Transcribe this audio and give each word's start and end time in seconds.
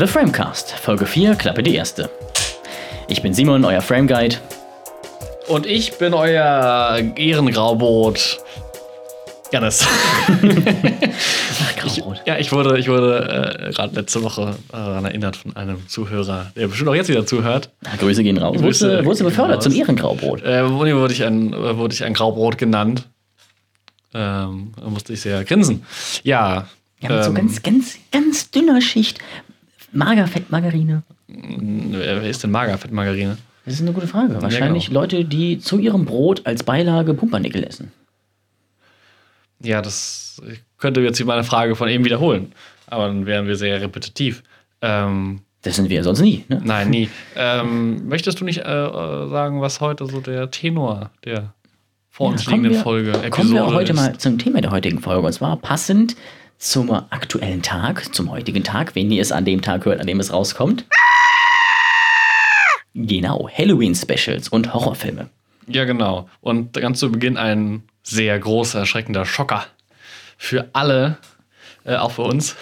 The 0.00 0.06
Framecast, 0.06 0.70
Folge 0.70 1.04
4, 1.04 1.34
Klappe 1.34 1.62
die 1.62 1.74
erste. 1.74 2.08
Ich 3.08 3.20
bin 3.20 3.34
Simon, 3.34 3.66
euer 3.66 3.82
Frame 3.82 4.06
Guide. 4.06 4.36
Und 5.46 5.66
ich 5.66 5.98
bin 5.98 6.14
euer 6.14 6.98
Ehrengraubrot. 7.16 8.38
Janis. 9.52 9.86
Graubrot. 11.76 12.22
ja, 12.24 12.38
ich 12.38 12.50
wurde, 12.50 12.78
ich 12.78 12.88
wurde 12.88 13.68
äh, 13.68 13.72
gerade 13.74 13.94
letzte 13.94 14.22
Woche 14.22 14.56
daran 14.72 15.04
erinnert 15.04 15.36
von 15.36 15.54
einem 15.54 15.86
Zuhörer, 15.86 16.50
der 16.56 16.68
bestimmt 16.68 16.88
auch 16.88 16.94
jetzt 16.94 17.10
wieder 17.10 17.26
zuhört. 17.26 17.68
Na, 17.82 17.90
Grüße 17.96 18.22
gehen 18.22 18.38
raus. 18.38 18.56
Grüße 18.56 19.02
gehen 19.02 19.04
befördert 19.04 19.58
raus. 19.58 19.64
zum 19.64 19.74
Ehrengraubrot. 19.74 20.42
Äh, 20.42 20.66
wurde, 20.70 20.96
wurde, 20.96 21.12
ich 21.12 21.22
ein, 21.24 21.52
wurde 21.52 21.92
ich 21.92 22.02
ein 22.04 22.14
Graubrot 22.14 22.56
genannt. 22.56 23.06
Ähm, 24.14 24.72
da 24.80 24.88
musste 24.88 25.12
ich 25.12 25.20
sehr 25.20 25.44
grinsen. 25.44 25.84
Ja. 26.22 26.68
Ja, 27.02 27.10
mit 27.10 27.24
so 27.24 27.30
ähm, 27.30 27.36
ganz, 27.36 27.62
ganz, 27.62 27.98
ganz 28.10 28.50
dünner 28.50 28.80
Schicht. 28.80 29.18
Magerfettmargarine. 29.92 31.02
wer 31.28 32.22
wer 32.22 32.30
ist 32.30 32.42
denn 32.42 32.50
Magerfettmargarine? 32.50 33.36
Das 33.64 33.74
ist 33.74 33.82
eine 33.82 33.92
gute 33.92 34.06
Frage. 34.06 34.40
Wahrscheinlich 34.42 34.90
Leute, 34.90 35.24
die 35.24 35.58
zu 35.58 35.78
ihrem 35.78 36.04
Brot 36.06 36.46
als 36.46 36.62
Beilage 36.62 37.14
Pumpernickel 37.14 37.62
essen. 37.64 37.92
Ja, 39.62 39.82
das 39.82 40.40
ich 40.50 40.60
könnte 40.78 41.00
jetzt 41.02 41.18
hier 41.18 41.26
meine 41.26 41.44
Frage 41.44 41.76
von 41.76 41.88
eben 41.88 42.04
wiederholen. 42.04 42.52
Aber 42.86 43.06
dann 43.06 43.26
wären 43.26 43.46
wir 43.46 43.56
sehr 43.56 43.80
repetitiv. 43.80 44.42
Ähm, 44.80 45.40
Das 45.62 45.76
sind 45.76 45.90
wir 45.90 46.02
sonst 46.02 46.20
nie. 46.22 46.44
Ne? 46.48 46.60
Nein, 46.64 46.88
nie. 46.90 47.10
ähm, 47.36 48.08
möchtest 48.08 48.40
du 48.40 48.44
nicht 48.46 48.60
äh, 48.60 48.62
sagen, 48.64 49.60
was 49.60 49.80
heute 49.82 50.06
so 50.06 50.20
der 50.20 50.50
Tenor 50.50 51.10
der 51.24 51.52
vor 52.08 52.30
uns 52.30 52.44
Ja, 52.46 52.52
liegenden 52.52 52.72
wir- 52.72 52.80
Folge 52.80 53.12
Kommen 53.30 53.52
wir 53.52 53.64
auch 53.66 53.74
heute 53.74 53.92
ist? 53.92 53.96
mal 53.96 54.16
zum 54.18 54.38
Thema 54.38 54.60
der 54.62 54.70
heutigen 54.70 55.00
Folge. 55.00 55.26
Und 55.26 55.32
zwar 55.32 55.56
passend 55.58 56.16
zum 56.60 56.90
aktuellen 56.90 57.62
Tag, 57.62 58.14
zum 58.14 58.30
heutigen 58.30 58.62
Tag, 58.62 58.94
wenn 58.94 59.10
ihr 59.10 59.22
es 59.22 59.32
an 59.32 59.46
dem 59.46 59.62
Tag 59.62 59.86
hört, 59.86 59.98
an 59.98 60.06
dem 60.06 60.20
es 60.20 60.30
rauskommt. 60.30 60.84
Genau, 62.94 63.48
Halloween-Specials 63.48 64.50
und 64.50 64.74
Horrorfilme. 64.74 65.30
Ja, 65.66 65.84
genau. 65.84 66.28
Und 66.42 66.74
ganz 66.74 67.00
zu 67.00 67.10
Beginn 67.10 67.38
ein 67.38 67.84
sehr 68.02 68.38
großer, 68.38 68.80
erschreckender 68.80 69.24
Schocker 69.24 69.66
für 70.36 70.68
alle, 70.74 71.16
äh, 71.84 71.96
auch 71.96 72.10
für 72.10 72.22
uns. 72.22 72.56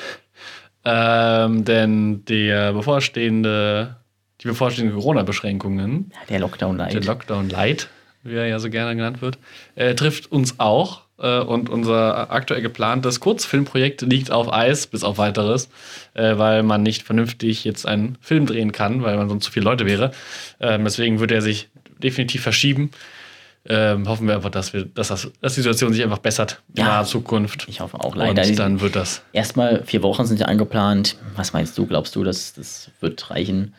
Ähm, 0.84 1.64
denn 1.64 2.24
der 2.26 2.74
bevorstehende, 2.74 3.96
die 4.40 4.46
bevorstehenden 4.46 4.94
Corona-Beschränkungen 4.94 6.12
Der 6.28 6.38
Lockdown 6.38 6.78
der 6.78 6.92
Light. 6.92 7.04
Lockdown 7.04 7.50
Light, 7.50 7.88
wie 8.22 8.36
er 8.36 8.46
ja 8.46 8.60
so 8.60 8.70
gerne 8.70 8.94
genannt 8.94 9.22
wird, 9.22 9.38
äh, 9.74 9.96
trifft 9.96 10.30
uns 10.30 10.60
auch. 10.60 11.07
Äh, 11.20 11.40
und 11.40 11.68
unser 11.68 12.30
aktuell 12.30 12.62
geplantes 12.62 13.20
Kurzfilmprojekt 13.20 14.02
liegt 14.02 14.30
auf 14.30 14.52
Eis, 14.52 14.86
bis 14.86 15.02
auf 15.04 15.18
weiteres, 15.18 15.68
äh, 16.14 16.38
weil 16.38 16.62
man 16.62 16.82
nicht 16.82 17.02
vernünftig 17.02 17.64
jetzt 17.64 17.86
einen 17.86 18.16
Film 18.20 18.46
drehen 18.46 18.72
kann, 18.72 19.02
weil 19.02 19.16
man 19.16 19.28
sonst 19.28 19.44
zu 19.44 19.50
viele 19.52 19.64
Leute 19.64 19.86
wäre. 19.86 20.12
Ähm, 20.60 20.84
deswegen 20.84 21.20
wird 21.20 21.32
er 21.32 21.42
sich 21.42 21.68
definitiv 21.98 22.42
verschieben. 22.42 22.90
Ähm, 23.70 24.08
hoffen 24.08 24.26
wir 24.28 24.36
einfach, 24.36 24.50
dass, 24.50 24.72
wir, 24.72 24.84
dass, 24.84 25.08
das, 25.08 25.30
dass 25.42 25.54
die 25.54 25.60
Situation 25.60 25.92
sich 25.92 26.02
einfach 26.02 26.18
bessert 26.18 26.62
in 26.74 26.84
Ja. 26.84 26.84
naher 26.86 27.04
Zukunft. 27.04 27.66
Ich 27.68 27.80
hoffe 27.80 28.00
auch 28.00 28.14
leider. 28.16 28.42
Und 28.46 28.58
dann 28.58 28.80
wird 28.80 28.96
das. 28.96 29.20
Erstmal 29.32 29.82
vier 29.84 30.02
Wochen 30.02 30.24
sind 30.24 30.40
ja 30.40 30.46
angeplant. 30.46 31.16
Was 31.36 31.52
meinst 31.52 31.76
du? 31.76 31.84
Glaubst 31.86 32.14
du, 32.16 32.24
dass 32.24 32.54
das 32.54 32.90
wird 33.00 33.30
reichen? 33.30 33.74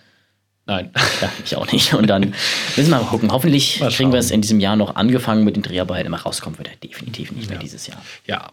Nein. 0.70 0.92
Ja, 1.22 1.30
ich 1.44 1.56
auch 1.56 1.70
nicht. 1.72 1.94
Und 1.94 2.08
dann 2.08 2.34
müssen 2.78 2.92
wir 2.92 3.00
mal 3.00 3.06
gucken. 3.06 3.32
Hoffentlich 3.32 3.82
Mal 3.82 3.92
kriegen 3.92 4.14
wir 4.14 4.20
es 4.20 4.32
in 4.32 4.42
diesem 4.42 4.60
Jahr 4.62 4.76
noch 4.76 4.96
angefangen 4.96 5.44
mit 5.44 5.56
den 5.56 5.64
Dreharbeiten. 5.64 6.14
Aber 6.14 6.24
rauskommen 6.24 6.58
wird 6.58 6.70
er 6.70 6.76
definitiv 6.78 7.32
nicht 7.32 7.50
mehr 7.50 7.60
dieses 7.60 7.88
Jahr. 7.88 8.02
Ja. 8.26 8.52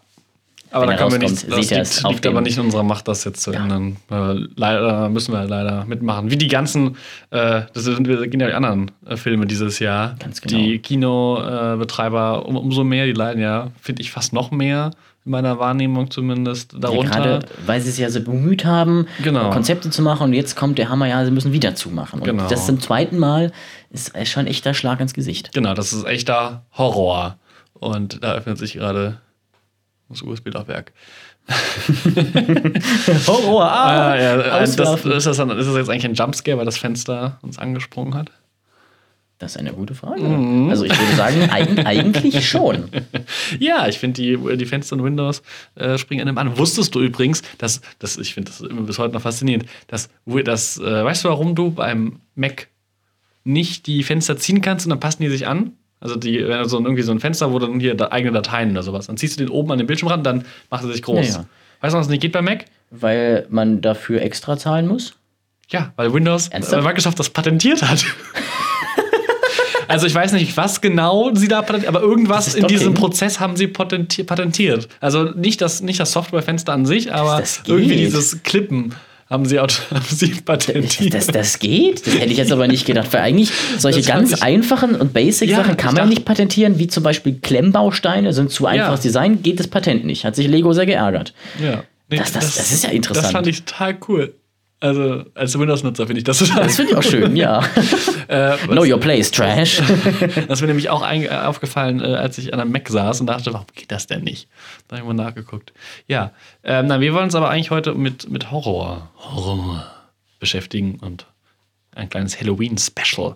Aber 0.69 0.81
Wenn 0.81 0.89
da 0.89 0.97
können 0.97 1.21
wir 1.21 1.21
rauskommt, 1.21 1.49
nicht. 1.57 1.71
Das 1.71 2.01
liegt, 2.01 2.09
liegt 2.09 2.27
aber 2.27 2.41
nicht 2.41 2.57
in 2.57 2.65
unserer 2.65 2.83
Macht, 2.83 3.07
das 3.07 3.23
jetzt 3.23 3.41
zu 3.41 3.51
ändern. 3.51 3.97
Äh, 4.11 4.33
leider 4.55 5.07
müssen 5.07 5.31
wir 5.31 5.45
leider 5.45 5.85
mitmachen. 5.85 6.29
Wie 6.29 6.35
die 6.35 6.49
ganzen, 6.49 6.97
äh, 7.29 7.61
das 7.73 7.83
sind 7.83 8.05
wir 8.07 8.27
gehen 8.27 8.41
ja 8.41 8.47
die 8.47 8.53
anderen 8.53 8.91
äh, 9.05 9.15
Filme 9.15 9.45
dieses 9.45 9.79
Jahr. 9.79 10.17
Ganz 10.19 10.41
genau. 10.41 10.57
Die 10.57 10.79
Kinobetreiber 10.79 12.45
um, 12.47 12.57
umso 12.57 12.83
mehr, 12.83 13.05
die 13.05 13.13
leiden 13.13 13.41
ja, 13.41 13.71
finde 13.79 14.01
ich, 14.01 14.11
fast 14.11 14.33
noch 14.33 14.51
mehr 14.51 14.91
in 15.27 15.31
meiner 15.31 15.59
Wahrnehmung 15.59 16.09
zumindest 16.09 16.73
Ja, 16.73 16.79
darunter. 16.79 17.09
gerade 17.11 17.39
weil 17.65 17.79
sie 17.81 17.89
es 17.89 17.97
ja 17.99 18.09
so 18.09 18.21
bemüht 18.21 18.65
haben, 18.65 19.05
Genau. 19.21 19.51
Konzepte 19.51 19.89
zu 19.91 20.01
machen 20.01 20.23
und 20.23 20.33
jetzt 20.33 20.55
kommt 20.55 20.77
der 20.79 20.89
Hammer, 20.89 21.07
ja, 21.07 21.23
sie 21.23 21.31
müssen 21.31 21.51
wieder 21.53 21.75
zumachen. 21.75 22.19
Und 22.21 22.25
Genau. 22.25 22.47
das 22.47 22.65
zum 22.65 22.79
zweiten 22.79 23.19
Mal 23.19 23.51
ist 23.91 24.13
schon 24.27 24.47
echter 24.47 24.73
Schlag 24.73 24.99
ins 24.99 25.13
Gesicht. 25.13 25.53
genau, 25.53 25.73
das 25.75 25.93
ist 25.93 26.05
echter 26.05 26.63
Horror. 26.77 27.37
Und 27.73 28.23
da 28.23 28.33
öffnet 28.33 28.57
sich 28.57 28.73
gerade 28.73 29.17
das 30.09 30.23
USB-Laufwerk. 30.23 30.93
Horror, 33.27 33.71
Ah, 33.71 34.15
ja, 34.15 34.35
äh, 34.35 34.43
das, 34.61 34.69
ist, 34.71 34.79
das 34.79 35.37
dann, 35.37 35.49
ist 35.51 35.67
das 35.67 35.75
jetzt 35.75 35.89
eigentlich 35.89 36.05
ein 36.05 36.13
Jumpscare, 36.13 36.57
weil 36.57 36.65
das 36.65 36.77
Fenster 36.77 37.37
uns 37.41 37.57
angesprungen 37.57 38.15
hat? 38.15 38.31
Das 39.39 39.51
ist 39.51 39.57
eine 39.57 39.71
gute 39.71 39.93
Frage. 39.93 40.21
Mhm. 40.23 40.69
Also 40.69 40.83
ich 40.85 40.99
würde 40.99 41.15
sagen, 41.15 41.49
eig 41.51 41.77
eigentlich 41.85 42.49
schon. 42.49 42.89
Ja, 43.59 43.87
ich 43.87 43.99
finde, 43.99 44.21
die, 44.21 44.57
die 44.57 44.65
Fenster 44.65 44.95
in 44.95 45.03
Windows 45.03 45.43
äh, 45.75 45.97
springen 45.97 46.27
einem 46.27 46.37
an. 46.39 46.57
Wusstest 46.57 46.95
du 46.95 47.01
übrigens, 47.01 47.43
dass, 47.59 47.81
dass 47.99 48.17
ich 48.17 48.33
finde 48.33 48.49
das 48.49 48.61
immer 48.61 48.81
bis 48.81 48.97
heute 48.97 49.13
noch 49.13 49.21
faszinierend, 49.21 49.65
dass, 49.87 50.09
dass 50.25 50.79
äh, 50.79 51.03
weißt 51.03 51.25
du, 51.25 51.29
warum 51.29 51.53
du 51.53 51.69
beim 51.69 52.19
Mac 52.33 52.67
nicht 53.43 53.85
die 53.85 54.03
Fenster 54.03 54.37
ziehen 54.37 54.61
kannst 54.61 54.85
und 54.87 54.89
dann 54.89 54.99
passen 54.99 55.21
die 55.21 55.29
sich 55.29 55.47
an? 55.47 55.73
Also 55.99 56.15
die, 56.15 56.47
wenn 56.47 56.61
du 56.61 56.67
so 56.67 56.79
irgendwie 56.79 57.01
so 57.01 57.11
ein 57.11 57.19
Fenster, 57.19 57.51
wo 57.51 57.59
dann 57.59 57.79
hier 57.79 57.95
da 57.95 58.09
eigene 58.11 58.33
Dateien 58.33 58.71
oder 58.71 58.83
sowas, 58.83 59.07
dann 59.07 59.17
ziehst 59.17 59.39
du 59.39 59.45
den 59.45 59.51
oben 59.51 59.71
an 59.71 59.77
den 59.77 59.87
Bildschirm 59.87 60.09
ran, 60.09 60.23
dann 60.23 60.45
macht 60.69 60.83
er 60.83 60.91
sich 60.91 61.01
groß. 61.01 61.27
Ja, 61.27 61.33
ja. 61.33 61.45
Weißt 61.81 61.93
du, 61.93 61.99
was 61.99 62.09
nicht 62.09 62.21
geht 62.21 62.31
bei 62.31 62.41
Mac? 62.41 62.65
Weil 62.89 63.45
man 63.49 63.81
dafür 63.81 64.21
extra 64.21 64.57
zahlen 64.57 64.87
muss. 64.87 65.13
Ja, 65.69 65.93
weil 65.95 66.13
Windows, 66.13 66.47
Ernsthaft? 66.47 66.81
äh, 66.81 66.87
Microsoft 66.87 67.19
das 67.19 67.29
patentiert 67.29 67.81
hat. 67.83 68.05
also 69.87 70.05
ich 70.07 70.13
weiß 70.15 70.31
nicht, 70.33 70.55
was 70.57 70.81
genau 70.81 71.31
sie 71.33 71.47
da 71.47 71.61
patentiert, 71.61 71.87
aber 71.89 72.01
irgendwas 72.01 72.45
Das 72.45 72.55
in 72.55 72.67
diesem. 72.67 72.93
Prozess 72.93 73.39
haben 73.39 73.55
sie 73.55 73.67
patenti 73.67 74.23
patentiert. 74.23 74.87
Also 74.99 75.23
nicht 75.23 75.61
das, 75.61 75.81
nicht 75.81 75.99
das 75.99 76.11
Softwarefenster 76.11 76.73
an 76.73 76.85
sich, 76.85 77.13
aber 77.13 77.39
das 77.39 77.61
irgendwie 77.65 77.95
dieses 77.97 78.43
Klippen 78.43 78.93
haben 79.29 79.45
sie, 79.45 79.59
aut- 79.59 79.81
haben 79.91 80.05
sie 80.09 80.27
patentiert. 80.29 81.13
Das, 81.13 81.27
das 81.27 81.59
geht? 81.59 82.07
Das 82.07 82.13
hätte 82.15 82.27
ich 82.31 82.37
jetzt 82.37 82.51
aber 82.51 82.67
nicht 82.67 82.85
gedacht. 82.85 83.11
Weil 83.11 83.21
eigentlich 83.21 83.51
solche 83.77 83.99
Das 83.99 84.07
ganz 84.07 84.41
einfachen 84.41 84.91
und 84.95 85.07
Ja, 85.07 85.21
Basic-Sachen 85.21 85.71
ich 85.71 85.77
kann 85.77 85.95
man 85.95 86.07
nicht 86.09 86.23
patentieren, 86.23 86.79
wie 86.79 86.87
zum 86.87 87.03
Beispiel 87.03 87.35
Klemmbausteine 87.41 88.31
sind 88.33 88.51
zu 88.51 88.65
einfaches 88.67 89.01
Design, 89.01 89.43
geht 89.43 89.59
das 89.59 89.67
Patent 89.67 90.05
nicht. 90.05 90.23
Hat 90.23 90.35
sich 90.35 90.47
Lego 90.47 90.71
sehr 90.73 90.85
geärgert. 90.85 91.33
ja. 91.61 91.83
Nee, 92.09 92.19
Das- 92.19 92.31
das- 92.31 92.55
das 92.55 92.71
ist 92.71 92.85
ja 92.85 92.89
interessant. 92.91 93.25
Das 93.25 93.31
fand 93.33 93.47
ich 93.47 93.63
total 93.65 93.97
cool. 94.07 94.33
Also 94.79 95.25
als 95.33 95.57
Windows-Nutzer 95.57 96.05
finde 96.05 96.19
ich 96.19 96.23
das 96.23 96.37
total 96.37 96.63
Das 96.65 96.75
finde 96.75 96.91
ich 96.91 96.97
auch 96.97 97.03
schön, 97.03 97.35
ja. 97.35 97.63
äh, 98.27 98.57
know 98.67 98.83
your 98.83 98.99
place, 98.99 99.31
Trash. 99.31 99.81
Das 100.47 100.59
ist 100.59 100.61
mir 100.61 100.67
nämlich 100.67 100.89
auch 100.89 101.03
äh, 101.09 101.29
aufgefallen, 101.29 101.99
äh, 101.99 102.13
als 102.13 102.37
ich 102.37 102.53
an 102.53 102.59
einem 102.59 102.71
Mac 102.71 102.87
saß 102.87 103.21
und 103.21 103.27
dachte, 103.27 103.51
warum 103.53 103.65
geht 103.73 103.91
das 103.91 104.05
denn 104.05 104.23
nicht? 104.23 104.47
Da 104.87 104.97
habe 104.97 105.07
ich 105.07 105.15
mal 105.15 105.23
nachgeguckt. 105.23 105.73
Ja, 106.07 106.31
ähm, 106.63 106.85
na, 106.87 106.99
wir 106.99 107.13
wollen 107.13 107.25
uns 107.25 107.35
aber 107.35 107.49
eigentlich 107.49 107.71
heute 107.71 107.95
mit, 107.95 108.29
mit 108.29 108.51
Horror, 108.51 109.09
Horror 109.17 109.91
beschäftigen 110.39 110.99
und 111.01 111.25
ein 111.95 112.09
kleines 112.09 112.39
Halloween-Special 112.39 113.35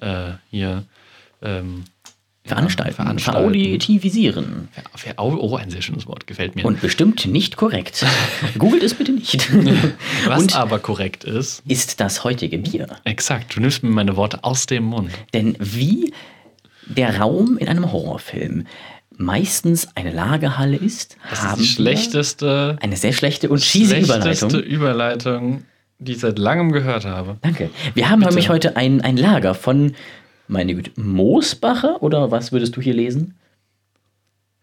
äh, 0.00 0.32
hier 0.50 0.84
ähm, 1.40 1.84
Veranstalten, 2.46 2.94
veranstalten. 2.94 3.38
verauditivisieren. 3.40 4.68
Ver- 4.72 5.14
ver- 5.14 5.14
Oh, 5.18 5.56
ein 5.56 5.70
sehr 5.70 5.80
schönes 5.80 6.06
Wort, 6.06 6.26
gefällt 6.26 6.54
mir. 6.56 6.64
Und 6.66 6.80
bestimmt 6.82 7.24
nicht 7.26 7.56
korrekt. 7.56 8.04
Googelt 8.58 8.82
es 8.82 8.92
bitte 8.94 9.12
nicht. 9.12 9.48
Was 10.26 10.42
Und 10.42 10.54
aber 10.56 10.78
korrekt 10.78 11.24
ist, 11.24 11.62
ist 11.66 12.00
das 12.00 12.22
heutige 12.22 12.58
Bier. 12.58 12.86
exakt, 13.04 13.56
du 13.56 13.60
nimmst 13.60 13.82
mir 13.82 13.88
meine 13.90 14.16
Worte 14.16 14.44
aus 14.44 14.66
dem 14.66 14.84
Mund. 14.84 15.10
Denn 15.32 15.56
wie 15.58 16.12
der 16.86 17.18
Raum 17.18 17.56
in 17.56 17.68
einem 17.68 17.90
Horrorfilm 17.92 18.66
meistens 19.16 19.88
eine 19.94 20.10
Lagerhalle 20.12 20.76
ist, 20.76 21.16
Das 21.30 21.42
haben 21.42 21.60
ist 21.62 21.68
die 21.70 21.72
schlechteste, 21.74 22.76
eine 22.82 22.96
sehr 22.98 23.12
schlechte 23.14 23.48
und 23.48 23.60
cheesy 23.62 24.04
schlechteste 24.04 24.58
Überleitung. 24.58 24.62
Überleitung, 24.62 25.64
die 25.98 26.12
ich 26.12 26.18
seit 26.18 26.38
langem 26.38 26.72
gehört 26.72 27.06
habe. 27.06 27.38
Danke. 27.40 27.70
Wir 27.94 28.10
haben 28.10 28.20
nämlich 28.20 28.50
heute 28.50 28.76
ein, 28.76 29.00
ein 29.00 29.16
Lager 29.16 29.54
von, 29.54 29.94
meine 30.48 30.74
Güte, 30.74 30.90
Moosbacher 31.00 32.02
oder 32.02 32.30
was 32.30 32.52
würdest 32.52 32.76
du 32.76 32.80
hier 32.80 32.94
lesen? 32.94 33.34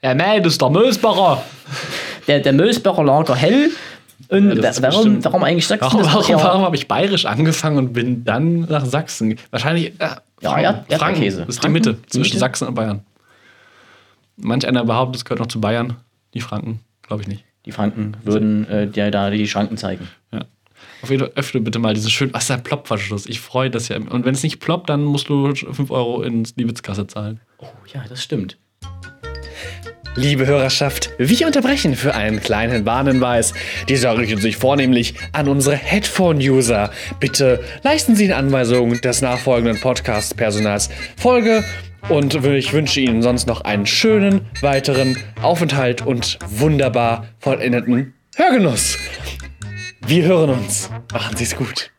Ja, 0.02 0.14
nein, 0.16 0.42
das 0.44 0.54
ist 0.54 0.62
der 0.62 0.70
Mösbacher. 0.70 1.44
Der, 2.28 2.40
der 2.40 2.54
Moosbacher 2.54 3.04
Lager 3.04 3.36
Hell. 3.36 3.70
Und 4.30 4.50
Ja, 4.50 4.56
das 4.62 4.82
warum, 4.82 4.96
bestimmt- 5.04 5.26
warum 5.26 5.44
eigentlich 5.44 5.68
Sachsen? 5.68 5.86
Warum, 5.86 6.04
Das 6.04 6.14
warum, 6.14 6.30
ja- 6.32 6.44
warum 6.44 6.62
habe 6.64 6.76
ich 6.76 6.88
bayerisch 6.88 7.26
angefangen 7.26 7.78
und 7.78 7.94
bin 7.94 8.24
dann 8.24 8.62
nach 8.62 8.86
Sachsen? 8.86 9.38
Wahrscheinlich 9.50 9.88
äh, 10.00 10.10
Ja, 10.42 10.58
Erd- 10.58 10.76
Franken 10.88 10.92
Erdbeerkäse. 10.92 11.42
ist 11.44 11.48
die 11.50 11.54
Franken? 11.62 11.74
Mitte 11.74 12.02
zwischen 12.08 12.24
Mitte? 12.30 12.38
Sachsen 12.40 12.68
und 12.68 12.76
Bayern. 12.76 13.02
Manch 14.38 14.66
einer 14.68 14.86
behauptet, 14.86 15.18
es 15.18 15.26
gehört 15.26 15.40
noch 15.40 15.48
zu 15.48 15.60
Bayern. 15.62 15.98
Die 16.34 16.42
Franken, 16.42 16.80
glaube 17.04 17.24
ich 17.24 17.28
nicht. 17.28 17.44
Die 17.66 17.72
Franken 17.72 18.16
würden 18.24 18.68
äh, 18.70 18.88
dir 18.88 19.12
da 19.12 19.30
die 19.30 19.48
Schranken 19.48 19.78
zeigen. 19.78 20.08
Auf 21.02 21.10
jeden 21.10 21.24
Fall 21.24 21.32
öffne 21.36 21.62
bitte 21.62 21.80
mal 21.80 21.94
diesen 21.94 22.10
schönen. 22.12 22.34
Was 22.34 22.44
ist 22.44 22.50
der 22.50 22.58
Ploppverschluss? 22.58 23.26
Ich 23.26 23.40
freue 23.40 23.70
das 23.70 23.88
ja. 23.88 23.98
Und 23.98 24.26
wenn 24.26 24.36
es 24.36 24.44
nicht 24.44 24.60
ploppt, 24.60 24.90
dann 24.90 25.04
musst 25.04 25.30
du 25.30 25.54
5 25.54 25.90
Euro 25.92 26.22
ins 26.22 26.54
Liebeskasse 26.56 27.08
zahlen. 27.08 27.40
Oh 27.58 27.68
ja, 27.94 28.04
das 28.08 28.24
stimmt. 28.24 28.58
Liebe 30.16 30.46
Hörerschaft, 30.46 31.10
wir 31.18 31.48
unterbrechen 31.48 31.96
für 31.96 32.14
einen 32.14 32.42
kleinen 32.42 32.86
Warnhinweis. 32.86 33.54
Dieser 33.88 34.18
richtet 34.18 34.42
sich 34.42 34.58
vornehmlich 34.58 35.16
an 35.32 35.48
unsere 35.48 35.78
Headphone-User. 35.78 36.92
Bitte 37.22 37.64
leisten 37.84 38.18
Sie 38.18 38.26
in 38.26 38.34
Anweisungen 38.34 39.00
des 39.00 39.22
nachfolgenden 39.22 39.80
Podcast-Personals 39.80 40.90
Folge 41.16 41.64
und 42.10 42.36
ich 42.44 42.74
wünsche 42.74 43.00
Ihnen 43.00 43.22
sonst 43.22 43.48
noch 43.48 43.62
einen 43.62 43.86
schönen 43.86 44.42
weiteren 44.60 45.18
Aufenthalt 45.42 46.06
und 46.06 46.40
wunderbar 46.46 47.28
vollendeten 47.40 48.14
Hörgenuss. 48.36 48.98
Wir 50.06 50.24
hören 50.26 50.50
uns. 50.50 50.90
Machen 51.14 51.38
Sie 51.38 51.44
es 51.44 51.56
gut. 51.56 51.92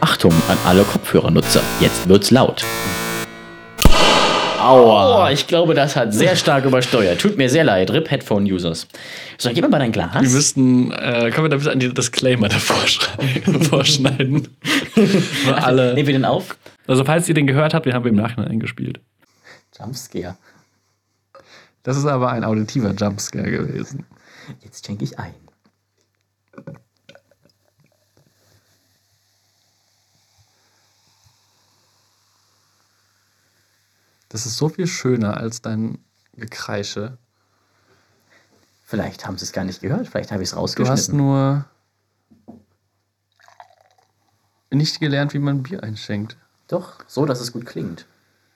Achtung 0.00 0.32
an 0.48 0.58
alle 0.66 0.82
Kopfhörernutzer, 0.84 1.62
jetzt 1.80 2.08
wird's 2.08 2.30
laut. 2.30 2.64
Aua. 4.58 5.30
ich 5.32 5.46
glaube, 5.46 5.74
das 5.74 5.96
hat 5.96 6.12
sehr 6.12 6.36
stark 6.36 6.64
übersteuert. 6.66 7.20
Tut 7.20 7.38
mir 7.38 7.48
sehr 7.48 7.64
leid. 7.64 7.90
RIP 7.90 8.10
Headphone-Users. 8.10 8.86
So, 9.38 9.50
gib 9.54 9.62
mir 9.64 9.70
mal 9.70 9.78
dein 9.78 9.90
Glas. 9.90 10.12
Wir 10.20 10.28
müssten, 10.28 10.92
äh, 10.92 11.30
können 11.30 11.46
wir 11.46 11.48
da 11.48 11.56
bitte 11.56 11.72
an 11.72 11.78
die 11.78 11.92
Disclaimer 11.92 12.48
davor 12.48 12.76
vorschneiden? 13.70 14.48
Für 14.94 15.56
alle. 15.62 15.94
Nehmen 15.94 16.06
wir 16.06 16.12
den 16.14 16.24
auf? 16.26 16.56
Also, 16.86 17.04
falls 17.04 17.26
ihr 17.28 17.34
den 17.34 17.46
gehört 17.46 17.72
habt, 17.72 17.86
den 17.86 17.94
haben 17.94 18.04
wir 18.04 18.10
im 18.10 18.16
Nachhinein 18.16 18.48
eingespielt. 18.50 19.00
Jumpscare. 19.78 20.36
Das 21.82 21.96
ist 21.96 22.06
aber 22.06 22.30
ein 22.30 22.44
auditiver 22.44 22.92
Jumpscare 22.92 23.50
gewesen. 23.50 24.06
Jetzt 24.60 24.84
schenke 24.86 25.04
ich 25.04 25.18
ein. 25.18 25.34
Das 34.28 34.46
ist 34.46 34.56
so 34.56 34.68
viel 34.68 34.86
schöner 34.86 35.38
als 35.38 35.60
dein 35.60 35.98
Gekreische. 36.34 37.18
Vielleicht 38.84 39.26
haben 39.26 39.38
sie 39.38 39.44
es 39.44 39.52
gar 39.52 39.64
nicht 39.64 39.80
gehört. 39.80 40.08
Vielleicht 40.08 40.30
habe 40.30 40.42
ich 40.42 40.48
es 40.48 40.52
Du 40.52 40.58
hast 40.58 40.78
rausgeschnitten. 40.78 41.16
nur 41.16 41.64
nicht 44.70 45.00
gelernt, 45.00 45.34
wie 45.34 45.38
man 45.38 45.62
Bier 45.62 45.82
einschenkt. 45.82 46.36
Doch, 46.68 47.04
so, 47.08 47.26
dass 47.26 47.40
es 47.40 47.52
gut 47.52 47.66
klingt. 47.66 48.06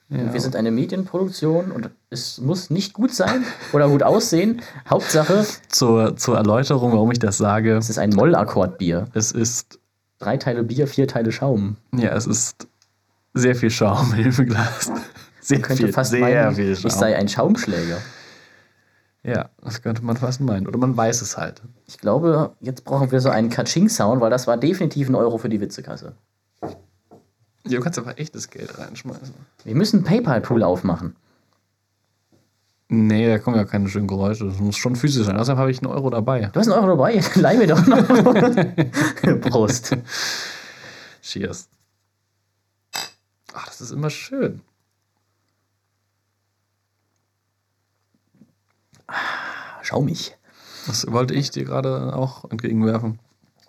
Ja. 0.09 0.31
Wir 0.33 0.39
sind 0.39 0.55
eine 0.55 0.69
Medienproduktion 0.71 1.71
und 1.71 1.89
es 2.11 2.39
muss 2.39 2.69
nicht 2.69 2.93
gut 2.93 3.13
sein 3.13 3.43
oder 3.73 3.89
gut 3.89 4.03
aussehen. 4.03 4.61
Hauptsache, 4.87 5.45
Zur, 5.67 6.15
zur 6.15 6.37
Erläuterung, 6.37 6.91
warum 6.91 7.11
ich 7.11 7.17
das 7.19 7.37
sage. 7.37 7.75
es 7.77 7.89
ist 7.89 7.97
ein 7.97 8.11
Mollakkordbier. 8.11 9.07
Es 9.13 9.31
ist, 9.31 9.79
Drei 10.19 10.37
Teile 10.37 10.63
Bier, 10.63 10.87
vier 10.87 11.07
Teile 11.07 11.31
Schaum. 11.31 11.77
ja, 11.95 12.15
es 12.15 12.27
ist 12.27 12.67
sehr 13.33 13.55
viel 13.55 13.69
Schaum 13.71 14.13
in 14.17 14.31
dem 14.31 14.45
Glas. 14.45 14.91
Sehr 15.41 15.57
Man 15.57 15.63
könnte 15.67 15.83
viel, 15.83 15.93
fast 15.93 16.11
sehr 16.11 16.19
meinen, 16.21 16.55
viel 16.55 16.71
ich 16.73 16.79
Schaum. 16.81 16.91
sei 16.91 17.15
ein 17.15 17.27
Schaumschläger. 17.27 17.97
ja, 19.23 19.49
das 19.63 19.81
könnte 19.81 20.05
man 20.05 20.17
fast 20.17 20.39
meinen. 20.39 20.67
Oder 20.67 20.77
man 20.77 20.95
weiß 20.95 21.21
es 21.23 21.35
halt. 21.35 21.63
Ich 21.87 21.97
glaube, 21.97 22.51
jetzt 22.61 22.85
brauchen 22.85 23.11
wir 23.11 23.19
so 23.21 23.29
einen 23.29 23.49
Katsching-Sound, 23.49 24.21
weil 24.21 24.29
das 24.29 24.45
war 24.47 24.55
definitiv 24.57 25.09
ein 25.09 25.15
Euro 25.15 25.37
für 25.39 25.49
die 25.49 25.59
Witzekasse. 25.61 26.13
Ja, 27.67 27.77
du 27.77 27.83
kannst 27.83 27.97
aber 27.97 28.19
echtes 28.19 28.49
Geld 28.49 28.77
reinschmeißen. 28.77 29.33
Wir 29.63 29.75
müssen 29.75 30.03
PayPal-Pool 30.03 30.63
aufmachen. 30.63 31.15
Nee, 32.87 33.27
da 33.27 33.39
kommen 33.39 33.57
ja 33.57 33.65
keine 33.65 33.89
schönen 33.89 34.07
Geräusche. 34.07 34.45
Das 34.45 34.59
muss 34.59 34.77
schon 34.77 34.95
physisch 34.95 35.25
sein. 35.25 35.37
Deshalb 35.37 35.57
habe 35.57 35.71
ich 35.71 35.81
einen 35.81 35.91
Euro 35.91 36.11
dabei. 36.11 36.49
Du 36.53 36.59
hast 36.59 36.67
einen 36.67 36.77
Euro 36.77 36.95
dabei, 36.95 37.19
leih 37.35 37.57
mir 37.57 37.67
doch 37.67 37.85
noch. 37.87 39.41
Prost. 39.49 39.97
Cheers. 41.23 41.67
Ach, 43.53 43.65
das 43.65 43.81
ist 43.81 43.91
immer 43.91 44.11
schön. 44.11 44.61
Schaumig. 49.81 50.35
Das 50.85 51.11
wollte 51.11 51.33
ich 51.33 51.49
dir 51.49 51.65
gerade 51.65 52.15
auch 52.15 52.49
entgegenwerfen. 52.51 53.19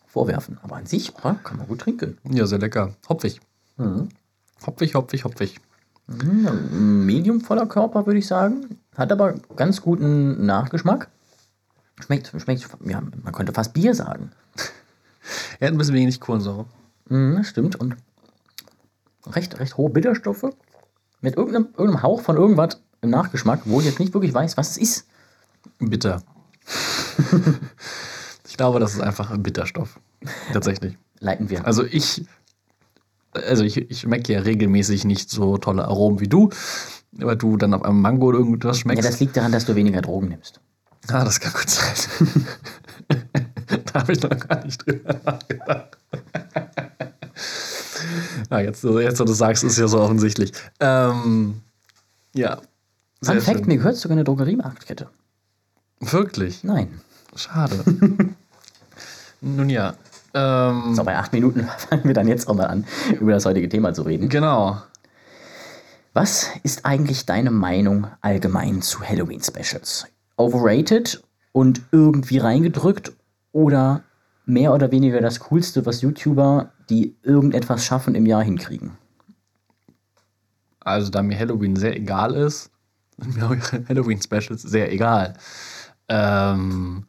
Vorwerfen. 0.07 0.59
Aber 0.63 0.77
an 0.77 0.87
sich 0.87 1.15
oder? 1.15 1.35
kann 1.43 1.57
man 1.57 1.67
gut 1.67 1.81
trinken. 1.81 2.19
Ja, 2.25 2.47
sehr 2.47 2.59
lecker. 2.59 2.95
Hopfig. 3.09 3.41
Mhm. 3.77 4.09
Hopfig, 4.67 4.95
hopfig, 4.95 5.25
hopfig. 5.25 5.61
Mhm, 6.07 7.05
Medium 7.05 7.41
voller 7.41 7.67
Körper, 7.67 8.07
würde 8.07 8.19
ich 8.19 8.27
sagen. 8.27 8.79
Hat 8.97 9.13
aber 9.13 9.35
ganz 9.57 9.83
guten 9.83 10.47
Nachgeschmack. 10.47 11.09
Schmeckt, 12.01 12.33
schmeckt, 12.37 12.69
ja, 12.85 13.03
man 13.23 13.33
könnte 13.33 13.53
fast 13.53 13.73
Bier 13.73 13.95
sagen. 13.95 14.31
Er 15.59 15.67
hat 15.67 15.75
ein 15.75 15.79
bisschen 15.79 15.95
wenig 15.95 16.21
Kohlensäure. 16.21 16.67
Mhm, 17.09 17.43
stimmt. 17.43 17.75
Und 17.75 17.97
recht, 19.27 19.59
recht 19.59 19.77
hohe 19.77 19.91
Bitterstoffe. 19.91 20.45
Mit 21.21 21.37
irgendeinem, 21.37 21.69
irgendeinem 21.77 22.03
Hauch 22.05 22.21
von 22.21 22.37
irgendwas 22.37 22.81
im 23.01 23.11
Nachgeschmack, 23.11 23.63
wo 23.65 23.81
ich 23.81 23.87
jetzt 23.87 23.99
nicht 23.99 24.15
wirklich 24.15 24.33
weiß, 24.33 24.57
was 24.57 24.71
es 24.71 24.77
ist. 24.77 25.07
Bitter. 25.81 26.23
ich 28.47 28.57
glaube, 28.57 28.79
das 28.79 28.95
ist 28.95 29.01
einfach 29.01 29.33
ein 29.33 29.43
Bitterstoff. 29.43 29.99
Tatsächlich. 30.53 30.97
Leiten 31.19 31.51
wir. 31.51 31.67
Also 31.67 31.85
ich, 31.85 32.25
also 33.45 33.65
ich, 33.65 33.77
ich 33.77 34.01
schmecke 34.01 34.33
ja 34.33 34.41
regelmäßig 34.41 35.05
nicht 35.05 35.31
so 35.31 35.59
tolle 35.59 35.85
Aromen 35.85 36.21
wie 36.21 36.29
du, 36.29 36.51
aber 37.21 37.37
du 37.37 37.57
dann 37.57 37.75
auf 37.75 37.83
einem 37.83 38.01
Mango 38.01 38.27
oder 38.27 38.39
irgendwas 38.39 38.79
ja, 38.79 38.83
schmeckst. 38.83 39.09
das 39.09 39.21
liegt 39.21 39.37
daran, 39.37 39.53
dass 39.53 39.65
du 39.65 39.75
weniger 39.75 40.03
Drogen 40.03 40.29
nimmst. 40.29 40.61
ah, 41.09 41.25
das 41.25 41.41
kann 41.41 41.53
gut 41.53 41.69
sein. 41.69 42.47
da 43.93 44.01
habe 44.01 44.13
ich 44.13 44.23
noch 44.23 44.39
gar 44.39 44.65
nicht 44.65 44.87
drüber 44.87 45.15
nachgedacht. 45.25 45.97
ah, 48.51 48.61
jetzt, 48.61 48.85
jetzt, 48.85 49.21
wo 49.21 49.25
du 49.25 49.33
sagst, 49.33 49.65
ist 49.65 49.79
ja 49.79 49.89
so 49.89 50.01
offensichtlich. 50.01 50.53
Ähm, 50.81 51.63
ja. 52.35 52.61
Fun 53.23 53.41
Fact, 53.41 53.67
mir 53.67 53.79
gehört 53.79 53.97
sogar 53.97 54.17
eine 54.17 54.25
Drogeriemarktkette. 54.25 55.09
Wirklich? 56.01 56.63
Nein. 56.63 57.01
Schade. 57.35 57.83
Nun 59.41 59.71
ja. 59.71 59.95
Ähm, 60.37 60.95
So, 60.95 61.03
bei 61.03 61.17
acht 61.17 61.33
Minuten 61.33 61.65
fangen 61.79 62.05
wir 62.05 62.15
dann 62.15 62.29
jetzt 62.29 62.47
auch 62.49 62.55
mal 62.55 62.67
an, 62.67 62.85
über 63.19 63.33
das 63.33 63.47
heutige 63.47 63.69
Thema 63.69 63.95
zu 63.95 64.03
reden. 64.03 64.29
Genau. 64.29 64.83
Was 66.13 66.51
ist 66.63 66.85
eigentlich 66.85 67.27
deine 67.27 67.51
Meinung 67.51 68.07
allgemein 68.21 68.83
zu 68.83 69.01
Halloween-Specials? 69.03 70.07
Overrated 70.37 71.23
und 71.53 71.83
irgendwie 71.91 72.39
reingedrückt 72.39 73.13
oder 73.53 74.03
mehr 74.45 74.73
oder 74.75 74.91
weniger 74.93 75.21
das 75.21 75.41
Coolste, 75.41 75.87
was 75.87 76.03
YouTuber, 76.03 76.73
die 76.91 77.17
irgendetwas 77.23 77.85
schaffen, 77.85 78.15
im 78.15 78.27
Jahr 78.27 78.43
hinkriegen? 78.43 78.93
Also, 80.81 81.11
da 81.11 81.23
mir 81.23 81.39
Halloween 81.39 81.77
sehr 81.77 81.97
egal 81.97 82.35
ist, 82.35 82.71
sind 83.19 83.37
mir 83.37 83.47
auch 83.47 83.89
Halloween-Specials 83.89 84.63
sehr 84.63 84.93
egal. 84.93 85.35
Ähm, 86.09 87.07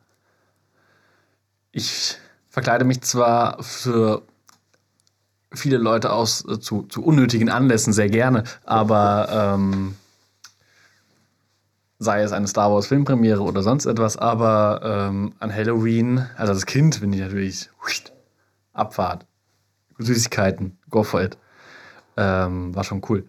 ich 1.71 2.17
verkleide 2.49 2.85
mich 2.85 3.01
zwar 3.01 3.61
für 3.61 4.23
viele 5.53 5.77
Leute 5.77 6.11
aus 6.11 6.45
äh, 6.47 6.59
zu, 6.59 6.83
zu 6.83 7.03
unnötigen 7.03 7.49
Anlässen 7.49 7.93
sehr 7.93 8.09
gerne, 8.09 8.43
aber 8.65 9.27
ähm, 9.31 9.95
sei 11.99 12.21
es 12.21 12.31
eine 12.31 12.47
Star 12.47 12.71
Wars 12.71 12.87
Filmpremiere 12.87 13.41
oder 13.41 13.63
sonst 13.63 13.85
etwas, 13.85 14.17
aber 14.17 14.81
ähm, 14.83 15.33
an 15.39 15.53
Halloween, 15.53 16.27
also 16.35 16.53
als 16.53 16.65
Kind 16.65 17.01
bin 17.01 17.13
ich 17.13 17.19
natürlich 17.19 17.69
huiht, 17.83 18.13
Abfahrt, 18.73 19.25
Süßigkeiten, 19.97 20.77
go 20.89 21.03
for 21.03 21.21
it. 21.23 21.37
Ähm, 22.17 22.75
war 22.75 22.83
schon 22.83 23.01
cool. 23.09 23.27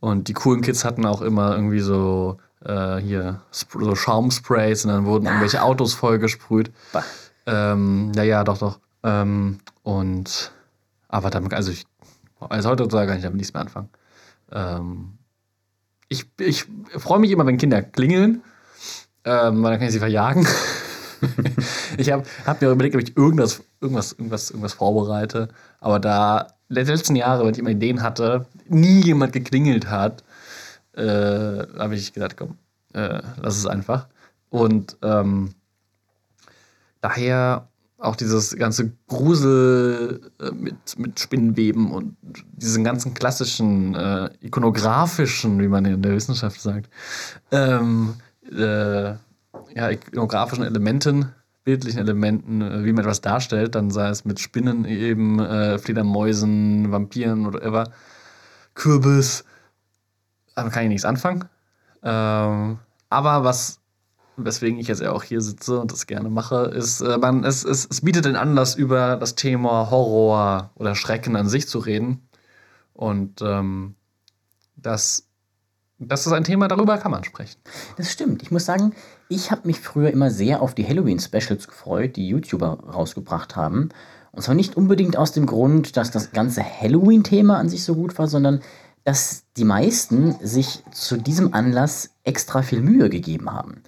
Und 0.00 0.28
die 0.28 0.32
coolen 0.32 0.62
Kids 0.62 0.84
hatten 0.84 1.04
auch 1.04 1.22
immer 1.22 1.54
irgendwie 1.54 1.80
so 1.80 2.38
äh, 2.64 2.96
hier 2.96 3.40
so 3.50 3.94
Schaumsprays 3.94 4.84
und 4.84 4.92
dann 4.92 5.04
wurden 5.06 5.26
irgendwelche 5.26 5.62
Autos 5.62 5.94
vollgesprüht. 5.94 6.70
Bah. 6.92 7.04
Ähm, 7.48 8.12
ja, 8.14 8.22
ja, 8.24 8.44
doch, 8.44 8.58
doch. 8.58 8.78
Ähm, 9.02 9.58
und 9.82 10.52
aber 11.08 11.30
damit, 11.30 11.54
also 11.54 11.72
ich, 11.72 11.86
also 12.40 12.68
heutzutage 12.68 13.06
kann 13.08 13.16
ich 13.16 13.22
damit 13.22 13.38
nichts 13.38 13.54
mehr 13.54 13.62
anfangen. 13.62 13.88
Ähm, 14.52 15.18
ich 16.08 16.26
ich 16.38 16.66
freue 16.96 17.18
mich 17.18 17.30
immer, 17.30 17.46
wenn 17.46 17.56
Kinder 17.56 17.82
klingeln, 17.82 18.42
ähm, 19.24 19.62
weil 19.62 19.70
dann 19.70 19.78
kann 19.78 19.88
ich 19.88 19.94
sie 19.94 19.98
verjagen. 19.98 20.46
ich 21.96 22.12
habe 22.12 22.24
hab 22.46 22.60
mir 22.60 22.70
überlegt, 22.70 22.94
ob 22.94 23.02
ich 23.02 23.16
irgendwas, 23.16 23.62
irgendwas, 23.80 24.12
irgendwas, 24.12 24.50
irgendwas 24.50 24.74
vorbereite. 24.74 25.48
Aber 25.80 26.00
da 26.00 26.48
die 26.68 26.74
letzten 26.74 27.16
Jahre, 27.16 27.44
wenn 27.44 27.52
ich 27.52 27.58
immer 27.58 27.70
Ideen 27.70 28.02
hatte, 28.02 28.46
nie 28.68 29.02
jemand 29.02 29.32
geklingelt 29.32 29.88
hat, 29.88 30.22
äh, 30.92 31.02
habe 31.78 31.94
ich 31.94 32.12
gedacht, 32.12 32.36
komm, 32.36 32.58
äh, 32.92 33.22
lass 33.40 33.56
es 33.56 33.66
einfach. 33.66 34.06
Und 34.50 34.98
ähm, 35.02 35.54
daher 37.00 37.68
auch 37.98 38.14
dieses 38.14 38.56
ganze 38.56 38.92
Grusel 39.08 40.30
äh, 40.40 40.52
mit, 40.52 40.98
mit 40.98 41.18
Spinnenweben 41.18 41.90
und 41.90 42.16
diesen 42.52 42.84
ganzen 42.84 43.12
klassischen, 43.12 43.94
äh, 43.94 44.30
ikonografischen, 44.40 45.60
wie 45.60 45.68
man 45.68 45.84
in 45.84 46.00
der 46.00 46.12
Wissenschaft 46.12 46.60
sagt, 46.60 46.88
ähm, 47.50 48.14
äh, 48.52 49.14
ja, 49.74 49.90
ikonografischen 49.90 50.64
Elementen, 50.64 51.32
bildlichen 51.64 51.98
Elementen, 51.98 52.62
äh, 52.62 52.84
wie 52.84 52.92
man 52.92 53.04
etwas 53.04 53.20
darstellt, 53.20 53.74
dann 53.74 53.90
sei 53.90 54.08
es 54.10 54.24
mit 54.24 54.38
Spinnen 54.38 54.84
eben, 54.84 55.40
äh, 55.40 55.78
Fledermäusen, 55.78 56.92
Vampiren 56.92 57.46
oder 57.46 57.58
whatever, 57.58 57.90
Kürbis, 58.74 59.44
damit 60.54 60.72
kann 60.72 60.84
ich 60.84 60.88
nichts 60.88 61.04
anfangen. 61.04 61.44
Ähm, 62.04 62.78
aber 63.10 63.42
was, 63.42 63.80
weswegen 64.44 64.78
ich 64.78 64.88
jetzt 64.88 65.02
ja 65.02 65.12
auch 65.12 65.22
hier 65.22 65.40
sitze 65.40 65.78
und 65.80 65.92
das 65.92 66.06
gerne 66.06 66.30
mache, 66.30 66.72
ist, 66.74 67.00
äh, 67.00 67.18
man, 67.18 67.44
es, 67.44 67.64
es, 67.64 67.86
es 67.90 68.00
bietet 68.00 68.24
den 68.24 68.36
Anlass, 68.36 68.74
über 68.74 69.16
das 69.16 69.34
Thema 69.34 69.90
Horror 69.90 70.70
oder 70.76 70.94
Schrecken 70.94 71.36
an 71.36 71.48
sich 71.48 71.68
zu 71.68 71.78
reden. 71.78 72.28
Und 72.94 73.42
ähm, 73.42 73.94
das, 74.76 75.26
das 75.98 76.26
ist 76.26 76.32
ein 76.32 76.44
Thema, 76.44 76.68
darüber 76.68 76.98
kann 76.98 77.10
man 77.10 77.24
sprechen. 77.24 77.60
Das 77.96 78.10
stimmt. 78.10 78.42
Ich 78.42 78.50
muss 78.50 78.64
sagen, 78.64 78.94
ich 79.28 79.50
habe 79.50 79.66
mich 79.66 79.80
früher 79.80 80.10
immer 80.10 80.30
sehr 80.30 80.62
auf 80.62 80.74
die 80.74 80.86
Halloween-Specials 80.86 81.68
gefreut, 81.68 82.16
die 82.16 82.28
YouTuber 82.28 82.78
rausgebracht 82.92 83.56
haben. 83.56 83.90
Und 84.32 84.42
zwar 84.42 84.54
nicht 84.54 84.76
unbedingt 84.76 85.16
aus 85.16 85.32
dem 85.32 85.46
Grund, 85.46 85.96
dass 85.96 86.10
das 86.10 86.32
ganze 86.32 86.62
Halloween-Thema 86.62 87.58
an 87.58 87.68
sich 87.68 87.84
so 87.84 87.94
gut 87.94 88.18
war, 88.18 88.28
sondern 88.28 88.60
dass 89.04 89.44
die 89.56 89.64
meisten 89.64 90.36
sich 90.42 90.82
zu 90.92 91.16
diesem 91.16 91.54
Anlass 91.54 92.10
extra 92.24 92.62
viel 92.62 92.82
Mühe 92.82 93.08
gegeben 93.08 93.50
haben. 93.50 93.82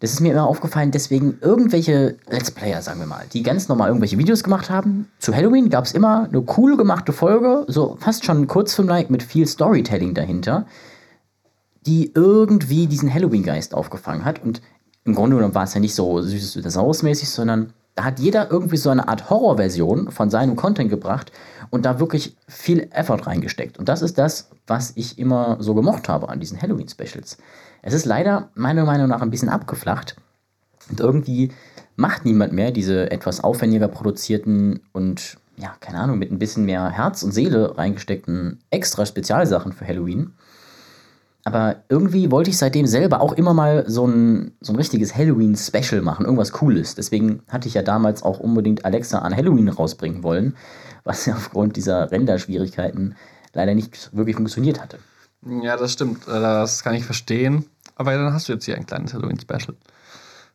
Das 0.00 0.12
ist 0.12 0.20
mir 0.20 0.32
immer 0.32 0.46
aufgefallen, 0.46 0.90
deswegen 0.90 1.38
irgendwelche 1.40 2.18
Let's 2.28 2.50
Player, 2.50 2.82
sagen 2.82 3.00
wir 3.00 3.06
mal, 3.06 3.24
die 3.32 3.42
ganz 3.42 3.68
normal 3.68 3.88
irgendwelche 3.88 4.18
Videos 4.18 4.44
gemacht 4.44 4.68
haben. 4.68 5.08
Zu 5.18 5.34
Halloween 5.34 5.70
gab 5.70 5.86
es 5.86 5.92
immer 5.92 6.24
eine 6.24 6.44
cool 6.58 6.76
gemachte 6.76 7.14
Folge, 7.14 7.64
so 7.68 7.96
fast 7.98 8.26
schon 8.26 8.42
ein 8.42 8.46
Kurzfilm-like 8.46 9.08
mit 9.08 9.22
viel 9.22 9.46
Storytelling 9.46 10.12
dahinter, 10.12 10.66
die 11.86 12.12
irgendwie 12.14 12.86
diesen 12.86 13.12
Halloween-Geist 13.12 13.74
aufgefangen 13.74 14.26
hat. 14.26 14.42
Und 14.44 14.60
im 15.04 15.14
Grunde 15.14 15.36
genommen 15.36 15.54
war 15.54 15.64
es 15.64 15.72
ja 15.72 15.80
nicht 15.80 15.94
so 15.94 16.20
süßes 16.20 16.58
oder 16.58 16.70
saures 16.70 17.02
mäßig, 17.02 17.30
sondern 17.30 17.72
da 17.94 18.04
hat 18.04 18.18
jeder 18.20 18.50
irgendwie 18.50 18.76
so 18.76 18.90
eine 18.90 19.08
Art 19.08 19.30
Horrorversion 19.30 20.10
von 20.10 20.28
seinem 20.28 20.56
Content 20.56 20.90
gebracht 20.90 21.32
und 21.70 21.86
da 21.86 21.98
wirklich 21.98 22.36
viel 22.46 22.88
Effort 22.92 23.26
reingesteckt. 23.26 23.78
Und 23.78 23.88
das 23.88 24.02
ist 24.02 24.18
das, 24.18 24.50
was 24.66 24.92
ich 24.96 25.18
immer 25.18 25.56
so 25.60 25.74
gemocht 25.74 26.10
habe 26.10 26.28
an 26.28 26.38
diesen 26.38 26.60
Halloween-Specials. 26.60 27.38
Es 27.86 27.94
ist 27.94 28.04
leider 28.04 28.50
meiner 28.56 28.84
Meinung 28.84 29.06
nach 29.06 29.22
ein 29.22 29.30
bisschen 29.30 29.48
abgeflacht 29.48 30.16
und 30.90 30.98
irgendwie 30.98 31.52
macht 31.94 32.24
niemand 32.24 32.52
mehr 32.52 32.72
diese 32.72 33.12
etwas 33.12 33.44
aufwendiger 33.44 33.86
produzierten 33.86 34.80
und 34.90 35.36
ja, 35.56 35.72
keine 35.78 36.00
Ahnung, 36.00 36.18
mit 36.18 36.32
ein 36.32 36.40
bisschen 36.40 36.64
mehr 36.64 36.90
Herz 36.90 37.22
und 37.22 37.30
Seele 37.30 37.78
reingesteckten 37.78 38.58
extra 38.70 39.06
Spezialsachen 39.06 39.70
für 39.70 39.86
Halloween. 39.86 40.32
Aber 41.44 41.76
irgendwie 41.88 42.32
wollte 42.32 42.50
ich 42.50 42.58
seitdem 42.58 42.88
selber 42.88 43.20
auch 43.20 43.34
immer 43.34 43.54
mal 43.54 43.84
so 43.86 44.04
ein, 44.04 44.50
so 44.60 44.72
ein 44.72 44.76
richtiges 44.76 45.14
Halloween-Special 45.14 46.02
machen, 46.02 46.24
irgendwas 46.24 46.50
Cooles. 46.50 46.96
Deswegen 46.96 47.42
hatte 47.46 47.68
ich 47.68 47.74
ja 47.74 47.82
damals 47.82 48.24
auch 48.24 48.40
unbedingt 48.40 48.84
Alexa 48.84 49.20
an 49.20 49.36
Halloween 49.36 49.68
rausbringen 49.68 50.24
wollen, 50.24 50.56
was 51.04 51.24
ja 51.26 51.34
aufgrund 51.34 51.76
dieser 51.76 52.10
Renderschwierigkeiten 52.10 53.14
leider 53.52 53.76
nicht 53.76 54.10
wirklich 54.12 54.34
funktioniert 54.34 54.82
hatte. 54.82 54.98
Ja, 55.44 55.76
das 55.76 55.92
stimmt. 55.92 56.26
Äh, 56.26 56.32
das 56.32 56.82
kann 56.82 56.94
ich 56.94 57.04
verstehen. 57.04 57.66
Aber 57.94 58.12
dann 58.12 58.32
hast 58.32 58.48
du 58.48 58.52
jetzt 58.52 58.64
hier 58.64 58.76
ein 58.76 58.86
kleines 58.86 59.14
Halloween-Special. 59.14 59.74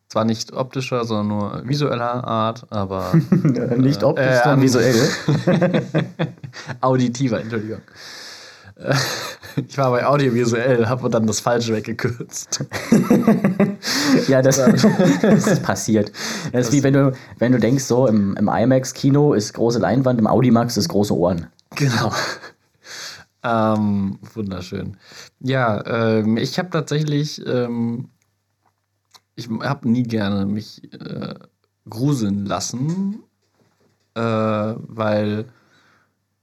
Zwar 0.08 0.24
nicht 0.24 0.52
optischer, 0.52 1.04
sondern 1.04 1.28
nur 1.28 1.62
visueller 1.66 2.24
Art, 2.24 2.66
aber. 2.70 3.12
nicht 3.76 4.04
optisch, 4.04 4.26
äh, 4.26 4.40
sondern 4.42 4.62
visuell. 4.62 5.10
Auditiver, 6.80 7.40
Entschuldigung. 7.40 7.80
Ich 9.68 9.76
war 9.76 9.90
bei 9.90 10.06
audiovisuell, 10.06 10.88
habe 10.88 11.10
dann 11.10 11.26
das 11.26 11.40
Falsche 11.40 11.74
weggekürzt. 11.74 12.64
ja, 14.26 14.40
das, 14.40 14.56
das, 14.56 15.46
ist 15.46 15.62
passiert. 15.62 16.10
Das 16.52 16.68
ist 16.68 16.72
wie 16.72 16.82
wenn 16.82 16.94
du, 16.94 17.12
wenn 17.38 17.52
du 17.52 17.58
denkst, 17.58 17.84
so 17.84 18.06
im, 18.06 18.34
im 18.36 18.48
IMAX-Kino 18.48 19.34
ist 19.34 19.52
große 19.52 19.78
Leinwand, 19.78 20.18
im 20.18 20.26
Audimax 20.26 20.78
ist 20.78 20.88
große 20.88 21.14
Ohren. 21.14 21.48
Genau. 21.74 22.12
Ähm, 23.44 24.18
wunderschön. 24.34 24.96
Ja, 25.40 25.84
ähm, 25.86 26.36
ich 26.36 26.58
habe 26.58 26.70
tatsächlich, 26.70 27.44
ähm, 27.46 28.08
ich 29.34 29.48
habe 29.48 29.88
nie 29.88 30.04
gerne 30.04 30.46
mich 30.46 30.92
äh, 30.92 31.34
gruseln 31.88 32.46
lassen, 32.46 33.22
äh, 34.14 34.20
weil 34.20 35.46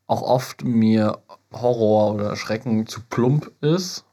auch 0.07 0.23
oft 0.23 0.63
mir 0.63 1.19
Horror 1.53 2.15
oder 2.15 2.35
Schrecken 2.35 2.85
zu 2.87 3.01
plump 3.09 3.51
ist. 3.61 4.03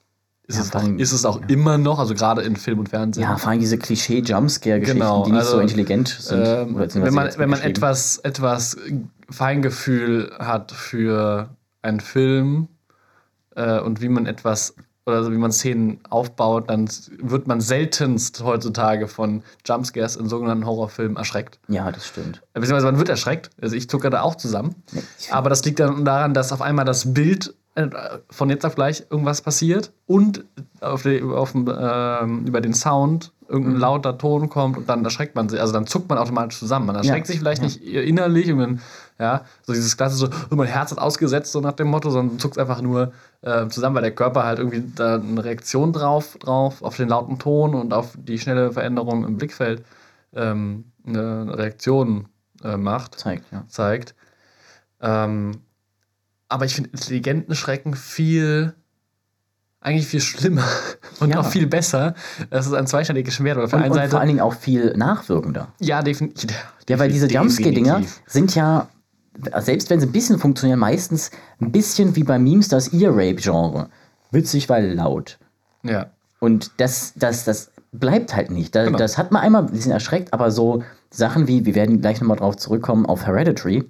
Ist, 0.48 0.58
ja, 0.58 0.62
es, 0.62 0.76
auch, 0.76 0.88
ist 0.98 1.12
es 1.12 1.24
auch 1.24 1.40
ja. 1.40 1.46
immer 1.48 1.76
noch, 1.76 1.98
also 1.98 2.14
gerade 2.14 2.42
in 2.42 2.54
Film 2.54 2.78
und 2.78 2.90
Fernsehen. 2.90 3.24
Ja, 3.24 3.36
vor 3.36 3.50
allem 3.50 3.58
diese 3.58 3.78
Klischee-Jumpscare-Geschichten, 3.78 5.00
genau, 5.00 5.24
die 5.24 5.32
nicht 5.32 5.40
also, 5.40 5.56
so 5.56 5.58
intelligent 5.58 6.08
sind. 6.08 6.46
Ähm, 6.46 6.78
wenn 6.78 7.14
man, 7.14 7.30
wenn 7.36 7.50
man 7.50 7.60
etwas, 7.62 8.18
etwas 8.18 8.76
Feingefühl 9.28 10.32
hat 10.38 10.70
für 10.70 11.48
einen 11.82 11.98
Film 11.98 12.68
äh, 13.56 13.80
und 13.80 14.00
wie 14.00 14.08
man 14.08 14.26
etwas 14.26 14.74
oder 15.06 15.18
also 15.18 15.30
wie 15.30 15.36
man 15.36 15.52
Szenen 15.52 16.00
aufbaut, 16.10 16.68
dann 16.68 16.88
wird 17.22 17.46
man 17.46 17.60
seltenst 17.60 18.42
heutzutage 18.42 19.06
von 19.06 19.42
Jumpscares 19.64 20.16
in 20.16 20.28
sogenannten 20.28 20.66
Horrorfilmen 20.66 21.16
erschreckt. 21.16 21.60
Ja, 21.68 21.92
das 21.92 22.08
stimmt. 22.08 22.42
Beziehungsweise 22.54 22.86
man 22.86 22.98
wird 22.98 23.08
erschreckt. 23.08 23.50
Also 23.60 23.76
ich 23.76 23.88
zucke 23.88 24.10
da 24.10 24.22
auch 24.22 24.34
zusammen. 24.34 24.74
Aber 25.30 25.48
das 25.48 25.64
liegt 25.64 25.78
dann 25.78 26.04
daran, 26.04 26.34
dass 26.34 26.52
auf 26.52 26.60
einmal 26.60 26.84
das 26.84 27.14
Bild 27.14 27.54
äh, 27.76 27.88
von 28.30 28.50
jetzt 28.50 28.66
auf 28.66 28.74
gleich 28.74 29.04
irgendwas 29.08 29.42
passiert 29.42 29.92
und 30.06 30.44
auf 30.80 31.02
die, 31.02 31.22
auf 31.22 31.52
dem, 31.52 31.68
äh, 31.68 32.48
über 32.48 32.60
den 32.60 32.74
Sound 32.74 33.32
irgendein 33.48 33.74
mhm. 33.74 33.80
lauter 33.80 34.18
Ton 34.18 34.48
kommt 34.48 34.76
und 34.76 34.88
dann 34.88 35.04
erschreckt 35.04 35.36
man 35.36 35.48
sich. 35.48 35.60
Also 35.60 35.72
dann 35.72 35.86
zuckt 35.86 36.08
man 36.08 36.18
automatisch 36.18 36.58
zusammen. 36.58 36.86
Man 36.86 36.96
erschreckt 36.96 37.28
ja. 37.28 37.32
sich 37.32 37.38
vielleicht 37.38 37.62
ja. 37.62 37.68
nicht 37.68 37.82
innerlich 37.82 38.50
und 38.50 38.58
dann 38.58 38.80
ja, 39.18 39.44
so 39.62 39.72
dieses 39.72 39.96
klassische, 39.96 40.30
so, 40.50 40.56
mein 40.56 40.66
Herz 40.66 40.90
hat 40.90 40.98
ausgesetzt, 40.98 41.52
so 41.52 41.60
nach 41.60 41.72
dem 41.72 41.88
Motto, 41.88 42.10
sondern 42.10 42.38
zuckt 42.38 42.58
einfach 42.58 42.82
nur 42.82 43.12
äh, 43.40 43.66
zusammen, 43.68 43.96
weil 43.96 44.02
der 44.02 44.14
Körper 44.14 44.44
halt 44.44 44.58
irgendwie 44.58 44.84
da 44.94 45.14
eine 45.14 45.42
Reaktion 45.42 45.92
drauf, 45.92 46.36
drauf, 46.38 46.82
auf 46.82 46.96
den 46.96 47.08
lauten 47.08 47.38
Ton 47.38 47.74
und 47.74 47.94
auf 47.94 48.12
die 48.16 48.38
schnelle 48.38 48.72
Veränderung 48.72 49.24
im 49.24 49.38
Blickfeld 49.38 49.84
ähm, 50.34 50.92
eine 51.06 51.56
Reaktion 51.56 52.28
äh, 52.62 52.76
macht. 52.76 53.18
Zeigt, 53.18 53.50
ja. 53.52 53.64
Zeigt. 53.68 54.14
Ähm, 55.00 55.62
aber 56.48 56.66
ich 56.66 56.74
finde 56.74 56.90
intelligenten 56.90 57.54
Schrecken 57.54 57.94
viel 57.94 58.74
eigentlich 59.80 60.08
viel 60.08 60.20
schlimmer 60.20 60.64
und 61.20 61.30
ja. 61.30 61.40
auch 61.40 61.46
viel 61.46 61.66
besser. 61.66 62.14
Das 62.50 62.66
ist 62.66 62.74
ein 62.74 62.86
zweischneidiges 62.86 63.34
Schwert. 63.34 63.56
Und, 63.56 63.72
und, 63.72 63.94
Seite, 63.94 64.10
vor 64.10 64.20
allen 64.20 64.28
Dingen 64.28 64.40
auch 64.40 64.54
viel 64.54 64.96
nachwirkender. 64.96 65.68
Ja, 65.78 66.02
definitiv. 66.02 66.50
Ja, 66.88 66.98
weil 66.98 67.10
diese 67.10 67.28
Jumpscare-Dinger 67.28 68.02
sind 68.26 68.54
ja 68.54 68.88
selbst 69.60 69.90
wenn 69.90 70.00
sie 70.00 70.06
ein 70.06 70.12
bisschen 70.12 70.38
funktionieren, 70.38 70.78
meistens 70.78 71.30
ein 71.60 71.72
bisschen 71.72 72.16
wie 72.16 72.24
bei 72.24 72.38
Memes 72.38 72.68
das 72.68 72.92
Ear-Rape-Genre. 72.92 73.88
Witzig, 74.30 74.68
weil 74.68 74.94
laut. 74.94 75.38
Ja. 75.82 76.10
Und 76.40 76.72
das, 76.78 77.14
das, 77.16 77.44
das 77.44 77.70
bleibt 77.92 78.34
halt 78.34 78.50
nicht. 78.50 78.74
Da, 78.74 78.84
genau. 78.84 78.98
Das 78.98 79.18
hat 79.18 79.32
man 79.32 79.42
einmal 79.42 79.64
ein 79.64 79.72
bisschen 79.72 79.92
erschreckt, 79.92 80.32
aber 80.32 80.50
so 80.50 80.82
Sachen 81.10 81.48
wie, 81.48 81.64
wir 81.64 81.74
werden 81.74 82.00
gleich 82.00 82.20
nochmal 82.20 82.36
drauf 82.36 82.56
zurückkommen, 82.56 83.06
auf 83.06 83.26
Hereditary. 83.26 83.84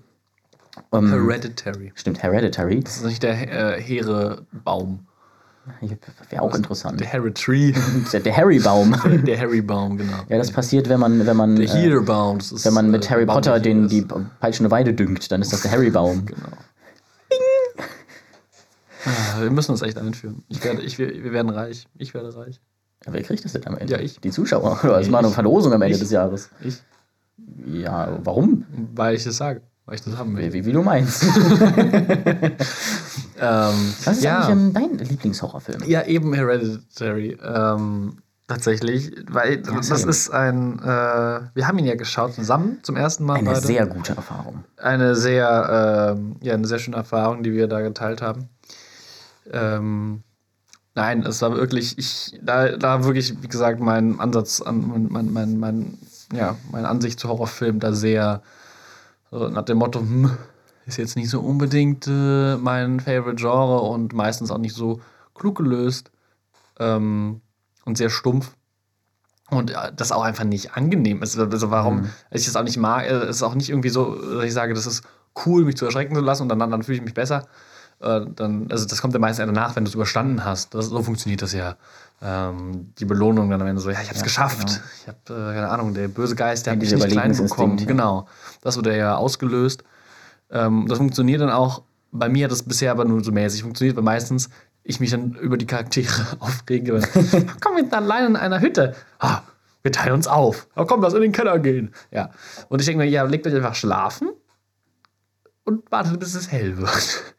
Um, 0.90 1.06
ähm, 1.06 1.12
Hereditary. 1.12 1.92
Stimmt, 1.94 2.22
Hereditary. 2.22 2.80
Das 2.80 2.98
ist 2.98 3.04
nicht 3.04 3.22
der 3.22 3.76
äh, 3.76 3.80
Heere-Baum. 3.80 5.06
Wäre 6.30 6.42
auch 6.42 6.54
interessant. 6.54 7.00
Der 7.00 7.12
Harry 7.12 7.32
Tree. 7.32 7.72
Der, 8.12 8.36
Harry 8.36 8.58
Baum. 8.58 8.96
Der 9.26 9.38
Harry 9.38 9.60
Baum, 9.60 9.96
genau. 9.96 10.18
Ja, 10.28 10.38
das 10.38 10.50
passiert, 10.50 10.88
wenn 10.88 11.00
man, 11.00 11.26
wenn 11.26 11.36
man, 11.36 11.56
der 11.56 11.68
Heater 11.68 12.00
Baum. 12.02 12.38
Ist, 12.38 12.64
wenn 12.64 12.74
man 12.74 12.90
mit 12.90 13.06
äh, 13.06 13.08
Harry 13.10 13.26
Potter 13.26 13.60
den, 13.60 13.88
die 13.88 14.02
peitschende 14.40 14.70
Weide 14.70 14.94
düngt, 14.94 15.30
dann 15.30 15.42
ist 15.42 15.52
das 15.52 15.62
der 15.62 15.72
Harry 15.72 15.90
Baum. 15.90 16.26
Genau. 16.36 16.48
Ah, 19.04 19.40
wir 19.40 19.50
müssen 19.52 19.70
uns 19.70 19.82
echt 19.82 19.98
einführen. 19.98 20.42
Ich 20.48 20.64
werde, 20.64 20.82
ich, 20.82 20.98
wir 20.98 21.32
werden 21.32 21.48
reich. 21.48 21.86
Ich 21.96 22.12
werde 22.12 22.36
reich. 22.36 22.60
Ja, 23.04 23.12
wer 23.12 23.22
kriegt 23.22 23.44
das 23.44 23.52
denn 23.52 23.64
am 23.66 23.78
Ende? 23.78 23.92
Ja, 23.92 24.00
ich. 24.00 24.18
Die 24.20 24.30
Zuschauer. 24.30 24.80
Oder 24.82 25.00
ist 25.00 25.10
mal 25.10 25.18
eine 25.18 25.30
Verlosung 25.30 25.72
am 25.72 25.82
Ende 25.82 25.94
ich. 25.94 26.00
des 26.00 26.10
Jahres? 26.10 26.50
Ich. 26.60 26.82
Ja, 27.66 28.18
warum? 28.24 28.64
Weil 28.96 29.14
ich 29.14 29.22
das 29.22 29.36
sage. 29.36 29.62
Weil 29.84 29.94
ich 29.94 30.02
das 30.02 30.16
haben 30.16 30.36
will. 30.36 30.52
Wie, 30.52 30.64
wie 30.64 30.72
du 30.72 30.82
meinst. 30.82 31.24
Ähm, 33.38 33.94
Was 34.04 34.18
ist 34.18 34.24
ja. 34.24 34.46
eigentlich 34.46 34.72
dein 34.72 34.98
Lieblingshorrorfilm? 34.98 35.82
Ja, 35.86 36.04
eben 36.04 36.32
Hereditary. 36.32 37.38
Ähm, 37.42 38.18
tatsächlich, 38.48 39.12
weil 39.28 39.62
ja, 39.66 39.76
das 39.76 40.04
ist 40.04 40.30
ein, 40.30 40.78
äh, 40.78 40.84
wir 40.84 41.66
haben 41.66 41.78
ihn 41.78 41.86
ja 41.86 41.96
geschaut 41.96 42.34
zusammen 42.34 42.78
zum 42.82 42.96
ersten 42.96 43.24
Mal. 43.24 43.38
Eine 43.38 43.50
beide. 43.50 43.66
sehr 43.66 43.86
gute 43.86 44.14
Erfahrung. 44.14 44.64
Eine 44.76 45.14
sehr, 45.16 46.16
äh, 46.16 46.46
ja, 46.46 46.54
eine 46.54 46.66
sehr 46.66 46.78
schöne 46.78 46.96
Erfahrung, 46.96 47.42
die 47.42 47.52
wir 47.52 47.66
da 47.68 47.80
geteilt 47.80 48.22
haben. 48.22 48.48
Ähm, 49.52 50.22
nein, 50.94 51.22
es 51.22 51.42
war 51.42 51.54
wirklich, 51.56 51.98
ich, 51.98 52.38
da, 52.42 52.76
da 52.76 53.04
wirklich, 53.04 53.42
wie 53.42 53.48
gesagt, 53.48 53.80
mein 53.80 54.20
Ansatz 54.20 54.60
an, 54.60 55.08
mein, 55.08 55.32
mein, 55.32 55.58
mein, 55.58 55.98
ja, 56.32 56.56
meine 56.70 56.88
Ansicht 56.88 57.20
zu 57.20 57.28
Horrorfilmen 57.28 57.80
da 57.80 57.92
sehr 57.92 58.42
so 59.30 59.48
nach 59.48 59.64
dem 59.64 59.78
Motto, 59.78 60.00
hm, 60.00 60.30
ist 60.86 60.96
jetzt 60.96 61.16
nicht 61.16 61.28
so 61.30 61.40
unbedingt 61.40 62.06
äh, 62.06 62.56
mein 62.56 63.00
Favorite 63.00 63.36
Genre 63.36 63.80
und 63.80 64.12
meistens 64.12 64.50
auch 64.50 64.58
nicht 64.58 64.74
so 64.74 65.00
klug 65.34 65.56
gelöst 65.56 66.10
ähm, 66.78 67.40
und 67.84 67.98
sehr 67.98 68.10
stumpf. 68.10 68.54
Und 69.50 69.70
äh, 69.70 69.92
das 69.94 70.12
auch 70.12 70.22
einfach 70.22 70.44
nicht 70.44 70.76
angenehm 70.76 71.22
ist. 71.22 71.38
Also 71.38 71.70
warum 71.70 71.96
mhm. 72.02 72.10
ich 72.30 72.46
das 72.46 72.56
auch 72.56 72.62
nicht 72.64 72.78
mag, 72.78 73.04
äh, 73.06 73.28
ist 73.28 73.42
auch 73.42 73.54
nicht 73.54 73.68
irgendwie 73.68 73.90
so, 73.90 74.14
dass 74.36 74.44
ich 74.44 74.52
sage, 74.52 74.74
das 74.74 74.86
ist 74.86 75.04
cool, 75.44 75.64
mich 75.64 75.76
zu 75.76 75.84
erschrecken 75.84 76.14
zu 76.14 76.20
lassen 76.20 76.42
und 76.42 76.48
dann, 76.48 76.58
dann 76.58 76.82
fühle 76.82 76.98
ich 76.98 77.04
mich 77.04 77.14
besser. 77.14 77.46
äh, 78.00 78.20
dann, 78.34 78.68
also 78.70 78.86
das 78.86 79.00
kommt 79.00 79.14
ja 79.14 79.20
meistens 79.20 79.46
danach, 79.46 79.76
wenn 79.76 79.84
du 79.84 79.88
es 79.88 79.94
überstanden 79.94 80.44
hast. 80.44 80.74
Das, 80.74 80.86
so 80.86 81.02
funktioniert 81.02 81.42
das 81.42 81.52
ja. 81.52 81.76
Ähm, 82.22 82.92
die 82.98 83.04
Belohnung 83.04 83.50
dann 83.50 83.60
am 83.60 83.66
Ende 83.66 83.80
so, 83.80 83.90
ja, 83.90 84.00
ich 84.00 84.08
hab's 84.08 84.20
Ja, 84.20 84.24
geschafft. 84.24 84.66
genau. 84.66 84.80
Ich 85.02 85.08
hab, 85.08 85.30
äh, 85.30 85.54
keine 85.54 85.68
Ahnung, 85.68 85.94
der 85.94 86.08
böse 86.08 86.34
Geist, 86.34 86.66
der 86.66 86.72
Ja, 86.72 86.76
hat 86.76 86.82
mich 86.82 86.92
nicht 86.92 87.08
klein 87.10 87.36
bekommen. 87.36 87.78
Ja. 87.78 87.86
Genau. 87.86 88.26
Das 88.62 88.76
wurde 88.76 88.96
ja 88.96 89.16
ausgelöst. 89.16 89.84
Ähm, 90.50 90.86
das 90.88 90.98
funktioniert 90.98 91.40
dann 91.40 91.50
auch, 91.50 91.82
bei 92.12 92.28
mir 92.28 92.44
hat 92.44 92.52
das 92.52 92.62
bisher 92.62 92.90
aber 92.90 93.04
nur 93.04 93.22
so 93.22 93.32
mäßig 93.32 93.62
funktioniert, 93.62 93.96
weil 93.96 94.04
meistens 94.04 94.48
ich 94.82 95.00
mich 95.00 95.10
dann 95.10 95.34
über 95.34 95.56
die 95.56 95.66
Charaktere 95.66 96.26
aufrege. 96.40 97.00
komm, 97.60 97.76
wir 97.76 97.82
sind 97.82 97.94
allein 97.94 98.26
in 98.26 98.36
einer 98.36 98.60
Hütte. 98.60 98.94
Ah, 99.18 99.42
wir 99.82 99.92
teilen 99.92 100.14
uns 100.14 100.26
auf. 100.26 100.68
Ja, 100.76 100.84
komm, 100.84 101.02
lass 101.02 101.14
in 101.14 101.22
den 101.22 101.32
Keller 101.32 101.58
gehen. 101.58 101.92
Ja. 102.10 102.30
Und 102.68 102.80
ich 102.80 102.86
denke 102.86 103.04
mir, 103.04 103.10
ja, 103.10 103.22
legt 103.24 103.46
euch 103.46 103.54
einfach 103.54 103.74
schlafen 103.74 104.30
und 105.64 105.90
wartet, 105.90 106.18
bis 106.18 106.34
es 106.34 106.50
hell 106.50 106.76
wird. 106.78 107.34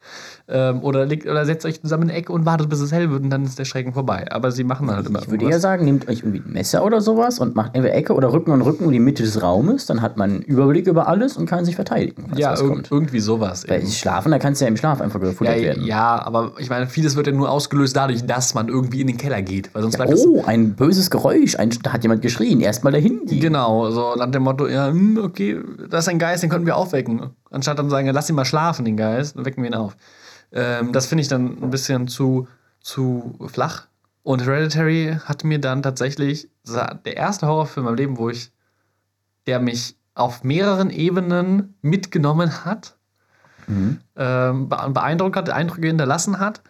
Ähm, 0.50 0.82
oder, 0.82 1.04
legt, 1.06 1.26
oder 1.26 1.44
setzt 1.44 1.66
euch 1.66 1.80
zusammen 1.80 2.04
in 2.04 2.08
eine 2.10 2.18
Ecke 2.18 2.32
und 2.32 2.46
wartet, 2.46 2.68
bis 2.70 2.80
es 2.80 2.90
hell 2.90 3.10
wird 3.10 3.22
und 3.22 3.30
dann 3.30 3.44
ist 3.44 3.58
der 3.58 3.64
Schrecken 3.66 3.92
vorbei. 3.92 4.26
Aber 4.30 4.50
sie 4.50 4.64
machen 4.64 4.86
dann 4.86 4.96
halt 4.96 5.06
immer 5.06 5.20
Ich 5.20 5.28
würde 5.30 5.44
irgendwas. 5.44 5.62
sagen, 5.62 5.84
nehmt 5.84 6.08
euch 6.08 6.20
irgendwie 6.20 6.38
ein 6.40 6.52
Messer 6.52 6.84
oder 6.84 7.00
sowas 7.00 7.38
und 7.38 7.54
macht 7.54 7.74
entweder 7.74 7.94
Ecke 7.94 8.14
oder 8.14 8.32
Rücken 8.32 8.50
und 8.52 8.62
Rücken 8.62 8.84
in 8.84 8.92
die 8.92 8.98
Mitte 8.98 9.22
des 9.22 9.42
Raumes. 9.42 9.86
Dann 9.86 10.00
hat 10.00 10.16
man 10.16 10.30
einen 10.30 10.42
Überblick 10.42 10.86
über 10.86 11.06
alles 11.06 11.36
und 11.36 11.46
kann 11.46 11.64
sich 11.64 11.74
verteidigen. 11.76 12.30
Ja, 12.36 12.52
was 12.52 12.60
irg 12.62 12.70
kommt. 12.70 12.90
irgendwie 12.90 13.20
sowas. 13.20 13.64
Weil 13.68 13.80
eben. 13.80 13.90
schlafen, 13.90 14.30
da 14.32 14.38
kannst 14.38 14.60
du 14.60 14.64
ja 14.64 14.68
im 14.70 14.76
Schlaf 14.76 15.00
einfach 15.00 15.20
Ja, 15.20 15.28
gefuttert 15.28 15.60
werden. 15.60 15.84
ja, 15.84 16.20
aber 16.24 16.52
ich 16.58 16.70
meine, 16.70 16.86
vieles 16.86 17.14
wird 17.16 17.26
ja 17.26 17.32
nur 17.34 17.50
ausgelöst 17.50 17.94
dadurch, 17.96 18.24
dass 18.24 18.54
man 18.54 18.68
irgendwie 18.68 19.02
in 19.02 19.06
den 19.06 19.18
Keller 19.18 19.42
geht. 19.42 19.74
Weil 19.74 19.82
sonst 19.82 20.00
es 20.00 20.26
Oh, 20.26 20.42
ein 20.46 20.74
böses 20.74 21.10
Geräusch. 21.10 21.56
Ein, 21.56 21.70
da 21.82 21.92
hat 21.92 22.02
jemand 22.02 22.22
geschrien. 22.22 22.60
Erstmal 22.60 22.92
dahin 22.92 23.26
gehen. 23.26 23.40
Genau, 23.40 23.90
so 23.90 24.14
nach 24.16 24.30
dem 24.30 24.44
Motto, 24.44 24.66
ja, 24.66 24.88
hm, 24.88 25.18
okay, 25.22 25.60
das 25.90 26.04
ist 26.04 26.08
ein 26.08 26.18
Geist, 26.18 26.42
den 26.42 26.48
könnten 26.50 26.66
wir 26.66 26.76
aufwecken. 26.76 27.30
Anstatt 27.50 27.78
dann 27.78 27.86
zu 27.86 27.90
sagen, 27.90 28.06
ja, 28.06 28.12
lass 28.12 28.28
ihn 28.30 28.36
mal 28.36 28.44
schlafen, 28.44 28.84
den 28.84 28.96
Geist, 28.96 29.36
dann 29.36 29.44
wecken 29.44 29.62
wir 29.62 29.70
ihn 29.70 29.74
auf. 29.74 29.96
Ähm, 30.52 30.92
das 30.92 31.06
finde 31.06 31.22
ich 31.22 31.28
dann 31.28 31.62
ein 31.62 31.70
bisschen 31.70 32.08
zu, 32.08 32.48
zu 32.80 33.38
flach. 33.52 33.86
Und 34.22 34.44
Hereditary 34.44 35.16
hat 35.24 35.44
mir 35.44 35.58
dann 35.60 35.82
tatsächlich 35.82 36.48
der 37.04 37.16
erste 37.16 37.46
Horrorfilm 37.46 37.86
im 37.88 37.94
Leben, 37.94 38.18
wo 38.18 38.28
ich, 38.28 38.52
der 39.46 39.58
mich 39.60 39.96
auf 40.14 40.44
mehreren 40.44 40.90
Ebenen 40.90 41.74
mitgenommen 41.82 42.64
hat, 42.64 42.96
Mhm. 43.66 44.00
ähm, 44.16 44.68
be- 44.70 44.90
beeindruckt 44.94 45.36
hat, 45.36 45.50
Eindrücke 45.50 45.86
hinterlassen 45.88 46.40
hat, 46.40 46.62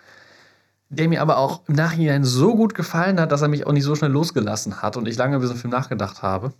der 0.88 1.08
mir 1.08 1.22
aber 1.22 1.38
auch 1.38 1.62
im 1.68 1.74
Nachhinein 1.76 2.24
so 2.24 2.56
gut 2.56 2.74
gefallen 2.74 3.20
hat, 3.20 3.30
dass 3.30 3.40
er 3.42 3.46
mich 3.48 3.66
auch 3.66 3.72
nicht 3.72 3.84
so 3.84 3.94
schnell 3.94 4.10
losgelassen 4.10 4.82
hat 4.82 4.96
und 4.96 5.06
ich 5.06 5.16
lange 5.16 5.36
über 5.36 5.44
diesen 5.44 5.56
Film 5.58 5.70
nachgedacht 5.70 6.22
habe. 6.22 6.52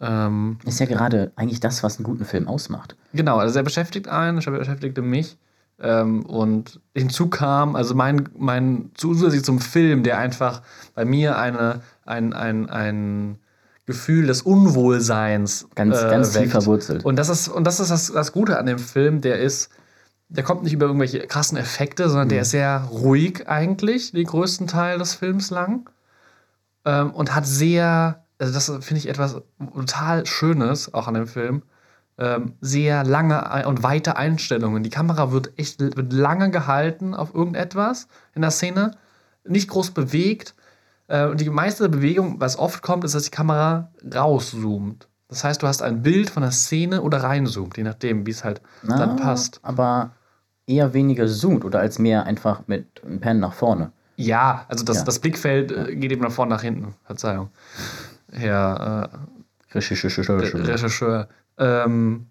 Ähm, 0.00 0.58
Ist 0.66 0.78
ja 0.80 0.86
gerade 0.86 1.32
eigentlich 1.36 1.60
das, 1.60 1.82
was 1.82 1.96
einen 1.96 2.04
guten 2.04 2.24
Film 2.26 2.48
ausmacht. 2.48 2.96
genau, 3.14 3.38
also 3.38 3.58
er 3.58 3.62
beschäftigt 3.62 4.08
einen, 4.08 4.38
er 4.38 4.50
beschäftigte 4.52 5.00
mich. 5.00 5.38
Ähm, 5.80 6.26
und 6.26 6.80
hinzu 6.94 7.28
kam, 7.28 7.76
also 7.76 7.94
mein, 7.94 8.28
mein 8.36 8.90
zusätzlich 8.94 9.44
zum 9.44 9.60
Film, 9.60 10.02
der 10.02 10.18
einfach 10.18 10.62
bei 10.94 11.04
mir 11.04 11.38
eine, 11.38 11.82
ein, 12.04 12.32
ein, 12.32 12.68
ein 12.68 13.38
Gefühl 13.86 14.26
des 14.26 14.42
Unwohlseins 14.42 15.68
Ganz, 15.74 16.00
ganz 16.02 16.32
tief 16.32 16.50
verwurzelt. 16.50 17.04
Und 17.04 17.16
das 17.16 17.28
ist, 17.28 17.48
und 17.48 17.64
das, 17.64 17.80
ist 17.80 17.90
das, 17.90 18.12
das 18.12 18.32
Gute 18.32 18.58
an 18.58 18.66
dem 18.66 18.78
Film, 18.78 19.20
der 19.20 19.38
ist, 19.38 19.70
der 20.28 20.44
kommt 20.44 20.62
nicht 20.64 20.72
über 20.72 20.86
irgendwelche 20.86 21.26
krassen 21.26 21.56
Effekte, 21.56 22.08
sondern 22.08 22.26
Mhm. 22.26 22.32
der 22.32 22.42
ist 22.42 22.50
sehr 22.50 22.80
ruhig 22.90 23.48
eigentlich, 23.48 24.12
den 24.12 24.26
größten 24.26 24.66
Teil 24.66 24.98
des 24.98 25.14
Films 25.14 25.50
lang. 25.50 25.88
Ähm, 26.84 27.12
und 27.12 27.34
hat 27.34 27.46
sehr, 27.46 28.24
also 28.38 28.52
das 28.52 28.66
finde 28.66 28.98
ich 28.98 29.08
etwas 29.08 29.36
total 29.74 30.26
Schönes 30.26 30.92
auch 30.92 31.08
an 31.08 31.14
dem 31.14 31.26
Film, 31.26 31.62
sehr 32.60 33.04
lange 33.04 33.50
ein- 33.50 33.66
und 33.66 33.82
weite 33.82 34.16
Einstellungen. 34.16 34.82
Die 34.82 34.90
Kamera 34.90 35.30
wird 35.30 35.52
echt 35.56 35.80
wird 35.80 36.12
lange 36.12 36.50
gehalten 36.50 37.14
auf 37.14 37.34
irgendetwas 37.34 38.08
in 38.34 38.42
der 38.42 38.50
Szene, 38.50 38.92
nicht 39.44 39.68
groß 39.68 39.92
bewegt. 39.92 40.54
Äh, 41.06 41.26
und 41.26 41.40
die 41.40 41.48
meiste 41.48 41.88
Bewegung, 41.88 42.40
was 42.40 42.58
oft 42.58 42.82
kommt, 42.82 43.04
ist, 43.04 43.14
dass 43.14 43.22
die 43.22 43.30
Kamera 43.30 43.90
rauszoomt. 44.14 45.06
Das 45.28 45.44
heißt, 45.44 45.62
du 45.62 45.66
hast 45.66 45.82
ein 45.82 46.02
Bild 46.02 46.30
von 46.30 46.42
der 46.42 46.52
Szene 46.52 47.02
oder 47.02 47.22
reinzoomt, 47.22 47.76
je 47.76 47.84
nachdem, 47.84 48.26
wie 48.26 48.30
es 48.30 48.44
halt 48.44 48.62
dann 48.82 49.16
Na, 49.16 49.22
passt. 49.22 49.60
Aber 49.62 50.10
eher 50.66 50.94
weniger 50.94 51.28
zoomt 51.28 51.64
oder 51.64 51.80
als 51.80 51.98
mehr 51.98 52.24
einfach 52.24 52.62
mit 52.66 53.02
einem 53.04 53.20
Pen 53.20 53.38
nach 53.40 53.52
vorne. 53.52 53.92
Ja, 54.16 54.64
also 54.68 54.84
das, 54.84 54.98
Ja. 54.98 55.04
das 55.04 55.18
Blickfeld 55.20 55.70
äh, 55.70 55.94
geht 55.94 56.10
eben 56.12 56.22
nach 56.22 56.32
vorne, 56.32 56.54
nach 56.54 56.62
hinten. 56.62 56.94
Verzeihung. 57.04 57.50
Herr 58.32 59.10
äh, 59.72 59.74
Rechercheur. 59.76 60.40
Regisseur. 60.66 61.28
Ähm, 61.58 62.26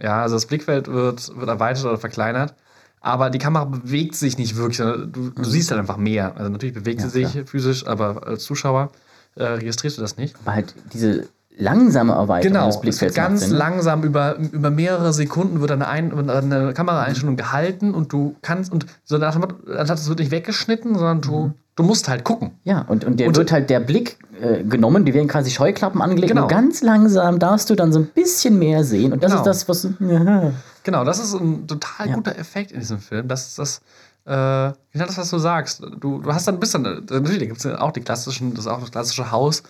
ja, 0.00 0.22
also 0.22 0.36
das 0.36 0.46
Blickfeld 0.46 0.88
wird, 0.88 1.36
wird 1.36 1.48
erweitert 1.48 1.84
oder 1.84 1.98
verkleinert, 1.98 2.54
aber 3.00 3.30
die 3.30 3.38
Kamera 3.38 3.64
bewegt 3.64 4.14
sich 4.14 4.38
nicht 4.38 4.56
wirklich. 4.56 4.78
Du, 4.78 5.30
du 5.30 5.44
siehst 5.44 5.70
halt 5.70 5.80
einfach 5.80 5.96
mehr. 5.96 6.36
Also 6.36 6.50
natürlich 6.50 6.74
bewegt 6.74 7.00
Ja, 7.00 7.08
sie 7.08 7.26
sich 7.26 7.48
physisch, 7.48 7.86
aber 7.86 8.26
als 8.26 8.44
Zuschauer 8.44 8.90
äh, 9.36 9.44
registrierst 9.44 9.98
du 9.98 10.02
das 10.02 10.16
nicht. 10.16 10.36
Aber 10.44 10.54
halt 10.54 10.74
diese 10.92 11.28
langsame 11.60 12.12
Erweiterung 12.12 12.52
Genau, 12.54 12.66
des 12.66 12.74
es 12.76 12.80
Blickfelds 12.80 13.16
wird 13.16 13.26
ganz 13.26 13.40
Sinn. 13.42 13.52
langsam 13.56 14.02
über, 14.02 14.36
über 14.38 14.70
mehrere 14.70 15.12
Sekunden 15.12 15.60
wird 15.60 15.70
eine, 15.70 15.86
Ein 15.88 16.28
eine 16.30 16.72
Kameraeinstellung 16.72 17.36
gehalten 17.36 17.94
und 17.94 18.12
du 18.12 18.34
kannst 18.42 18.72
und 18.72 18.86
so 19.04 19.18
nach 19.18 19.36
es 19.68 20.08
wird 20.08 20.18
nicht 20.18 20.30
weggeschnitten, 20.30 20.94
sondern 20.94 21.20
du, 21.20 21.52
du 21.76 21.82
musst 21.82 22.08
halt 22.08 22.24
gucken. 22.24 22.52
Ja, 22.64 22.82
und, 22.88 23.04
und 23.04 23.20
der 23.20 23.28
Und- 23.28 23.36
wird 23.36 23.52
halt 23.52 23.70
der 23.70 23.80
Blick 23.80 24.18
äh, 24.40 24.64
genommen, 24.64 25.04
die 25.04 25.12
werden 25.14 25.28
quasi 25.28 25.50
Scheuklappen 25.50 26.00
angelegt 26.02 26.30
Genau. 26.32 26.42
und 26.44 26.48
ganz 26.50 26.82
langsam 26.82 27.38
darfst 27.38 27.68
du 27.70 27.74
dann 27.74 27.92
so 27.92 27.98
ein 28.00 28.06
bisschen 28.06 28.58
mehr 28.58 28.84
sehen. 28.84 29.12
Und 29.12 29.22
das 29.22 29.32
Genau. 29.32 29.42
ist 29.42 29.46
das, 29.46 29.68
was. 29.68 29.88
Ja. 30.00 30.52
Genau, 30.82 31.04
das 31.04 31.18
ist 31.22 31.34
ein 31.34 31.66
total 31.66 32.08
Ja. 32.08 32.14
guter 32.14 32.38
Effekt 32.38 32.72
in 32.72 32.80
diesem 32.80 32.98
Film. 33.00 33.28
Das 33.28 33.54
das, 33.56 33.82
äh, 34.24 34.72
genau 34.92 35.06
das, 35.06 35.18
was 35.18 35.28
du 35.30 35.38
sagst. 35.38 35.82
Du, 36.00 36.20
du 36.22 36.32
hast 36.32 36.48
dann 36.48 36.54
ein 36.56 36.60
bisschen, 36.60 36.82
natürlich 36.82 37.48
gibt 37.48 37.62
es 37.62 37.66
auch 37.66 37.90
die 37.92 38.00
klassischen, 38.00 38.54
das 38.54 38.64
ist 38.64 38.70
auch 38.70 38.80
das 38.80 38.90
klassische 38.90 39.30
Haus 39.30 39.62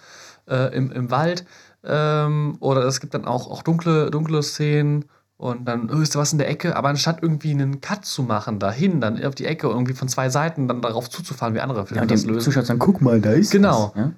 äh, 0.48 0.74
im, 0.76 0.92
im 0.92 1.10
Wald. 1.10 1.44
Ähm, 1.84 2.56
oder 2.60 2.84
es 2.84 3.00
gibt 3.00 3.14
dann 3.14 3.24
auch, 3.24 3.50
auch 3.50 3.62
dunkle, 3.62 4.10
dunkle 4.10 4.42
Szenen 4.42 5.06
und 5.38 5.66
dann 5.66 5.90
oh, 5.90 6.00
ist 6.00 6.14
da 6.14 6.18
was 6.18 6.32
in 6.32 6.38
der 6.38 6.48
Ecke, 6.50 6.76
aber 6.76 6.88
anstatt 6.90 7.20
irgendwie 7.22 7.52
einen 7.52 7.80
Cut 7.80 8.04
zu 8.04 8.22
machen, 8.22 8.58
dahin, 8.58 9.00
dann 9.00 9.22
auf 9.24 9.34
die 9.34 9.46
Ecke, 9.46 9.68
irgendwie 9.68 9.94
von 9.94 10.06
zwei 10.08 10.28
Seiten 10.28 10.68
dann 10.68 10.82
darauf 10.82 11.08
zuzufahren, 11.08 11.54
wie 11.54 11.60
andere 11.60 11.86
Filme 11.86 12.02
Ja, 12.02 12.06
das 12.06 12.26
lösen. 12.26 12.40
Zuschauer 12.40 12.64
sagen, 12.64 12.78
guck 12.78 13.00
mal, 13.00 13.20
da 13.20 13.30
ist 13.32 13.50
Genau. 13.50 13.92
was. 13.94 14.02
Ja? 14.04 14.12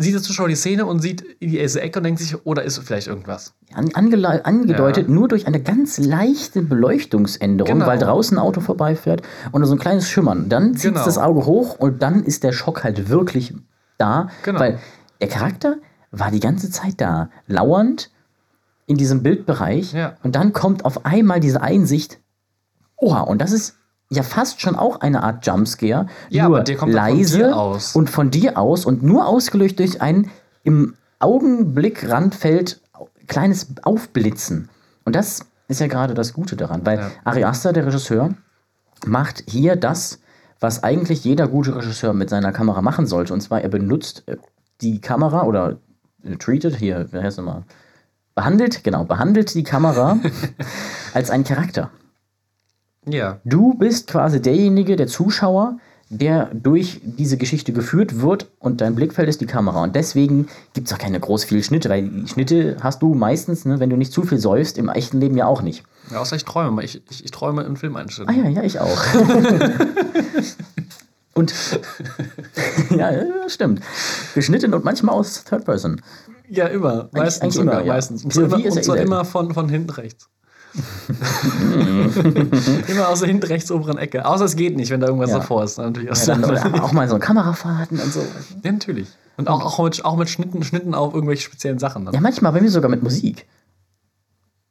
Sieht 0.00 0.14
der 0.14 0.22
Zuschauer 0.22 0.46
die 0.48 0.54
Szene 0.54 0.86
und 0.86 1.00
sieht 1.00 1.22
in 1.40 1.50
diese 1.50 1.80
Ecke 1.80 1.98
und 1.98 2.04
denkt 2.04 2.20
sich, 2.20 2.46
oder 2.46 2.62
ist 2.62 2.78
vielleicht 2.78 3.08
irgendwas? 3.08 3.52
An, 3.74 3.88
angele- 3.94 4.44
angedeutet 4.44 5.08
nur 5.08 5.26
durch 5.26 5.46
eine 5.48 5.60
ganz 5.60 5.98
leichte 5.98 6.62
Beleuchtungsänderung, 6.62 7.74
Genau. 7.80 7.86
weil 7.86 7.98
draußen 7.98 8.38
ein 8.38 8.40
Auto 8.42 8.60
vorbeifährt 8.60 9.22
und 9.50 9.64
so 9.66 9.72
ein 9.74 9.78
kleines 9.80 10.08
Schimmern. 10.08 10.48
Dann 10.48 10.74
zieht 10.76 10.92
Genau. 10.92 11.04
das 11.04 11.18
Auge 11.18 11.44
hoch 11.46 11.78
und 11.80 12.00
dann 12.00 12.22
ist 12.22 12.44
der 12.44 12.52
Schock 12.52 12.84
halt 12.84 13.08
wirklich 13.08 13.54
da. 13.98 14.28
Genau. 14.44 14.60
Weil 14.60 14.78
der 15.20 15.28
Charakter 15.28 15.76
war 16.10 16.30
die 16.30 16.40
ganze 16.40 16.70
Zeit 16.70 16.94
da, 17.00 17.30
lauernd 17.46 18.10
in 18.86 18.96
diesem 18.96 19.22
Bildbereich. 19.22 19.92
Ja. 19.92 20.16
Und 20.22 20.34
dann 20.34 20.52
kommt 20.52 20.84
auf 20.84 21.04
einmal 21.04 21.40
diese 21.40 21.60
Einsicht, 21.60 22.18
oha, 22.96 23.20
und 23.20 23.40
das 23.40 23.52
ist 23.52 23.76
ja 24.10 24.22
fast 24.22 24.60
schon 24.60 24.76
auch 24.76 25.00
eine 25.00 25.22
Art 25.22 25.46
Jumpscare. 25.46 26.06
Ja, 26.30 26.48
nur 26.48 26.56
aber 26.56 26.64
der 26.64 26.76
kommt 26.76 26.94
dann 26.94 27.08
von 27.08 27.16
leise 27.18 27.38
dir 27.38 27.56
aus. 27.56 27.94
und 27.94 28.08
von 28.08 28.30
dir 28.30 28.56
aus 28.56 28.86
und 28.86 29.02
nur 29.02 29.26
ausgelöst 29.26 29.78
durch 29.78 30.00
ein 30.00 30.30
im 30.62 30.94
Augenblickrandfeld 31.20 32.80
kleines 33.26 33.68
Aufblitzen. 33.82 34.70
Und 35.04 35.14
das 35.14 35.44
ist 35.68 35.80
ja 35.80 35.86
gerade 35.86 36.14
das 36.14 36.32
Gute 36.32 36.56
daran, 36.56 36.86
weil 36.86 36.98
Ja. 36.98 37.10
Ari 37.24 37.44
Aster, 37.44 37.72
der 37.72 37.86
Regisseur, 37.86 38.30
macht 39.06 39.44
hier 39.46 39.76
das, 39.76 40.20
was 40.60 40.82
eigentlich 40.82 41.24
jeder 41.24 41.46
gute 41.46 41.76
Regisseur 41.76 42.14
mit 42.14 42.30
seiner 42.30 42.52
Kamera 42.52 42.80
machen 42.82 43.06
sollte. 43.06 43.34
Und 43.34 43.42
zwar, 43.42 43.60
er 43.60 43.68
benutzt 43.68 44.24
äh, 44.26 44.38
die 44.80 45.00
Kamera 45.00 45.42
oder 45.44 45.76
treated, 46.38 46.76
hier, 46.76 47.06
wie 47.12 47.18
heißt 47.18 47.38
es 47.38 47.44
nochmal? 47.44 47.64
Behandelt, 48.34 48.84
genau, 48.84 49.04
behandelt 49.04 49.54
die 49.54 49.64
Kamera 49.64 50.18
als 51.14 51.30
einen 51.30 51.44
Charakter. 51.44 51.90
Ja. 53.06 53.40
Du 53.44 53.74
bist 53.74 54.08
quasi 54.08 54.40
derjenige, 54.40 54.96
der 54.96 55.06
Zuschauer, 55.06 55.78
der 56.10 56.50
durch 56.54 57.00
diese 57.02 57.36
Geschichte 57.36 57.72
geführt 57.72 58.20
wird 58.20 58.50
und 58.58 58.80
dein 58.80 58.94
Blickfeld 58.94 59.28
ist 59.28 59.40
die 59.40 59.46
Kamera. 59.46 59.82
Und 59.82 59.94
deswegen 59.94 60.48
gibt 60.72 60.86
es 60.86 60.94
auch 60.94 60.98
keine 60.98 61.20
groß 61.20 61.44
viel 61.44 61.62
Schnitte, 61.62 61.88
weil 61.90 62.08
die 62.08 62.28
Schnitte 62.28 62.76
hast 62.80 63.02
du 63.02 63.14
meistens, 63.14 63.64
ne, 63.64 63.78
wenn 63.80 63.90
du 63.90 63.96
nicht 63.96 64.12
zu 64.12 64.22
viel 64.22 64.38
säufst, 64.38 64.78
im 64.78 64.88
echten 64.88 65.20
Leben 65.20 65.36
ja 65.36 65.46
auch 65.46 65.60
nicht. 65.60 65.84
ja 66.10 66.18
außer 66.18 66.36
ich 66.36 66.44
träume, 66.44 66.70
mal. 66.70 66.84
ich, 66.84 67.02
ich, 67.10 67.24
ich 67.24 67.30
träume 67.30 67.62
in 67.62 67.72
Ah 67.72 67.76
Filmeinstellungen. 67.76 68.44
ja, 68.44 68.50
ja, 68.50 68.62
ich 68.62 68.80
auch. 68.80 69.02
und 71.38 71.54
ja, 72.90 73.12
stimmt. 73.48 73.80
Geschnitten 74.34 74.74
und 74.74 74.84
manchmal 74.84 75.14
aus 75.14 75.44
Third 75.44 75.64
Person. 75.64 76.00
Ja, 76.48 76.66
immer. 76.66 77.08
Meistens 77.12 77.42
eigentlich 77.42 77.54
sogar, 77.54 77.74
immer, 77.74 77.86
ja. 77.86 77.92
meistens. 77.94 78.24
Und 78.24 78.34
POV 78.34 78.48
zwar 78.48 78.58
immer, 78.58 78.66
ist 78.66 78.74
ja 78.74 78.78
und 78.78 78.84
zwar 78.84 78.96
immer 78.96 79.24
von, 79.24 79.54
von 79.54 79.68
hinten 79.68 79.90
rechts. 79.90 80.28
immer 82.88 83.08
aus 83.08 83.20
der 83.20 83.28
hinten 83.28 83.46
rechts 83.46 83.70
oberen 83.70 83.98
Ecke. 83.98 84.26
Außer 84.26 84.44
es 84.44 84.56
geht 84.56 84.76
nicht, 84.76 84.90
wenn 84.90 85.00
da 85.00 85.06
irgendwas 85.06 85.30
Ja. 85.30 85.38
davor 85.38 85.64
ist. 85.64 85.78
Dann 85.78 85.86
natürlich 85.86 86.10
aus 86.10 86.26
Ja, 86.26 86.36
dann, 86.36 86.80
auch 86.80 86.92
mal 86.92 87.08
so 87.08 87.18
Kamerafahrten 87.18 87.98
und 88.00 88.12
so. 88.12 88.20
ja, 88.64 88.72
natürlich. 88.72 89.08
Und 89.36 89.48
auch, 89.48 89.64
auch, 89.64 89.84
mit, 89.84 90.04
auch 90.04 90.16
mit 90.16 90.28
Schnitten, 90.28 90.64
Schnitten 90.64 90.94
auf 90.94 91.14
irgendwelche 91.14 91.44
speziellen 91.44 91.78
Sachen. 91.78 92.04
Dann. 92.04 92.14
Ja, 92.14 92.20
manchmal 92.20 92.52
bei 92.52 92.60
mir 92.60 92.70
sogar 92.70 92.90
mit 92.90 93.02
Musik. 93.02 93.46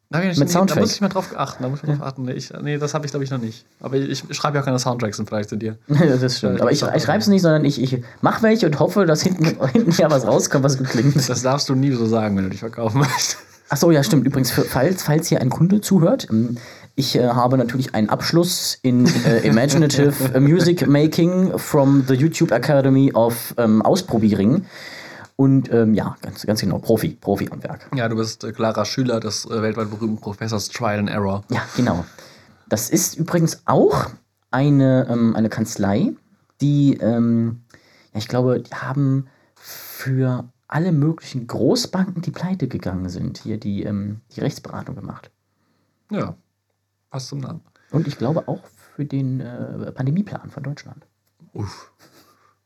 Da, 0.09 0.21
ich 0.21 0.37
Mit 0.37 0.47
nee, 0.47 0.53
Soundtrack. 0.53 0.75
da 0.75 0.81
muss 0.81 0.93
ich 0.93 1.01
mal 1.01 1.09
drauf 1.09 1.33
achten. 1.35 1.63
Da 1.63 1.69
muss 1.69 1.79
ich 1.81 1.87
mal 1.87 1.97
drauf 1.97 2.07
achten. 2.07 2.23
Nee, 2.23 2.31
ich, 2.33 2.51
nee 2.61 2.77
das 2.77 2.93
habe 2.93 3.05
ich 3.05 3.11
glaube 3.11 3.25
ich 3.25 3.31
noch 3.31 3.39
nicht. 3.41 3.65
Aber 3.81 3.97
ich, 3.97 4.23
ich 4.29 4.37
schreibe 4.37 4.55
ja 4.55 4.61
auch 4.61 4.65
keine 4.65 4.79
Soundtracks 4.79 5.19
im 5.19 5.27
Vergleich 5.27 5.49
zu 5.49 5.57
dir. 5.57 5.77
das 5.87 6.37
stimmt. 6.37 6.61
Aber 6.61 6.71
ich, 6.71 6.81
ich 6.81 7.03
schreibe 7.03 7.19
es 7.19 7.27
nicht, 7.27 7.41
sondern 7.41 7.65
ich, 7.65 7.81
ich 7.81 8.01
mache 8.21 8.41
welche 8.41 8.67
und 8.67 8.79
hoffe, 8.79 9.05
dass 9.05 9.21
hinten, 9.21 9.57
hinten 9.73 9.91
ja 9.91 10.09
was 10.09 10.25
rauskommt, 10.25 10.63
was 10.63 10.77
gut 10.77 10.87
klingt. 10.87 11.15
Das 11.27 11.41
darfst 11.41 11.67
du 11.67 11.75
nie 11.75 11.91
so 11.91 12.05
sagen, 12.05 12.37
wenn 12.37 12.45
du 12.45 12.49
dich 12.51 12.61
verkaufen 12.61 12.99
möchtest. 12.99 13.37
Ach 13.69 13.75
so, 13.75 13.91
ja, 13.91 14.01
stimmt. 14.01 14.25
Übrigens, 14.25 14.51
falls, 14.51 15.03
falls 15.03 15.27
hier 15.27 15.41
ein 15.41 15.49
Kunde 15.49 15.81
zuhört, 15.81 16.27
ähm, 16.31 16.57
ich 16.95 17.17
äh, 17.17 17.27
habe 17.27 17.57
natürlich 17.57 17.93
einen 17.93 18.09
Abschluss 18.09 18.79
in 18.81 19.07
äh, 19.25 19.45
Imaginative 19.45 20.39
Music 20.39 20.87
Making 20.87 21.57
from 21.57 22.05
the 22.07 22.13
YouTube 22.13 22.51
Academy 22.51 23.11
of 23.13 23.53
ähm, 23.57 23.81
Ausprobiering. 23.81 24.65
Und 25.37 25.71
ähm, 25.71 25.93
ja, 25.93 26.17
ganz, 26.23 26.45
ganz 26.45 26.61
genau, 26.61 26.79
Profi, 26.79 27.09
Profi 27.09 27.47
am 27.51 27.63
Werk. 27.63 27.89
Ja, 27.95 28.09
du 28.09 28.15
bist 28.15 28.43
äh, 28.43 28.51
klarer 28.51 28.85
Schüler 28.85 29.19
des 29.19 29.45
äh, 29.45 29.61
weltweit 29.61 29.91
berühmten 29.91 30.19
Professors 30.19 30.67
Trial 30.67 30.97
and 30.97 31.09
Error. 31.09 31.43
Ja, 31.51 31.61
genau. 31.75 32.05
Das 32.67 32.89
ist 32.89 33.15
übrigens 33.15 33.61
auch 33.65 34.09
eine, 34.49 35.07
ähm, 35.07 35.35
eine 35.35 35.49
Kanzlei, 35.49 36.13
die, 36.59 36.97
ähm, 36.97 37.61
ja, 38.13 38.17
ich 38.17 38.27
glaube, 38.27 38.59
die 38.61 38.73
haben 38.73 39.27
für 39.55 40.49
alle 40.67 40.91
möglichen 40.91 41.45
Großbanken, 41.45 42.23
die 42.23 42.31
pleite 42.31 42.67
gegangen 42.67 43.09
sind, 43.09 43.37
hier 43.37 43.59
die, 43.59 43.83
ähm, 43.83 44.21
die 44.35 44.41
Rechtsberatung 44.41 44.95
gemacht. 44.95 45.29
Ja, 46.09 46.35
passt 47.11 47.27
zum 47.27 47.39
Namen. 47.39 47.61
Und 47.91 48.07
ich 48.07 48.17
glaube 48.17 48.47
auch 48.47 48.63
für 48.95 49.05
den 49.05 49.39
äh, 49.39 49.91
Pandemieplan 49.91 50.49
von 50.49 50.63
Deutschland. 50.63 51.05
Uff, 51.53 51.91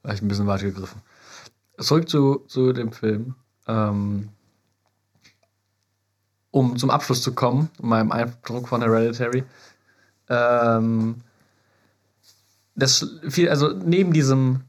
vielleicht 0.01 0.23
ein 0.23 0.29
bisschen 0.29 0.47
weit 0.47 0.61
gegriffen. 0.61 1.01
Zurück 1.81 2.09
zu, 2.09 2.43
zu 2.47 2.73
dem 2.73 2.91
Film. 2.91 3.35
Ähm, 3.67 4.29
um 6.51 6.77
zum 6.77 6.89
Abschluss 6.89 7.21
zu 7.21 7.33
kommen, 7.33 7.69
meinem 7.81 8.11
Eindruck 8.11 8.67
von 8.67 8.81
Hereditary. 8.81 9.43
Ähm, 10.29 11.15
das 12.75 13.19
viel, 13.29 13.49
also 13.49 13.69
neben 13.69 14.11
diesem 14.13 14.61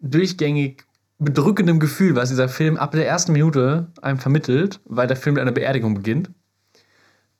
durchgängig 0.00 0.84
bedrückenden 1.18 1.78
Gefühl, 1.80 2.16
was 2.16 2.28
dieser 2.28 2.48
Film 2.48 2.76
ab 2.76 2.92
der 2.92 3.06
ersten 3.06 3.32
Minute 3.32 3.86
einem 4.02 4.18
vermittelt, 4.18 4.80
weil 4.84 5.06
der 5.06 5.16
Film 5.16 5.34
mit 5.34 5.42
einer 5.42 5.52
Beerdigung 5.52 5.94
beginnt, 5.94 6.30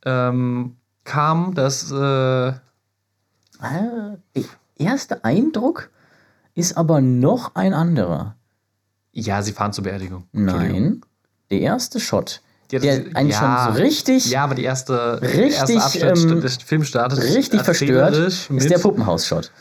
ähm, 0.05 0.77
kam 1.05 1.55
das 1.55 1.91
äh, 1.91 2.53
Ah, 3.63 4.17
der 4.35 4.45
erste 4.77 5.25
Eindruck 5.25 5.91
ist 6.57 6.77
aber 6.77 7.01
noch 7.01 7.55
ein 7.55 7.75
anderer. 7.75 8.35
Ja, 9.13 9.43
sie 9.43 9.53
fahren 9.53 9.73
zur 9.73 9.85
Beerdigung. 9.85 10.25
Nein, 10.33 11.03
der 11.51 11.61
erste 11.61 12.01
Shot, 12.01 12.41
Ja, 12.71 12.79
das 12.79 12.83
der 12.83 13.17
einen 13.17 13.31
ja, 13.31 13.67
schon 13.67 13.75
so 13.75 13.83
richtig, 13.83 14.31
Ja, 14.31 14.45
aber 14.45 14.55
die 14.55 14.65
erste, 14.65 15.21
Richtig, 15.21 15.65
der 15.65 15.75
erste 15.75 16.09
Abschnitt 16.09 16.33
ähm, 16.33 16.41
des 16.41 16.57
Films 16.57 16.89
startet 16.89 17.23
richtig 17.23 17.63
verstört 17.63 18.17
ist 18.17 18.49
der 18.71 18.79
Puppenhaus-Shot. 18.79 19.53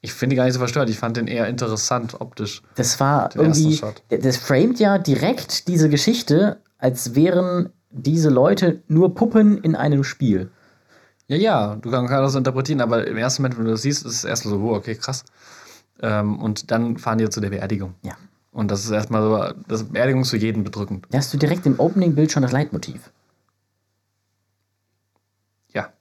Ich 0.00 0.12
finde 0.12 0.34
ihn 0.34 0.36
gar 0.36 0.44
nicht 0.44 0.54
so 0.54 0.60
verstört. 0.60 0.88
Ich 0.90 0.98
fand 0.98 1.16
den 1.16 1.26
eher 1.26 1.48
interessant 1.48 2.20
optisch. 2.20 2.62
Das 2.76 3.00
war 3.00 3.30
irgendwie, 3.34 3.76
Shot. 3.76 4.02
das 4.08 4.36
framet 4.36 4.78
ja 4.78 4.98
direkt 4.98 5.66
diese 5.66 5.88
Geschichte, 5.88 6.60
als 6.78 7.14
wären 7.14 7.70
diese 7.90 8.28
Leute 8.28 8.82
nur 8.86 9.14
Puppen 9.14 9.58
in 9.58 9.74
einem 9.74 10.04
Spiel. 10.04 10.50
Ja, 11.26 11.36
ja, 11.36 11.76
du 11.76 11.90
kannst 11.90 12.10
das 12.10 12.34
interpretieren, 12.34 12.80
aber 12.80 13.06
im 13.06 13.16
ersten 13.16 13.42
Moment, 13.42 13.58
wenn 13.58 13.64
du 13.66 13.72
das 13.72 13.82
siehst, 13.82 14.06
ist 14.06 14.14
es 14.14 14.24
erstmal 14.24 14.54
so, 14.54 14.60
oh, 14.60 14.74
okay, 14.74 14.94
krass. 14.94 15.24
Ähm, 16.00 16.38
und 16.38 16.70
dann 16.70 16.96
fahren 16.96 17.18
die 17.18 17.28
zu 17.28 17.40
der 17.40 17.50
Beerdigung. 17.50 17.94
Ja. 18.02 18.16
Und 18.50 18.70
das 18.70 18.84
ist 18.84 18.90
erstmal 18.90 19.22
so, 19.22 19.62
das 19.68 19.84
Beerdigung 19.84 20.22
ist 20.22 20.30
für 20.30 20.36
jeden 20.38 20.64
bedrückend. 20.64 21.06
Da 21.10 21.18
hast 21.18 21.32
du 21.32 21.38
direkt 21.38 21.66
im 21.66 21.78
Opening-Bild 21.78 22.32
schon 22.32 22.42
das 22.42 22.52
Leitmotiv. 22.52 23.10
Ja. 25.72 25.92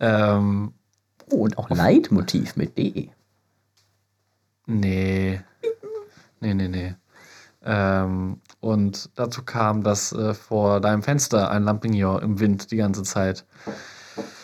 ähm, 0.00 0.74
Oh, 1.30 1.44
und 1.44 1.58
auch 1.58 1.70
Leitmotiv 1.70 2.56
mit 2.56 2.76
D. 2.76 3.10
Nee. 4.66 5.40
Nee, 6.40 6.54
nee, 6.54 6.68
nee. 6.68 6.94
Ähm, 7.62 8.40
und 8.60 9.10
dazu 9.14 9.42
kam, 9.42 9.82
dass 9.82 10.12
äh, 10.12 10.34
vor 10.34 10.80
deinem 10.80 11.02
Fenster 11.02 11.50
ein 11.50 11.64
Lampignon 11.64 12.22
im 12.22 12.40
Wind 12.40 12.70
die 12.70 12.76
ganze 12.76 13.02
Zeit 13.02 13.44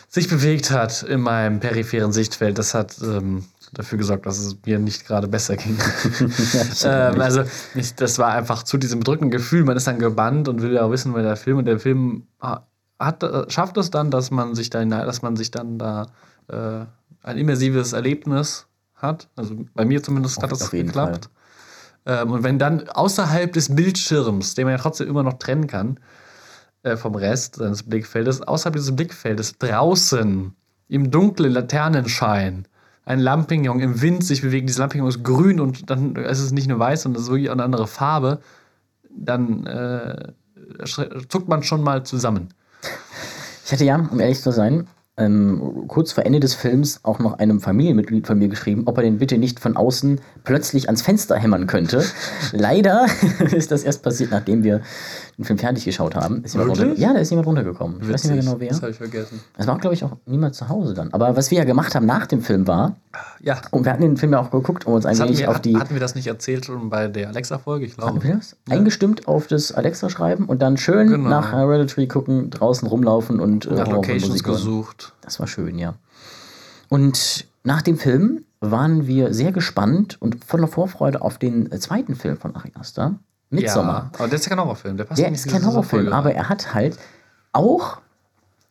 sich 0.07 0.29
bewegt 0.29 0.71
hat 0.71 1.03
in 1.03 1.21
meinem 1.21 1.59
peripheren 1.59 2.13
Sichtfeld. 2.13 2.57
Das 2.57 2.73
hat 2.73 2.97
ähm, 3.01 3.45
dafür 3.73 3.97
gesorgt, 3.97 4.25
dass 4.25 4.37
es 4.39 4.57
mir 4.65 4.79
nicht 4.79 5.05
gerade 5.05 5.27
besser 5.27 5.55
ging. 5.57 5.77
ähm, 6.83 7.21
also 7.21 7.43
ich, 7.75 7.95
das 7.95 8.19
war 8.19 8.33
einfach 8.33 8.63
zu 8.63 8.77
diesem 8.77 8.99
bedrückenden 8.99 9.31
Gefühl. 9.31 9.63
Man 9.63 9.77
ist 9.77 9.87
dann 9.87 9.99
gebannt 9.99 10.47
und 10.47 10.61
will 10.61 10.73
ja 10.73 10.89
wissen, 10.89 11.13
wer 11.15 11.23
der 11.23 11.35
Film 11.35 11.57
und 11.57 11.65
der 11.65 11.79
Film 11.79 12.27
ha- 12.41 12.67
hat, 12.99 13.23
äh, 13.23 13.49
schafft 13.49 13.77
es 13.77 13.91
dann, 13.91 14.11
dass 14.11 14.31
man 14.31 14.55
sich 14.55 14.69
dann, 14.69 14.89
dass 14.89 15.21
man 15.21 15.35
sich 15.35 15.51
dann 15.51 15.77
da 15.77 16.07
äh, 16.47 16.85
ein 17.23 17.37
immersives 17.37 17.93
Erlebnis 17.93 18.67
hat. 18.95 19.29
Also 19.35 19.55
bei 19.73 19.85
mir 19.85 20.01
zumindest 20.01 20.37
hat 20.37 20.45
Auf- 20.45 20.59
das 20.59 20.67
auf 20.67 20.73
jeden 20.73 20.87
geklappt. 20.87 21.29
Ähm, 22.05 22.31
und 22.31 22.43
wenn 22.43 22.57
dann 22.57 22.87
außerhalb 22.87 23.51
des 23.51 23.75
Bildschirms, 23.75 24.55
den 24.55 24.65
man 24.65 24.73
ja 24.75 24.81
trotzdem 24.81 25.09
immer 25.09 25.23
noch 25.23 25.33
trennen 25.39 25.67
kann, 25.67 25.99
äh, 26.83 26.95
vom 26.95 27.15
Rest 27.15 27.55
seines 27.55 27.83
Blickfeldes, 27.83 28.41
außerhalb 28.41 28.75
dieses 28.75 28.95
Blickfeldes, 28.95 29.57
draußen, 29.57 30.53
im 30.87 31.11
dunklen 31.11 31.51
Laternenschein, 31.51 32.65
ein 33.07 33.19
Lampignon 33.19 33.79
im 33.79 34.01
Wind 34.01 34.25
sich 34.25 34.41
bewegt, 34.41 34.67
dieses 34.67 34.79
Lampignon 34.79 35.07
ist 35.07 35.23
grün 35.23 35.61
und 35.61 35.89
dann 35.89 36.17
ist 36.17 36.39
es 36.39 36.51
nicht 36.51 36.67
nur 36.67 36.77
weiß, 36.77 37.03
sondern 37.03 37.21
es 37.21 37.27
ist 37.27 37.31
wirklich 37.31 37.49
eine 37.49 37.63
andere 37.63 37.87
Farbe, 37.87 38.41
dann 39.09 39.65
äh, 39.65 40.33
zuckt 41.29 41.47
man 41.47 41.63
schon 41.63 41.81
mal 41.81 42.03
zusammen. 42.03 42.49
Ich 43.65 43.71
hatte 43.71 43.85
ja, 43.85 43.95
um 43.95 44.19
ehrlich 44.19 44.41
zu 44.41 44.51
sein, 44.51 44.87
ähm, 45.17 45.85
kurz 45.87 46.11
vor 46.11 46.25
Ende 46.25 46.39
des 46.39 46.53
Films 46.53 46.99
auch 47.03 47.17
noch 47.19 47.39
einem 47.39 47.59
Familienmitglied 47.59 48.27
von 48.27 48.37
mir 48.37 48.47
geschrieben, 48.49 48.83
ob 48.85 48.97
er 48.97 49.03
den 49.03 49.17
bitte 49.17 49.37
nicht 49.37 49.59
von 49.59 49.75
außen 49.75 50.21
plötzlich 50.43 50.87
ans 50.87 51.01
Fenster 51.01 51.35
hämmern 51.35 51.65
könnte. 51.67 52.03
Leider 52.51 53.05
ist 53.51 53.71
das 53.71 53.83
erst 53.83 54.03
passiert, 54.03 54.31
nachdem 54.31 54.63
wir 54.63 54.81
den 55.37 55.45
Film 55.45 55.57
fertig 55.59 55.85
geschaut 55.85 56.15
haben. 56.15 56.43
Ist 56.43 56.53
jemand 56.53 56.71
runter- 56.79 56.93
ja, 56.97 57.13
da 57.13 57.19
ist 57.19 57.29
jemand 57.29 57.47
runtergekommen. 57.47 57.99
Ich 58.01 58.11
weiß 58.11 58.23
nicht 58.25 58.33
mehr 58.33 58.41
genau 58.43 58.53
Das 58.53 58.61
wer. 58.61 58.81
habe 58.81 58.91
ich 58.91 58.97
vergessen. 58.97 59.39
Es 59.57 59.67
war, 59.67 59.77
glaube 59.77 59.93
ich, 59.95 60.03
auch 60.03 60.13
niemand 60.25 60.55
zu 60.55 60.69
Hause 60.69 60.93
dann. 60.93 61.13
Aber 61.13 61.35
was 61.35 61.51
wir 61.51 61.57
ja 61.59 61.63
gemacht 61.63 61.93
haben 61.95 62.05
nach 62.05 62.25
dem 62.27 62.41
Film 62.41 62.67
war, 62.67 62.95
Ja. 63.41 63.59
und 63.71 63.85
wir 63.85 63.91
hatten 63.93 64.01
den 64.03 64.17
Film 64.17 64.33
ja 64.33 64.39
auch 64.39 64.51
geguckt, 64.51 64.85
um 64.87 64.93
uns 64.93 65.05
ein 65.05 65.11
Das 65.13 65.19
hatten, 65.21 65.29
wenig 65.29 65.41
wir, 65.41 65.49
auf 65.49 65.59
die. 65.61 65.77
hatten 65.77 65.93
wir 65.93 65.99
das 65.99 66.15
nicht 66.15 66.27
erzählt 66.27 66.65
schon 66.65 66.89
bei 66.89 67.07
der 67.07 67.29
Alexa-Folge? 67.29 67.85
Ich 67.85 67.97
Hatten 67.97 68.01
glaube. 68.19 68.23
wir 68.23 68.35
das? 68.35 68.55
Eingestimmt 68.69 69.27
auf 69.27 69.47
das 69.47 69.71
Alexa-Schreiben 69.71 70.45
und 70.45 70.61
dann 70.61 70.77
schön 70.77 71.07
Genau. 71.09 71.29
nach 71.29 71.51
Hereditary 71.53 72.07
gucken, 72.07 72.49
draußen 72.49 72.87
rumlaufen 72.87 73.39
und 73.39 73.65
äh, 73.65 73.73
Nach 73.73 73.85
Horror- 73.87 73.93
Locations 73.95 74.43
Musik 74.45 75.06
Das 75.21 75.39
war 75.39 75.47
schön, 75.47 75.77
ja. 75.77 75.95
Und 76.89 77.47
nach 77.63 77.81
dem 77.81 77.97
Film 77.97 78.45
waren 78.59 79.07
wir 79.07 79.33
sehr 79.33 79.51
gespannt 79.51 80.17
und 80.21 80.43
voller 80.45 80.67
Vorfreude 80.67 81.21
auf 81.21 81.37
den 81.37 81.71
äh, 81.71 81.79
zweiten 81.79 82.15
Film 82.15 82.37
von 82.37 82.55
Ari 82.55 82.71
Aster, 82.79 83.19
Midsommar. 83.49 84.11
Ja, 84.13 84.19
aber 84.19 84.27
der 84.27 84.39
ist 84.39 84.49
kein 84.49 84.59
Horrorfilm. 84.59 84.97
Der 84.97 85.03
passt 85.03 85.19
Der 85.19 85.29
nicht 85.29 85.39
ist 85.39 85.45
in 85.45 85.51
kein 85.51 85.65
Horrorfilm, 85.65 86.11
aber 86.11 86.33
er 86.33 86.49
hat 86.49 86.73
halt 86.73 86.97
auch 87.53 87.99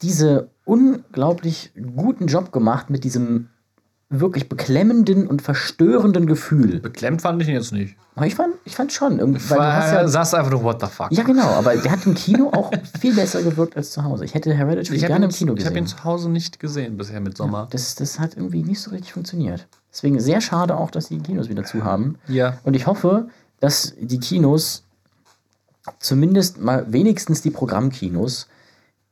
diese 0.03 0.51
unglaublich 0.64 1.72
guten 1.94 2.27
Job 2.27 2.53
gemacht 2.53 2.90
mit 2.90 3.05
diesem 3.05 3.49
wirklich 4.08 4.48
beklemmenden 4.48 5.26
und 5.26 5.42
verstörenden 5.42 6.26
Gefühl. 6.26 6.78
Beklemmt 6.78 7.22
fand 7.22 7.42
ich 7.42 7.48
ihn 7.48 7.54
jetzt 7.54 7.72
nicht. 7.72 7.96
Ich 8.24 8.36
fand, 8.36 8.54
ich 8.64 8.76
fand 8.76 8.92
schon, 8.92 9.18
irgendwie- 9.18 9.40
weil 9.50 9.58
du 9.58 9.64
hast 9.64 9.90
Weil 9.92 10.02
ja, 10.02 10.08
sagst 10.08 10.34
einfach 10.34 10.50
nur, 10.52 10.62
what 10.62 10.80
the 10.80 10.86
fuck. 10.86 11.10
ja 11.10 11.24
genau, 11.24 11.48
aber 11.48 11.76
der 11.76 11.90
hat 11.90 12.06
im 12.06 12.14
Kino 12.14 12.50
auch 12.52 12.70
viel 13.00 13.14
besser 13.14 13.42
gewirkt 13.42 13.76
als 13.76 13.90
zu 13.90 14.04
Hause. 14.04 14.24
Ich 14.24 14.34
hätte 14.34 14.54
Hereditary 14.54 14.96
ich 14.96 15.02
habe 15.02 15.12
gerne 15.12 15.24
im 15.26 15.32
Kino 15.32 15.54
ich 15.54 15.64
hab 15.66 15.72
gesehen. 15.72 15.84
ihn 15.84 15.88
zu 15.88 16.04
Hause 16.04 16.30
nicht 16.30 16.60
gesehen 16.60 16.96
bisher 16.96 17.20
mit 17.20 17.36
Sommer. 17.36 17.66
Das, 17.70 17.96
das 17.96 18.20
hat 18.20 18.36
irgendwie 18.36 18.62
nicht 18.62 18.80
so 18.80 18.90
richtig 18.92 19.12
funktioniert. 19.12 19.66
Deswegen 19.92 20.20
sehr 20.20 20.40
schade 20.40 20.76
auch, 20.76 20.90
dass 20.92 21.08
die 21.08 21.18
Kinos 21.18 21.48
wieder 21.48 21.64
zu 21.64 21.82
haben. 21.84 22.16
Ja. 22.28 22.58
Und 22.62 22.74
ich 22.74 22.86
hoffe, 22.86 23.28
dass 23.60 23.94
die 24.00 24.20
Kinos 24.20 24.84
zumindest 25.98 26.60
mal 26.60 26.90
wenigstens 26.92 27.42
die 27.42 27.50
Programmkinos 27.50 28.46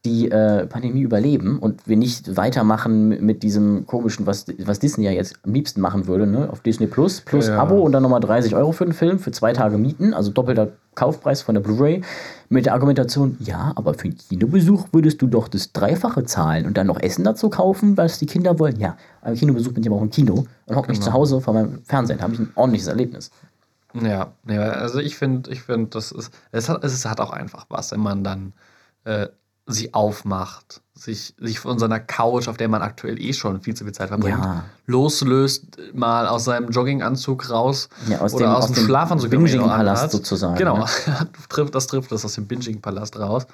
die 0.05 0.31
äh, 0.31 0.67
Pandemie 0.67 1.01
überleben 1.01 1.59
und 1.59 1.88
wir 1.88 1.97
nicht 1.97 2.37
weitermachen 2.37 3.25
mit, 3.25 3.43
diesem 3.43 3.87
komischen, 3.87 4.27
was, 4.27 4.45
was 4.59 4.79
Disney 4.79 5.05
ja 5.07 5.11
jetzt 5.11 5.37
am 5.45 5.55
liebsten 5.55 5.81
machen 5.81 6.07
würde, 6.07 6.27
ne? 6.27 6.51
auf 6.51 6.61
Disney 6.61 6.87
Plus, 6.87 7.23
plus 7.23 7.49
Ja. 7.49 7.59
Abo 7.59 7.81
und 7.81 7.93
dann 7.93 8.03
nochmal 8.03 8.21
30 8.21 8.55
Euro 8.55 8.73
für 8.73 8.85
den 8.85 8.93
Film, 8.93 9.19
für 9.19 9.31
zwei 9.33 9.55
Tage 9.55 9.79
Mieten, 9.79 10.12
also 10.12 10.31
doppelter 10.31 10.73
Kaufpreis 10.95 11.40
von 11.40 11.55
der 11.55 11.62
Blu-ray, 11.62 12.03
mit 12.51 12.67
der 12.67 12.75
Argumentation, 12.75 13.37
ja, 13.40 13.73
aber 13.77 13.95
für 13.95 14.05
einen 14.05 14.19
Kinobesuch 14.19 14.88
würdest 14.93 15.23
du 15.23 15.27
doch 15.27 15.49
das 15.49 15.73
Dreifache 15.73 16.25
zahlen 16.25 16.67
und 16.67 16.77
dann 16.77 16.87
noch 16.87 17.01
Essen 17.01 17.25
dazu 17.25 17.49
kaufen, 17.49 17.97
was 17.97 18.19
die 18.19 18.27
Kinder 18.27 18.59
wollen. 18.59 18.79
Ja, 18.79 18.97
aber 19.23 19.35
Kinobesuch 19.35 19.73
bin 19.73 19.83
ich 19.83 19.88
aber 19.88 19.97
auch 19.97 20.03
im 20.03 20.11
Kino 20.11 20.45
und 20.67 20.77
hocke 20.77 20.90
nicht 20.90 21.01
Genau. 21.01 21.12
zu 21.12 21.19
Hause 21.19 21.40
vor 21.40 21.55
meinem 21.55 21.81
Fernseher, 21.85 22.17
da 22.19 22.25
habe 22.25 22.35
ich 22.35 22.40
ein 22.40 22.53
ordentliches 22.55 22.88
Erlebnis. 22.88 23.31
Ja, 23.95 24.33
nee, 24.45 24.59
also 24.59 24.99
ich 24.99 25.17
finde, 25.17 25.51
ich 25.51 25.62
finde, 25.62 25.87
das 25.90 26.12
ist, 26.12 26.31
es 26.53 26.69
hat, 26.69 26.85
es 26.85 27.05
hat 27.07 27.21
auch 27.21 27.31
einfach 27.31 27.64
was, 27.71 27.93
wenn 27.93 28.01
man 28.01 28.23
dann 28.25 28.53
äh, 29.05 29.29
sich 29.66 29.94
aufmacht, 29.94 30.83
sich, 30.94 31.35
sich 31.38 31.59
von 31.59 31.79
seiner 31.79 31.98
Couch, 31.98 32.48
auf 32.48 32.57
der 32.59 32.68
man 32.68 32.83
aktuell 32.83 33.18
eh 33.20 33.33
schon 33.33 33.61
viel 33.62 33.74
zu 33.74 33.85
viel 33.85 33.94
Zeit 33.94 34.09
verbringt, 34.09 34.38
Ja. 34.44 34.64
loslöst, 34.87 35.79
mal 35.94 36.27
aus 36.27 36.44
seinem 36.44 36.68
Jogginganzug 36.70 37.48
raus 37.50 37.88
Ja, 38.09 38.20
aus 38.20 38.35
oder 38.35 38.46
dem- 38.46 38.53
aus, 38.53 38.64
aus 38.64 38.72
dem, 38.72 38.85
Schlafanzug, 38.85 39.31
Binging-Palast 39.31 40.12
sozusagen, 40.12 40.57
Genau, 40.57 40.79
ne? 40.79 40.85
trifft, 41.48 41.74
das 41.74 41.87
trifft 41.87 42.12
das 42.12 42.24
aus 42.24 42.35
dem 42.35 42.46
Binging-Palast 42.46 43.18
raus. 43.18 43.46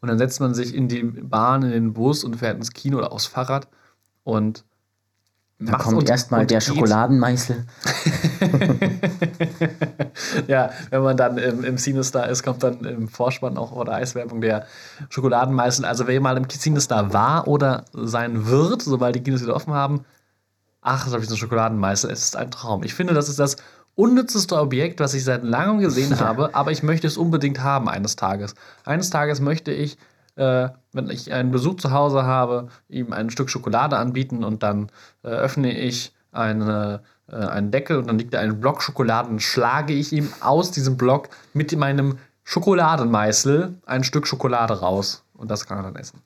Und 0.00 0.08
dann 0.08 0.18
setzt 0.18 0.40
man 0.40 0.54
sich 0.54 0.74
in 0.74 0.88
die 0.88 1.02
Bahn, 1.02 1.62
in 1.62 1.70
den 1.70 1.92
Bus 1.94 2.22
und 2.22 2.36
fährt 2.36 2.56
ins 2.56 2.70
Kino 2.72 2.98
oder 2.98 3.12
aufs 3.12 3.26
Fahrrad 3.26 3.66
und 4.24 4.64
Da 5.58 5.78
kommt 5.78 6.08
erstmal 6.08 6.44
der 6.46 6.58
geht. 6.58 6.68
Schokoladenmeißel. 6.68 7.64
ja, 10.48 10.70
wenn 10.90 11.02
man 11.02 11.16
dann 11.16 11.38
im, 11.38 11.64
im 11.64 11.78
Cinestar 11.78 12.28
ist, 12.28 12.42
kommt 12.42 12.62
dann 12.62 12.80
im 12.84 13.08
Vorspann 13.08 13.56
auch 13.56 13.72
oder 13.72 13.94
Eiswerbung 13.94 14.42
der 14.42 14.66
Schokoladenmeißel. 15.08 15.86
Also 15.86 16.06
wer 16.06 16.20
mal 16.20 16.36
im 16.36 16.46
Cinestar 16.48 17.14
war 17.14 17.48
oder 17.48 17.86
sein 17.94 18.46
wird, 18.46 18.82
sobald 18.82 19.14
die 19.16 19.22
Kinos 19.22 19.42
wieder 19.42 19.56
offen 19.56 19.72
haben, 19.72 20.04
ach, 20.82 21.04
das 21.04 21.14
habe 21.14 21.22
ich 21.22 21.28
so 21.28 21.34
einen 21.34 21.40
Schokoladenmeißel. 21.40 22.10
Es 22.10 22.24
ist 22.24 22.36
ein 22.36 22.50
Traum. 22.50 22.82
Ich 22.82 22.92
finde, 22.92 23.14
das 23.14 23.30
ist 23.30 23.38
das 23.38 23.56
unnützeste 23.94 24.60
Objekt, 24.60 25.00
was 25.00 25.14
ich 25.14 25.24
seit 25.24 25.42
langem 25.42 25.78
gesehen 25.78 26.20
habe, 26.20 26.54
aber 26.54 26.70
ich 26.70 26.82
möchte 26.82 27.06
es 27.06 27.16
unbedingt 27.16 27.60
haben 27.60 27.88
eines 27.88 28.14
Tages. 28.16 28.54
Eines 28.84 29.08
Tages 29.08 29.40
möchte 29.40 29.72
ich, 29.72 29.96
äh, 30.36 30.68
wenn 30.92 31.10
ich 31.10 31.32
einen 31.32 31.50
Besuch 31.50 31.76
zu 31.76 31.90
Hause 31.90 32.24
habe, 32.24 32.68
ihm 32.88 33.12
ein 33.12 33.30
Stück 33.30 33.50
Schokolade 33.50 33.96
anbieten 33.96 34.44
und 34.44 34.62
dann 34.62 34.90
äh, 35.22 35.28
öffne 35.28 35.76
ich 35.76 36.14
eine, 36.32 37.02
äh, 37.30 37.36
einen 37.36 37.70
Deckel 37.70 37.98
und 37.98 38.06
dann 38.06 38.18
liegt 38.18 38.34
da 38.34 38.40
ein 38.40 38.60
Block 38.60 38.82
Schokolade 38.82 39.28
und 39.28 39.42
schlage 39.42 39.92
ich 39.92 40.12
ihm 40.12 40.32
aus 40.40 40.70
diesem 40.70 40.96
Block 40.96 41.28
mit 41.52 41.76
meinem 41.76 42.18
Schokoladenmeißel 42.44 43.74
ein 43.86 44.04
Stück 44.04 44.26
Schokolade 44.26 44.78
raus 44.80 45.24
und 45.34 45.50
das 45.50 45.66
kann 45.66 45.78
er 45.78 45.84
dann 45.84 45.96
essen. 45.96 46.22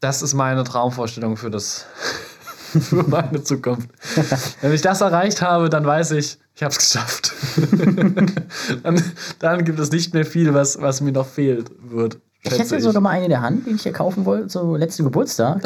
Das 0.00 0.22
ist 0.22 0.34
meine 0.34 0.64
Traumvorstellung 0.64 1.36
für 1.36 1.50
das 1.50 1.86
für 2.80 3.02
meine 3.02 3.42
Zukunft. 3.42 3.90
Wenn 4.60 4.72
ich 4.72 4.82
das 4.82 5.00
erreicht 5.00 5.42
habe, 5.42 5.68
dann 5.68 5.84
weiß 5.84 6.12
ich, 6.12 6.38
ich 6.54 6.62
habe 6.62 6.72
es 6.72 6.78
geschafft. 6.78 7.32
dann, 8.82 9.02
dann 9.38 9.64
gibt 9.64 9.78
es 9.78 9.90
nicht 9.90 10.14
mehr 10.14 10.24
viel, 10.24 10.54
was, 10.54 10.80
was 10.80 11.00
mir 11.00 11.12
noch 11.12 11.26
fehlt 11.26 11.70
wird. 11.80 12.18
Ich 12.42 12.58
hätte 12.58 12.74
ja 12.74 12.80
sogar 12.80 13.02
mal 13.02 13.10
eine 13.10 13.24
in 13.24 13.30
der 13.30 13.42
Hand, 13.42 13.66
die 13.66 13.72
ich 13.72 13.82
hier 13.82 13.92
kaufen 13.92 14.24
wollte, 14.24 14.48
so 14.48 14.74
letzten 14.74 15.04
Geburtstag. 15.04 15.58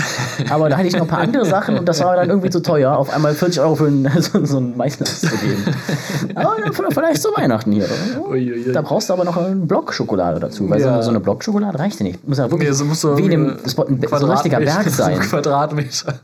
Aber 0.50 0.68
da 0.68 0.76
hatte 0.76 0.88
ich 0.88 0.94
noch 0.94 1.02
ein 1.02 1.06
paar 1.08 1.20
andere 1.20 1.46
Sachen 1.46 1.78
und 1.78 1.88
das 1.88 2.02
war 2.02 2.16
dann 2.16 2.28
irgendwie 2.28 2.50
zu 2.50 2.60
teuer, 2.60 2.96
auf 2.96 3.10
einmal 3.14 3.32
40 3.32 3.60
Euro 3.60 3.76
für 3.76 3.86
einen, 3.86 4.10
so, 4.20 4.44
so 4.44 4.56
einen 4.56 4.76
Meißel 4.76 5.04
auszugeben. 5.06 5.62
Aber 6.34 6.56
dann 6.60 6.72
vielleicht 6.92 7.22
zu 7.22 7.28
Weihnachten 7.36 7.70
hier. 7.70 7.86
Uiuiui. 8.28 8.72
Da 8.72 8.82
brauchst 8.82 9.08
du 9.08 9.12
aber 9.12 9.24
noch 9.24 9.36
einen 9.36 9.68
Block 9.68 9.94
Schokolade 9.94 10.40
dazu, 10.40 10.68
weil 10.68 10.80
so 10.80 10.86
Ja. 10.88 10.94
eine- 10.94 11.02
so 11.04 11.10
eine 11.10 11.20
Blockschokolade 11.20 11.78
reicht 11.78 12.00
dir 12.00 12.04
nicht. 12.04 12.26
Muss 12.26 12.38
ja 12.38 12.50
wirklich 12.50 12.68
Nee, 12.70 12.74
so 12.74 13.16
wie 13.18 13.22
ein 13.24 13.30
dem, 13.30 13.46
ein, 13.50 14.02
ein 14.12 14.24
richtiger 14.30 14.58
Berg 14.58 14.82
sein. 14.90 15.20
Quadratmeter. 15.20 16.14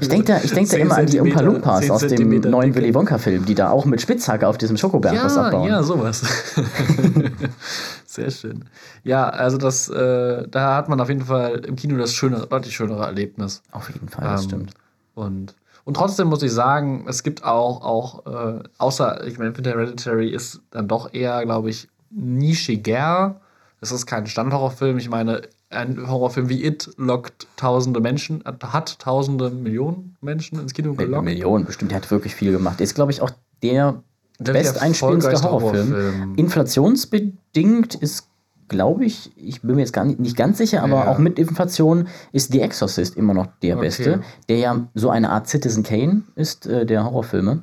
Ich 0.00 0.08
denke 0.08 0.24
da, 0.32 0.40
ich 0.42 0.52
denk 0.52 0.68
da 0.68 0.76
10 0.76 0.80
immer 0.82 0.96
an 0.96 1.06
die 1.06 1.20
Umpa 1.20 1.40
Lumpas 1.40 1.80
10 1.80 1.90
aus 1.90 2.06
dem 2.06 2.40
neuen. 2.40 2.74
Willy 2.74 2.94
Wonka-Film, 2.94 3.44
die 3.44 3.54
da 3.54 3.70
auch 3.70 3.84
mit 3.84 4.00
Spitzhacke 4.00 4.46
auf 4.48 4.58
diesem 4.58 4.76
Schokoberg 4.76 5.14
was 5.22 5.36
Ja, 5.36 5.42
abbauen. 5.46 5.68
ja, 5.68 5.82
sowas. 5.82 6.22
Sehr 8.06 8.30
schön. 8.30 8.64
Ja, 9.02 9.28
also 9.28 9.58
das, 9.58 9.88
äh, 9.88 10.46
da 10.48 10.76
hat 10.76 10.88
man 10.88 11.00
auf 11.00 11.08
jeden 11.08 11.24
Fall 11.24 11.62
im 11.66 11.76
Kino 11.76 11.96
das 11.98 12.14
schönere, 12.14 12.46
deutlich 12.46 12.74
schönere 12.74 13.04
Erlebnis. 13.04 13.62
Auf 13.72 13.88
jeden 13.90 14.08
Fall, 14.08 14.24
das 14.24 14.42
Ähm, 14.44 14.48
stimmt. 14.48 14.74
Und, 15.14 15.54
und 15.84 15.94
trotzdem 15.94 16.28
muss 16.28 16.42
ich 16.42 16.52
sagen, 16.52 17.06
es 17.08 17.22
gibt 17.22 17.44
auch, 17.44 17.82
auch 17.82 18.26
äh, 18.26 18.62
außer, 18.78 19.26
ich 19.26 19.38
meine, 19.38 19.52
Hereditary 19.52 20.28
ist 20.28 20.60
dann 20.70 20.88
doch 20.88 21.12
eher, 21.12 21.44
glaube 21.44 21.70
ich, 21.70 21.88
nischiger. 22.10 23.40
Es 23.80 23.92
ist 23.92 24.06
kein 24.06 24.26
Standhorrorfilm. 24.26 24.98
Ich 24.98 25.08
meine, 25.10 25.42
ein 25.74 26.08
Horrorfilm 26.08 26.48
wie 26.48 26.64
It 26.64 26.90
lockt 26.96 27.46
tausende 27.56 28.00
Menschen, 28.00 28.42
hat 28.44 28.98
tausende 28.98 29.50
Millionen 29.50 30.16
Menschen 30.20 30.58
ins 30.60 30.72
Kino 30.74 30.94
gelockt. 30.94 31.24
Million, 31.24 31.64
bestimmt, 31.64 31.90
der 31.90 31.96
hat 31.98 32.10
wirklich 32.10 32.34
viel 32.34 32.52
gemacht. 32.52 32.80
Ist, 32.80 32.94
glaube 32.94 33.12
ich, 33.12 33.20
auch 33.20 33.30
der 33.62 34.02
Der 34.38 34.52
besteinspielenste 34.52 35.30
erfolgreichste 35.30 35.50
Horrorfilm. 35.50 35.90
Horrorfilm. 35.92 36.34
Inflationsbedingt 36.36 37.94
ist, 37.94 38.28
glaube 38.68 39.04
ich, 39.04 39.30
ich 39.36 39.62
bin 39.62 39.74
mir 39.76 39.82
jetzt 39.82 39.92
gar 39.92 40.04
nicht, 40.04 40.18
nicht 40.20 40.36
ganz 40.36 40.58
sicher, 40.58 40.82
aber 40.82 41.04
Ja. 41.04 41.08
auch 41.08 41.18
mit 41.18 41.38
Inflation 41.38 42.08
ist 42.32 42.52
The 42.52 42.60
Exorcist 42.60 43.16
immer 43.16 43.34
noch 43.34 43.46
der 43.62 43.76
Okay. 43.76 43.86
beste, 43.86 44.20
der 44.48 44.58
ja 44.58 44.88
so 44.94 45.10
eine 45.10 45.30
Art 45.30 45.48
Citizen 45.48 45.82
Kane 45.82 46.22
ist, 46.34 46.66
äh, 46.66 46.86
der 46.86 47.04
Horrorfilme. 47.04 47.62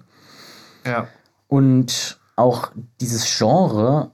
Ja. 0.85 1.07
Und 1.47 2.19
auch 2.35 2.71
dieses 2.99 3.25
Genre 3.37 4.11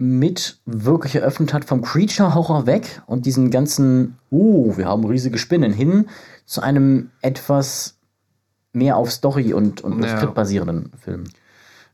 mit 0.00 0.58
wirklich 0.64 1.14
eröffnet 1.14 1.52
hat 1.52 1.64
vom 1.66 1.82
Creature-Horror 1.82 2.66
weg 2.66 3.02
und 3.06 3.26
diesen 3.26 3.50
ganzen, 3.50 4.16
oh, 4.30 4.76
wir 4.76 4.86
haben 4.86 5.04
riesige 5.04 5.36
Spinnen 5.36 5.72
hin 5.72 6.08
zu 6.46 6.62
einem 6.62 7.10
etwas 7.20 7.98
mehr 8.72 8.96
auf 8.96 9.10
Story 9.10 9.52
und, 9.52 9.82
und 9.82 10.02
Ja. 10.02 10.16
Skript 10.16 10.34
basierenden 10.34 10.90
Film. 10.98 11.24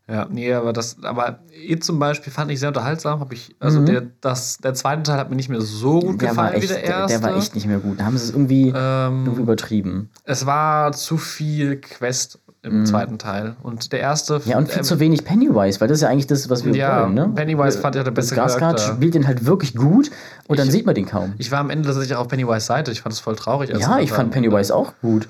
Ja, 0.09 0.29
nee, 0.31 0.53
aber 0.53 0.73
das, 0.73 1.03
aber 1.03 1.41
It 1.51 1.83
zum 1.83 1.99
Beispiel 1.99 2.33
fand 2.33 2.53
ich 2.53 2.61
sehr 2.61 2.69
unterhaltsam. 2.69 3.19
Hab 3.19 3.33
ich, 3.33 3.57
also 3.59 3.85
der, 3.85 4.03
das, 4.21 4.59
der 4.59 4.73
zweite 4.75 5.03
Teil 5.03 5.19
hat 5.19 5.31
mir 5.31 5.37
nicht 5.37 5.49
mehr 5.49 5.61
so 5.61 5.99
gut 5.99 6.13
Mhm. 6.13 6.19
Der 6.19 6.29
gefallen 6.29 6.49
war, 6.53 6.55
echt, 6.55 6.63
wie 6.63 6.67
der 6.69 6.77
der, 6.83 6.85
erste. 6.85 7.19
der 7.19 7.29
war 7.29 7.37
echt 7.37 7.55
nicht 7.57 7.67
mehr 7.67 7.79
gut. 7.81 7.99
Da 7.99 8.05
haben 8.05 8.17
sie 8.17 8.25
es 8.25 8.31
irgendwie, 8.31 8.69
irgendwie 8.69 9.33
ähm, 9.35 9.43
übertrieben. 9.43 10.11
es 10.23 10.47
war 10.47 10.93
zu 10.93 11.17
viel 11.17 11.81
Quest 11.81 12.39
im 12.67 12.85
zweiten 12.87 13.19
Teil. 13.19 13.57
Und 13.63 13.93
der 13.93 14.01
erste. 14.01 14.35
Mhm. 14.39 14.43
Ja, 14.47 14.59
und 14.59 14.69
viel 14.69 14.79
ähm, 14.79 14.85
zu 14.85 15.01
wenig 15.01 15.25
Pennywise, 15.25 15.81
weil 15.81 15.89
das 15.89 15.99
ist 15.99 16.03
ja 16.03 16.09
eigentlich 16.09 16.27
das, 16.27 16.51
was 16.51 16.65
wir 16.65 16.75
Ja, 16.75 17.03
wollen. 17.03 17.15
Ne? 17.15 17.31
Pennywise 17.35 17.79
fand 17.79 17.95
ja 17.95 18.03
der 18.05 18.11
beste 18.11 18.35
Skarsgård 18.35 18.79
spielt 18.79 19.15
den 19.15 19.27
halt 19.27 19.47
wirklich 19.47 19.75
gut 19.75 20.11
und 20.49 20.59
dann 20.59 20.67
Ich- 20.67 20.73
sieht 20.73 20.87
man 20.87 20.95
den 20.95 21.07
kaum. 21.07 21.35
Ich 21.39 21.51
war 21.53 21.61
am 21.61 21.71
Ende 21.71 21.87
tatsächlich 21.89 22.15
auch 22.17 22.23
auf 22.23 22.29
Pennywise 22.29 22.67
Seite. 22.67 22.91
Ich 22.93 23.01
fand 23.03 23.13
es 23.13 23.21
voll 23.21 23.37
traurig. 23.37 23.71
Ja, 23.71 23.99
ich 23.99 24.13
fand. 24.13 24.31
Pennywise 24.33 24.75
auch 24.75 24.93
gut. 25.03 25.29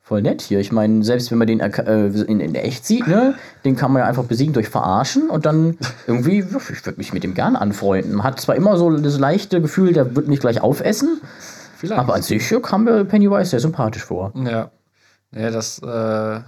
Voll 0.00 0.22
nett 0.22 0.40
hier. 0.40 0.58
Ich 0.58 0.72
meine, 0.72 1.04
selbst 1.04 1.30
wenn 1.30 1.36
man 1.36 1.46
den 1.46 1.60
äh, 1.60 2.06
in, 2.06 2.40
in 2.40 2.54
echt 2.54 2.86
sieht, 2.86 3.06
ne, 3.06 3.34
den 3.66 3.76
kann 3.76 3.92
man 3.92 4.00
ja 4.00 4.08
einfach 4.08 4.24
besiegen 4.24 4.54
durch 4.54 4.70
Verarschen 4.70 5.28
und 5.28 5.44
dann 5.44 5.76
irgendwie, 6.06 6.38
ich 6.38 6.50
würde 6.86 6.96
mich 6.96 7.12
mit 7.12 7.24
dem 7.24 7.34
gern 7.34 7.56
anfreunden. 7.56 8.14
Man 8.14 8.24
hat 8.24 8.40
zwar 8.40 8.56
immer 8.56 8.78
so 8.78 8.90
das 8.96 9.18
leichte 9.18 9.60
Gefühl, 9.60 9.92
der 9.92 10.16
wird 10.16 10.26
nicht 10.28 10.40
gleich 10.40 10.62
aufessen, 10.62 11.20
Vielleicht. 11.76 12.00
aber 12.00 12.14
an 12.14 12.22
sich 12.22 12.54
kam 12.62 12.84
mir 12.84 13.04
Pennywise 13.04 13.50
sehr 13.50 13.60
sympathisch 13.60 14.04
vor. 14.04 14.32
ja. 14.34 14.70
Ja, 15.32 15.50
das. 15.50 15.78
Äh, 15.82 16.40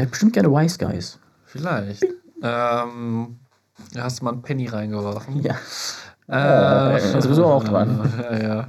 hat 0.00 0.10
bestimmt 0.10 0.32
gerne 0.32 0.50
Wise 0.50 0.78
Guys. 0.78 1.18
vielleicht. 1.44 2.04
Ähm, 2.42 3.38
da 3.92 4.02
hast 4.04 4.20
du 4.20 4.24
mal 4.24 4.32
einen 4.32 4.42
Penny 4.42 4.66
reingeworfen. 4.68 5.42
Ja. 5.42 5.56
Äh, 6.28 6.96
Äh, 6.96 7.20
sowieso 7.20 7.46
auch 7.46 7.64
dran. 7.64 8.12
Ja, 8.30 8.38
ja. 8.38 8.68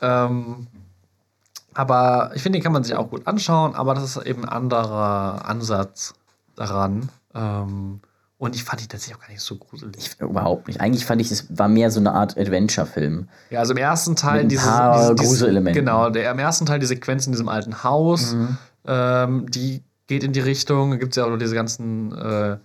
Ähm, 0.00 0.66
aber 1.74 2.30
ich 2.34 2.42
finde, 2.42 2.58
den 2.58 2.62
kann 2.62 2.72
man 2.72 2.84
sich 2.84 2.94
auch 2.94 3.10
gut 3.10 3.26
anschauen, 3.26 3.74
aber 3.74 3.94
das 3.94 4.04
ist 4.16 4.26
eben 4.26 4.44
ein 4.44 4.48
anderer 4.48 5.44
Ansatz 5.46 6.14
daran. 6.56 7.08
Ähm, 7.34 8.00
und 8.40 8.56
ich 8.56 8.64
fand 8.64 8.80
die 8.80 8.88
tatsächlich 8.88 9.16
auch 9.16 9.20
gar 9.20 9.28
nicht 9.30 9.40
so 9.42 9.54
gruselig. 9.56 10.16
Überhaupt 10.18 10.66
nicht. 10.66 10.80
Eigentlich 10.80 11.04
fand 11.04 11.20
ich, 11.20 11.30
es 11.30 11.46
war 11.56 11.68
mehr 11.68 11.90
so 11.92 12.00
eine 12.00 12.12
Art 12.12 12.36
Adventure-Film. 12.36 13.28
Ja, 13.50 13.60
also 13.60 13.72
im 13.72 13.76
ersten 13.78 14.16
Teil 14.16 14.42
Mit 14.44 14.52
ein 14.52 14.58
paar 14.58 14.94
dieses, 14.98 15.14
dieses 15.16 15.28
Gruselelementen. 15.40 15.84
Genau, 15.84 16.10
der, 16.10 16.30
im 16.32 16.38
ersten 16.40 16.64
Teil 16.66 16.78
die 16.80 16.86
Sequenz 16.86 17.26
in 17.26 17.32
diesem 17.32 17.48
alten 17.48 17.84
Haus, 17.84 18.32
Mhm. 18.34 18.56
ähm, 18.86 19.46
die 19.50 19.84
geht 20.08 20.24
in 20.24 20.32
die 20.32 20.40
Richtung. 20.40 20.90
Da 20.90 20.96
gibt 20.96 21.12
es 21.12 21.16
ja 21.16 21.24
auch 21.26 21.30
noch 21.30 21.38
diese 21.38 21.54
ganzen 21.54 22.16
äh, 22.16 22.56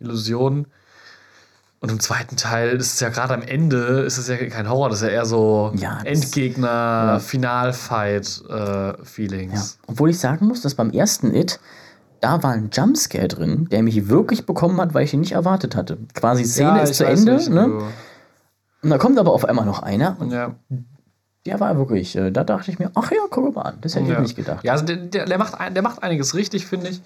Illusionen. 0.00 0.66
Und 1.80 1.90
im 1.90 1.98
zweiten 1.98 2.36
Teil 2.36 2.76
ist 2.76 2.92
es 2.94 3.00
ja 3.00 3.08
gerade 3.08 3.34
am 3.34 3.42
Ende, 3.42 4.02
ist 4.02 4.16
es 4.18 4.28
ja 4.28 4.36
kein 4.36 4.68
Horror, 4.70 4.88
das 4.90 4.98
ist 5.00 5.04
ja 5.08 5.12
eher 5.14 5.26
so 5.26 5.72
Ja, 5.74 5.98
das- 6.04 6.04
Endgegner. 6.04 7.18
Final-Fight-Feelings. 8.32 9.78
Ja. 9.80 9.84
Obwohl 9.88 10.10
ich 10.10 10.18
sagen 10.18 10.46
muss, 10.46 10.60
dass 10.62 10.74
beim 10.74 10.90
ersten 10.90 11.34
It, 11.34 11.58
da 12.22 12.42
war 12.42 12.52
ein 12.52 12.70
Jumpscare 12.72 13.28
drin, 13.28 13.68
der 13.70 13.82
mich 13.82 14.08
wirklich 14.08 14.46
bekommen 14.46 14.80
hat, 14.80 14.94
weil 14.94 15.04
ich 15.04 15.12
ihn 15.12 15.20
nicht 15.20 15.32
erwartet 15.32 15.76
hatte. 15.76 15.98
Quasi 16.14 16.44
Szene 16.44 16.80
ist 16.82 16.90
ich 16.90 16.96
zu 16.98 17.04
Ende, 17.04 17.32
welchen 17.32 17.54
ne? 17.54 17.82
Und 18.82 18.90
da 18.90 18.96
kommt 18.98 19.18
aber 19.18 19.32
auf 19.32 19.44
einmal 19.44 19.66
noch 19.66 19.82
einer 19.82 20.16
und 20.18 20.30
Ja. 20.32 20.54
der 21.46 21.60
war 21.60 21.76
wirklich, 21.76 22.16
äh, 22.16 22.30
da 22.30 22.44
dachte 22.44 22.70
ich 22.70 22.78
mir, 22.78 22.90
ach 22.94 23.10
ja, 23.10 23.18
guck 23.28 23.54
mal 23.54 23.62
an, 23.62 23.74
das 23.80 23.94
hätte 23.96 24.06
ich 24.06 24.12
ja. 24.12 24.20
nicht 24.20 24.36
gedacht. 24.36 24.64
Ja, 24.64 24.72
also 24.72 24.84
der, 24.84 24.96
der, 24.96 25.24
der, 25.26 25.38
macht, 25.38 25.60
ein, 25.60 25.74
der 25.74 25.82
macht 25.82 26.02
einiges 26.02 26.34
richtig, 26.34 26.66
finde 26.66 26.88
ich. 26.88 27.02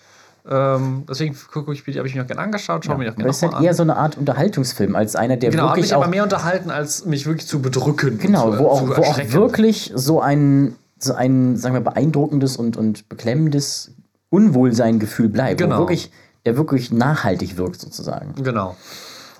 Ähm, 0.48 1.04
deswegen 1.08 1.36
gucke 1.52 1.72
ich, 1.72 1.80
habe 1.98 2.06
ich 2.06 2.14
mir 2.14 2.22
auch 2.22 2.26
gerne 2.26 2.42
angeschaut, 2.42 2.84
schaue 2.84 2.98
mir 2.98 3.06
auch 3.06 3.08
Aber 3.08 3.16
gerne 3.16 3.30
es 3.30 3.36
ist 3.38 3.42
halt 3.42 3.52
noch 3.52 3.62
eher 3.62 3.70
an. 3.70 3.76
so 3.76 3.82
eine 3.82 3.96
Art 3.96 4.16
Unterhaltungsfilm, 4.16 4.94
als 4.94 5.16
einer, 5.16 5.36
der 5.36 5.50
Genau, 5.50 5.64
hat 5.64 5.70
wirklich 5.70 5.86
mich 5.86 5.94
aber 5.94 6.06
mehr 6.06 6.22
unterhalten, 6.22 6.70
als 6.70 7.04
mich 7.04 7.26
wirklich 7.26 7.48
zu 7.48 7.60
bedrücken. 7.60 8.18
genau, 8.18 8.52
zu, 8.52 8.58
wo 8.58 8.68
auch, 8.68 8.86
wo 8.86 9.02
auch 9.02 9.18
wirklich 9.32 9.92
so 9.96 10.20
ein, 10.20 10.76
so 10.98 11.14
ein, 11.14 11.56
sagen 11.56 11.74
wir, 11.74 11.80
beeindruckendes 11.80 12.56
und, 12.58 12.76
und 12.76 13.08
beklemmendes 13.08 13.95
Unwohlseingefühl 14.30 15.28
bleibt. 15.28 15.58
Genau. 15.60 15.78
Wirklich, 15.78 16.10
der 16.44 16.56
wirklich 16.56 16.92
nachhaltig 16.92 17.56
wirkt, 17.56 17.80
sozusagen. 17.80 18.34
Genau. 18.42 18.76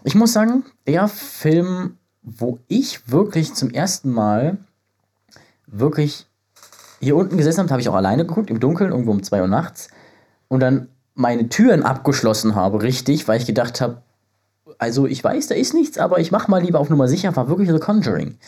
Ich 0.04 0.14
muss 0.14 0.32
sagen, 0.32 0.64
der 0.86 1.08
Film, 1.08 1.96
wo 2.22 2.58
ich 2.68 3.10
wirklich 3.10 3.54
zum 3.54 3.70
ersten 3.70 4.10
Mal 4.10 4.58
wirklich 5.66 6.26
hier 7.00 7.16
unten 7.16 7.36
gesessen 7.36 7.60
habe, 7.60 7.70
habe 7.70 7.80
ich 7.80 7.88
auch 7.88 7.94
alleine 7.94 8.24
geguckt, 8.26 8.50
im 8.50 8.60
Dunkeln, 8.60 8.90
irgendwo 8.90 9.10
um 9.10 9.22
2 9.22 9.42
Uhr 9.42 9.48
nachts. 9.48 9.88
Und 10.48 10.60
dann 10.60 10.88
meine 11.14 11.48
Türen 11.48 11.82
abgeschlossen 11.82 12.54
habe, 12.54 12.82
richtig, 12.82 13.26
weil 13.26 13.40
ich 13.40 13.46
gedacht 13.46 13.80
habe, 13.80 14.02
also 14.78 15.06
ich 15.06 15.22
weiß, 15.22 15.48
da 15.48 15.54
ist 15.54 15.74
nichts, 15.74 15.98
aber 15.98 16.20
ich 16.20 16.30
mach 16.30 16.48
mal 16.48 16.62
lieber 16.62 16.78
auf 16.78 16.90
Nummer 16.90 17.08
sicher, 17.08 17.34
war 17.34 17.48
wirklich 17.48 17.70
The 17.70 17.78
Conjuring. 17.78 18.38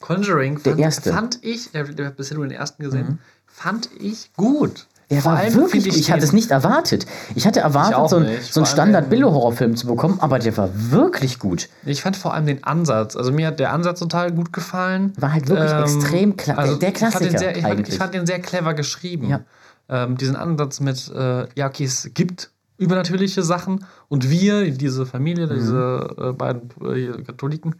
Conjuring 0.00 0.62
Der 0.62 0.72
fand, 0.72 0.80
erste. 0.80 1.10
Mhm. 1.10 1.14
fand 1.14 1.44
ich, 1.44 1.70
ich 1.72 1.80
habe 1.80 2.10
bisher 2.10 2.36
nur 2.36 2.46
den 2.46 2.56
ersten 2.56 2.82
gesehen, 2.82 3.18
fand 3.46 3.90
ich 3.98 4.30
gut. 4.36 4.86
Vor 5.10 5.32
war 5.32 5.54
wirklich, 5.54 5.86
ich, 5.86 5.96
ich 5.96 6.12
hatte 6.12 6.22
es 6.24 6.32
nicht 6.34 6.50
erwartet. 6.50 7.06
Ich 7.34 7.46
hatte 7.46 7.60
erwartet, 7.60 7.94
auch 7.96 8.10
so, 8.10 8.16
ein, 8.18 8.28
so 8.42 8.60
einen 8.60 8.66
Standard-Billo-Horrorfilm 8.66 9.74
zu 9.74 9.86
bekommen, 9.86 10.18
aber 10.20 10.38
der 10.38 10.54
war 10.58 10.68
wirklich 10.74 11.38
gut. 11.38 11.68
Ich 11.86 12.02
fand 12.02 12.16
vor 12.16 12.34
allem 12.34 12.44
den 12.46 12.62
Ansatz. 12.64 13.16
Also 13.16 13.32
mir 13.32 13.46
hat 13.46 13.58
der 13.58 13.72
Ansatz 13.72 14.00
total 14.00 14.32
gut 14.32 14.52
gefallen. 14.52 15.14
War 15.18 15.32
halt 15.32 15.48
wirklich 15.48 15.72
extrem 15.72 16.34
kla- 16.34 16.56
der- 16.56 16.76
der 16.76 16.88
ich 16.90 16.98
fand 16.98 17.22
den 17.22 17.30
Klassiker 17.32 17.38
sehr, 17.38 17.56
ich, 17.56 17.62
fand, 17.62 17.88
ich 17.88 17.96
fand 17.96 18.14
den 18.14 18.26
sehr 18.26 18.40
clever 18.40 18.74
geschrieben. 18.74 19.28
Ja. 19.30 19.40
Ähm, 19.88 20.18
diesen 20.18 20.36
Ansatz 20.36 20.80
mit, 20.80 21.10
äh, 21.14 21.46
ja, 21.54 21.68
okay, 21.68 21.84
es 21.84 22.10
gibt 22.12 22.50
übernatürliche 22.76 23.42
Sachen 23.42 23.86
und 24.08 24.28
wir, 24.28 24.70
diese 24.70 25.06
Familie, 25.06 25.46
Mhm. 25.46 25.54
diese 25.54 26.14
äh, 26.18 26.32
beiden 26.32 26.68
äh, 26.84 27.22
Katholiken, 27.22 27.76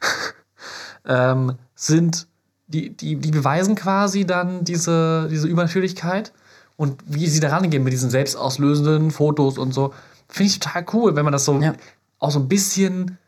ähm, 1.06 1.54
sind, 1.74 2.26
die, 2.68 2.96
die, 2.96 3.16
die 3.16 3.30
beweisen 3.30 3.74
quasi 3.74 4.24
dann 4.24 4.64
diese, 4.64 5.28
diese 5.30 5.46
Übernatürlichkeit 5.48 6.32
und 6.80 7.02
wie 7.04 7.26
sie 7.26 7.40
da 7.40 7.50
rangehen 7.50 7.84
mit 7.84 7.92
diesen 7.92 8.08
selbstauslösenden 8.08 9.10
Fotos 9.10 9.58
und 9.58 9.74
so. 9.74 9.92
Finde 10.30 10.46
ich 10.50 10.60
total 10.60 10.86
cool, 10.94 11.14
wenn 11.14 11.24
man 11.24 11.32
das 11.32 11.44
so 11.44 11.60
Ja. 11.60 11.74
auch 12.18 12.30
so 12.30 12.38
ein 12.38 12.48
bisschen 12.48 13.18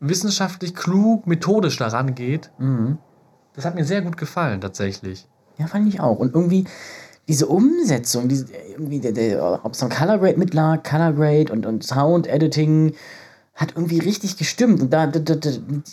wissenschaftlich 0.00 0.74
klug, 0.74 1.26
methodisch 1.26 1.78
daran 1.78 2.14
geht. 2.14 2.50
Mhm. 2.58 2.98
Das 3.54 3.64
hat 3.64 3.74
mir 3.74 3.86
sehr 3.86 4.02
gut 4.02 4.18
gefallen, 4.18 4.60
tatsächlich. 4.60 5.26
Ja, 5.56 5.66
fand 5.66 5.88
ich 5.88 6.00
auch. 6.00 6.18
Und 6.18 6.34
irgendwie 6.34 6.66
diese 7.26 7.46
Umsetzung, 7.46 8.28
diese, 8.28 8.48
irgendwie 8.72 9.00
der, 9.00 9.12
der, 9.12 9.60
ob 9.64 9.72
es 9.72 9.82
am 9.82 9.88
Color 9.88 10.18
Grade 10.18 10.36
mitlag, 10.36 10.84
Color 10.84 11.12
Grade 11.14 11.52
und, 11.54 11.64
und 11.64 11.84
Sound 11.84 12.26
Editing, 12.26 12.92
hat 13.54 13.72
irgendwie 13.76 14.00
richtig 14.00 14.36
gestimmt. 14.36 14.82
Und 14.82 14.92
da, 14.92 15.06
da, 15.06 15.20
da, 15.20 15.36
da 15.36 15.50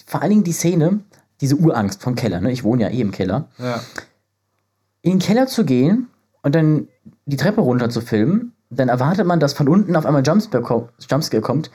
vor 0.07 0.21
allen 0.21 0.31
Dingen 0.31 0.43
die 0.43 0.51
Szene, 0.51 0.99
diese 1.39 1.55
Urangst 1.55 2.01
vom 2.03 2.15
Keller, 2.15 2.41
ne? 2.41 2.51
ich 2.51 2.65
wohne 2.65 2.81
ja 2.83 2.89
eh 2.89 2.99
im 2.99 3.11
Keller, 3.11 3.47
Ja. 3.59 3.79
in 5.03 5.11
den 5.13 5.19
Keller 5.19 5.47
zu 5.47 5.63
gehen 5.63 6.07
und 6.43 6.55
dann 6.55 6.87
die 7.25 7.37
Treppe 7.37 7.61
runter 7.61 7.89
zu 7.89 8.01
filmen, 8.01 8.53
dann 8.69 8.89
erwartet 8.89 9.25
man, 9.27 9.39
dass 9.39 9.53
von 9.53 9.67
unten 9.67 9.95
auf 9.95 10.05
einmal 10.05 10.23
Jumpscare, 10.25 10.63
ko- 10.63 10.89
Jumpscare 11.09 11.41
kommt. 11.41 11.69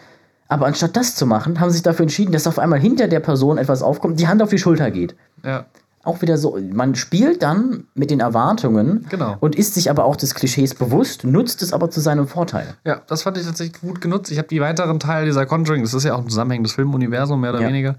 Aber 0.48 0.66
anstatt 0.66 0.96
das 0.96 1.14
zu 1.16 1.26
machen, 1.26 1.60
haben 1.60 1.70
sie 1.70 1.74
sich 1.74 1.82
dafür 1.82 2.04
entschieden, 2.04 2.32
dass 2.32 2.46
auf 2.46 2.58
einmal 2.58 2.78
hinter 2.78 3.08
der 3.08 3.20
Person 3.20 3.58
etwas 3.58 3.82
aufkommt, 3.82 4.20
die 4.20 4.28
Hand 4.28 4.42
auf 4.42 4.50
die 4.50 4.58
Schulter 4.58 4.90
geht. 4.90 5.14
Ja. 5.44 5.66
Auch 6.04 6.22
wieder 6.22 6.38
so, 6.38 6.56
man 6.72 6.94
spielt 6.94 7.42
dann 7.42 7.84
mit 7.96 8.10
den 8.12 8.20
Erwartungen 8.20 9.06
Genau. 9.10 9.36
und 9.40 9.56
ist 9.56 9.74
sich 9.74 9.90
aber 9.90 10.04
auch 10.04 10.14
des 10.14 10.36
Klischees 10.36 10.72
bewusst, 10.76 11.24
nutzt 11.24 11.62
es 11.62 11.72
aber 11.72 11.90
zu 11.90 12.00
seinem 12.00 12.28
Vorteil. 12.28 12.74
Ja, 12.84 13.02
das 13.08 13.22
fand 13.24 13.38
ich 13.38 13.44
tatsächlich 13.44 13.80
gut 13.80 14.00
genutzt. 14.00 14.30
Ich 14.30 14.38
habe 14.38 14.46
die 14.46 14.60
weiteren 14.60 15.00
Teile 15.00 15.26
dieser 15.26 15.46
Conjuring, 15.46 15.82
das 15.82 15.94
ist 15.94 16.04
ja 16.04 16.14
auch 16.14 16.20
ein 16.20 16.28
zusammenhängendes 16.28 16.74
Filmuniversum, 16.74 17.40
mehr 17.40 17.50
oder 17.50 17.62
Ja. 17.62 17.68
weniger, 17.68 17.96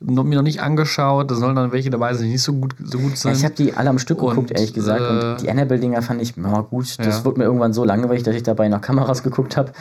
noch, 0.00 0.24
mir 0.24 0.36
noch 0.36 0.42
nicht 0.42 0.60
angeschaut. 0.60 1.30
Da 1.30 1.34
sollen 1.34 1.56
dann 1.56 1.72
welche 1.72 1.90
dabei 1.90 2.12
sein, 2.14 2.24
die 2.26 2.32
nicht 2.32 2.42
so 2.42 2.52
gut, 2.52 2.74
so 2.82 2.98
gut 2.98 3.10
Ja, 3.12 3.16
sind. 3.16 3.36
ich 3.36 3.44
habe 3.44 3.54
die 3.54 3.74
alle 3.74 3.90
am 3.90 3.98
Stück 3.98 4.22
Und, 4.22 4.30
geguckt, 4.30 4.50
ehrlich 4.50 4.72
gesagt. 4.74 5.00
äh, 5.00 5.30
und 5.32 5.42
die 5.42 5.50
Annabelle-Dinger 5.50 6.02
fand 6.02 6.20
ich, 6.22 6.34
ja 6.36 6.60
gut, 6.60 6.98
das 6.98 7.18
Ja. 7.18 7.24
wurde 7.24 7.38
mir 7.38 7.44
irgendwann 7.44 7.72
so 7.72 7.84
langweilig, 7.84 8.22
dass 8.22 8.34
ich 8.34 8.42
dabei 8.42 8.68
nach 8.68 8.80
Kameras 8.80 9.22
geguckt 9.22 9.56
habe. 9.56 9.72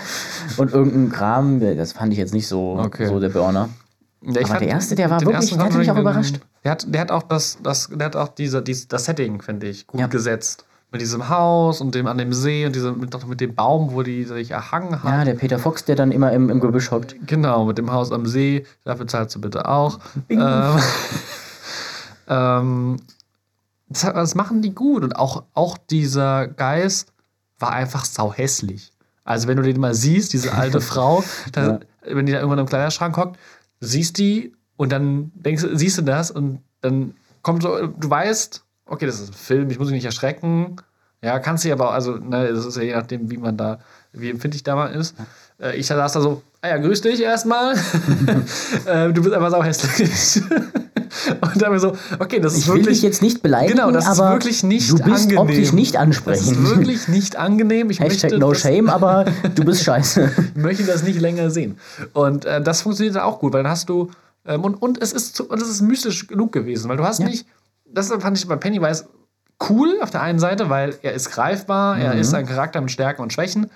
Und 0.58 0.74
irgendein 0.74 1.10
Kram, 1.12 1.60
das 1.60 1.94
fand 1.94 2.14
ich 2.14 2.20
jetzt 2.20 2.34
nicht 2.34 2.48
so, 2.48 2.78
Okay. 2.80 3.08
so 3.08 3.20
der 3.20 3.30
Burner. 3.30 3.70
Ja, 4.26 4.40
ich 4.42 4.50
aber 4.50 4.60
der 4.60 4.70
erste, 4.70 4.96
der 4.96 5.10
war 5.10 5.20
wirklich- 5.22 5.50
der 5.50 5.60
hat 5.66 5.74
mich 5.74 5.92
auch 5.92 5.98
überrascht. 5.98 6.40
Der 6.64 6.72
hat, 6.72 6.86
der 6.88 7.02
hat 7.02 7.12
auch 7.12 7.24
das, 7.24 7.58
das, 7.62 7.90
der 7.94 8.06
hat 8.06 8.16
auch 8.16 8.30
diese, 8.30 8.62
dies- 8.62 8.88
das 8.88 9.04
Setting, 9.06 9.42
finde 9.42 9.68
ich, 9.68 9.86
gut 9.86 10.00
Ja. 10.00 10.08
gesetzt. 10.08 10.64
Mit 10.94 11.02
diesem 11.02 11.28
Haus 11.28 11.82
und 11.82 11.96
dem 11.96 12.06
an 12.06 12.20
dem 12.20 12.34
See 12.34 12.68
und 12.68 12.76
diese, 12.76 12.92
mit, 12.94 13.28
mit 13.28 13.42
dem 13.42 13.56
Baum, 13.56 13.94
wo 13.94 14.04
die 14.04 14.24
sich 14.26 14.52
erhangen 14.52 15.04
hat. 15.04 15.12
Ja, 15.12 15.26
der 15.26 15.34
Peter 15.34 15.58
Fox, 15.58 15.86
der 15.86 15.96
dann 15.96 16.12
immer 16.12 16.32
im, 16.32 16.52
im 16.52 16.60
Gebüsch 16.60 16.92
hockt. 16.92 17.16
Genau, 17.26 17.66
mit 17.66 17.80
dem 17.80 17.92
Haus 17.92 18.12
am 18.12 18.28
See. 18.28 18.66
Dafür 18.84 19.08
zahlst 19.08 19.36
du 19.36 19.42
bitte 19.42 19.68
auch. 19.68 20.00
Ähm, 20.30 20.80
ähm, 22.28 22.98
das, 23.90 24.02
das 24.02 24.36
machen 24.36 24.62
die 24.62 24.74
gut. 24.74 25.04
Und 25.04 25.16
auch, 25.16 25.44
auch 25.54 25.78
dieser 25.78 26.48
Geist 26.48 27.12
war 27.60 27.72
einfach 27.72 28.06
sau 28.06 28.32
hässlich. 28.32 28.92
Also, 29.24 29.48
wenn 29.48 29.58
du 29.58 29.64
den 29.64 29.80
mal 29.80 29.94
siehst, 29.94 30.34
diese 30.34 30.54
alte 30.54 30.82
Frau, 30.92 31.24
da, 31.54 31.80
wenn 32.06 32.26
die 32.26 32.34
da 32.34 32.40
irgendwann 32.40 32.60
im 32.60 32.66
Kleiderschrank 32.66 33.18
hockt, 33.18 33.38
du 33.80 33.88
siehst 33.88 34.18
die 34.18 34.54
und 34.78 34.92
dann 34.92 35.32
denkst, 35.36 35.66
siehst 35.74 35.98
du 35.98 36.02
das 36.02 36.30
und 36.30 36.60
dann 36.82 37.16
kommt 37.42 37.64
so, 37.64 37.88
du 37.88 38.10
weißt, 38.10 38.63
okay, 38.86 39.06
das 39.06 39.20
ist 39.20 39.30
ein 39.30 39.34
Film, 39.34 39.70
ich 39.70 39.80
muss 39.80 39.88
mich 39.88 39.96
nicht 39.96 40.06
erschrecken. 40.06 40.76
Ja, 41.22 41.40
kannst 41.40 41.64
du 41.64 41.72
aber, 41.72 41.90
auch- 41.90 41.94
also, 41.94 42.18
ne, 42.18 42.52
das 42.54 42.66
ist 42.66 42.76
ja 42.76 42.84
je 42.84 42.94
nachdem, 42.96 43.32
wie 43.32 43.38
man 43.38 43.56
da, 43.56 43.80
wie 44.12 44.30
empfindlich 44.30 44.64
da 44.64 44.76
man 44.76 44.94
ist. 44.94 45.16
Äh, 45.62 45.78
ich 45.78 45.88
saß 45.88 46.12
da 46.12 46.20
so, 46.22 46.42
ah 46.62 46.68
ja, 46.68 46.78
grüß 46.78 47.02
dich 47.02 47.22
erstmal. 47.22 47.76
äh, 48.86 49.12
du 49.14 49.22
bist 49.24 49.34
einfach 49.34 49.52
sau 49.52 49.64
hässlich. 49.64 50.44
und 51.42 51.62
dann 51.62 51.72
mir 51.72 51.80
so, 51.80 51.96
okay, 52.20 52.40
das 52.42 52.54
ist 52.54 52.60
Ich 52.60 52.68
will 52.68 52.76
wirklich. 52.76 52.98
dich 52.98 53.04
jetzt 53.04 53.22
nicht 53.22 53.42
beleidigen, 53.42 53.78
Genau, 53.78 53.92
das 53.92 54.06
ist 54.08 54.20
aber 54.20 54.34
wirklich 54.34 54.64
nicht 54.64 54.90
du 54.92 54.98
bist 54.98 55.24
angenehm. 55.24 55.38
optisch 55.38 55.72
nicht 55.72 55.96
Das 55.96 56.02
ansprechend. 56.02 56.52
ist 56.52 56.76
wirklich 56.76 57.08
nicht 57.08 57.36
angenehm. 57.38 57.90
Ich 57.90 58.00
Hashtag 58.02 58.32
möchte, 58.32 58.40
no 58.40 58.52
das, 58.52 58.62
shame, 58.62 58.90
aber 58.90 59.26
du 59.56 59.64
bist 59.64 59.84
scheiße. 59.86 60.30
ich 60.56 60.62
möchte 60.62 60.84
das 60.84 61.04
nicht 61.04 61.22
länger 61.22 61.50
sehen. 61.52 61.78
Und 62.14 62.44
äh, 62.46 62.62
das 62.62 62.82
funktioniert 62.82 63.18
auch 63.18 63.40
gut, 63.40 63.54
weil 63.54 63.64
dann 63.64 63.72
hast 63.72 63.88
du 63.88 64.12
ähm, 64.46 64.62
und, 64.66 64.76
und 64.82 65.02
es 65.02 65.14
ist 65.14 65.40
und 65.40 65.62
es 65.62 65.70
ist 65.70 65.82
mystisch 65.82 66.28
genug 66.28 66.52
gewesen, 66.52 66.90
weil 66.90 66.98
du 66.98 67.06
hast 67.06 67.20
Ja. 67.20 67.28
nicht. 67.30 67.46
Das 67.94 68.10
fand 68.12 68.38
ich 68.38 68.48
bei 68.48 68.56
Pennywise 68.56 69.08
cool 69.70 70.00
auf 70.02 70.10
der 70.10 70.22
einen 70.22 70.40
Seite, 70.40 70.70
weil 70.70 70.96
er 71.04 71.14
ist 71.14 71.30
greifbar, 71.32 71.98
er 71.98 72.14
Mhm. 72.14 72.20
ist 72.20 72.34
ein 72.34 72.46
Charakter 72.46 72.82
mit 72.82 72.92
Stärken 72.92 73.22
und 73.22 73.32
Schwächen. 73.32 73.70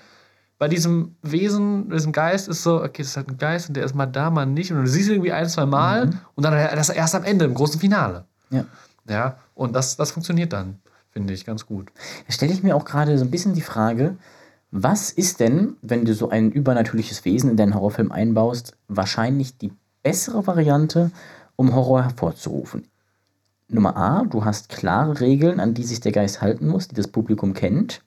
Bei 0.58 0.66
diesem 0.66 1.14
Wesen, 1.22 1.88
diesem 1.90 2.10
Geist 2.12 2.48
ist 2.48 2.64
so, 2.64 2.82
okay, 2.82 3.02
das 3.02 3.08
ist 3.08 3.16
halt 3.16 3.28
ein 3.28 3.38
Geist 3.38 3.68
und 3.68 3.74
der 3.76 3.84
ist 3.84 3.94
mal 3.94 4.06
da, 4.06 4.28
mal 4.30 4.44
nicht. 4.44 4.72
Und 4.72 4.78
du 4.82 4.86
siehst 4.88 5.08
ihn 5.08 5.14
irgendwie 5.14 5.32
ein, 5.32 5.48
zwei 5.48 5.66
Mal 5.66 6.06
Mhm. 6.06 6.18
und 6.34 6.42
dann 6.44 6.52
das 6.52 6.88
erst 6.88 7.14
am 7.14 7.22
Ende, 7.24 7.44
im 7.44 7.54
großen 7.54 7.78
Finale. 7.80 8.24
Ja. 8.50 8.64
Ja, 9.08 9.36
und 9.54 9.74
das, 9.74 9.96
das 9.96 10.10
funktioniert 10.10 10.52
dann, 10.52 10.80
finde 11.10 11.32
ich, 11.32 11.46
ganz 11.46 11.64
gut. 11.64 11.90
Da 12.26 12.32
stelle 12.32 12.52
ich 12.52 12.62
mir 12.62 12.74
auch 12.76 12.84
gerade 12.84 13.16
so 13.16 13.24
ein 13.24 13.30
bisschen 13.30 13.54
die 13.54 13.62
Frage, 13.62 14.16
was 14.70 15.10
ist 15.10 15.40
denn, 15.40 15.76
wenn 15.80 16.04
du 16.04 16.12
so 16.12 16.28
ein 16.28 16.50
übernatürliches 16.50 17.24
Wesen 17.24 17.50
in 17.50 17.56
deinen 17.56 17.74
Horrorfilm 17.74 18.12
einbaust, 18.12 18.76
wahrscheinlich 18.88 19.56
die 19.56 19.72
bessere 20.02 20.46
Variante, 20.46 21.10
um 21.56 21.74
Horror 21.74 22.02
hervorzurufen? 22.02 22.84
Nummer 23.70 23.96
A, 23.96 24.24
du 24.24 24.44
hast 24.44 24.70
klare 24.70 25.20
Regeln, 25.20 25.60
an 25.60 25.74
die 25.74 25.84
sich 25.84 26.00
der 26.00 26.12
Geist 26.12 26.40
halten 26.40 26.68
muss, 26.68 26.88
die 26.88 26.94
das 26.94 27.08
Publikum 27.08 27.52
kennt. 27.52 28.02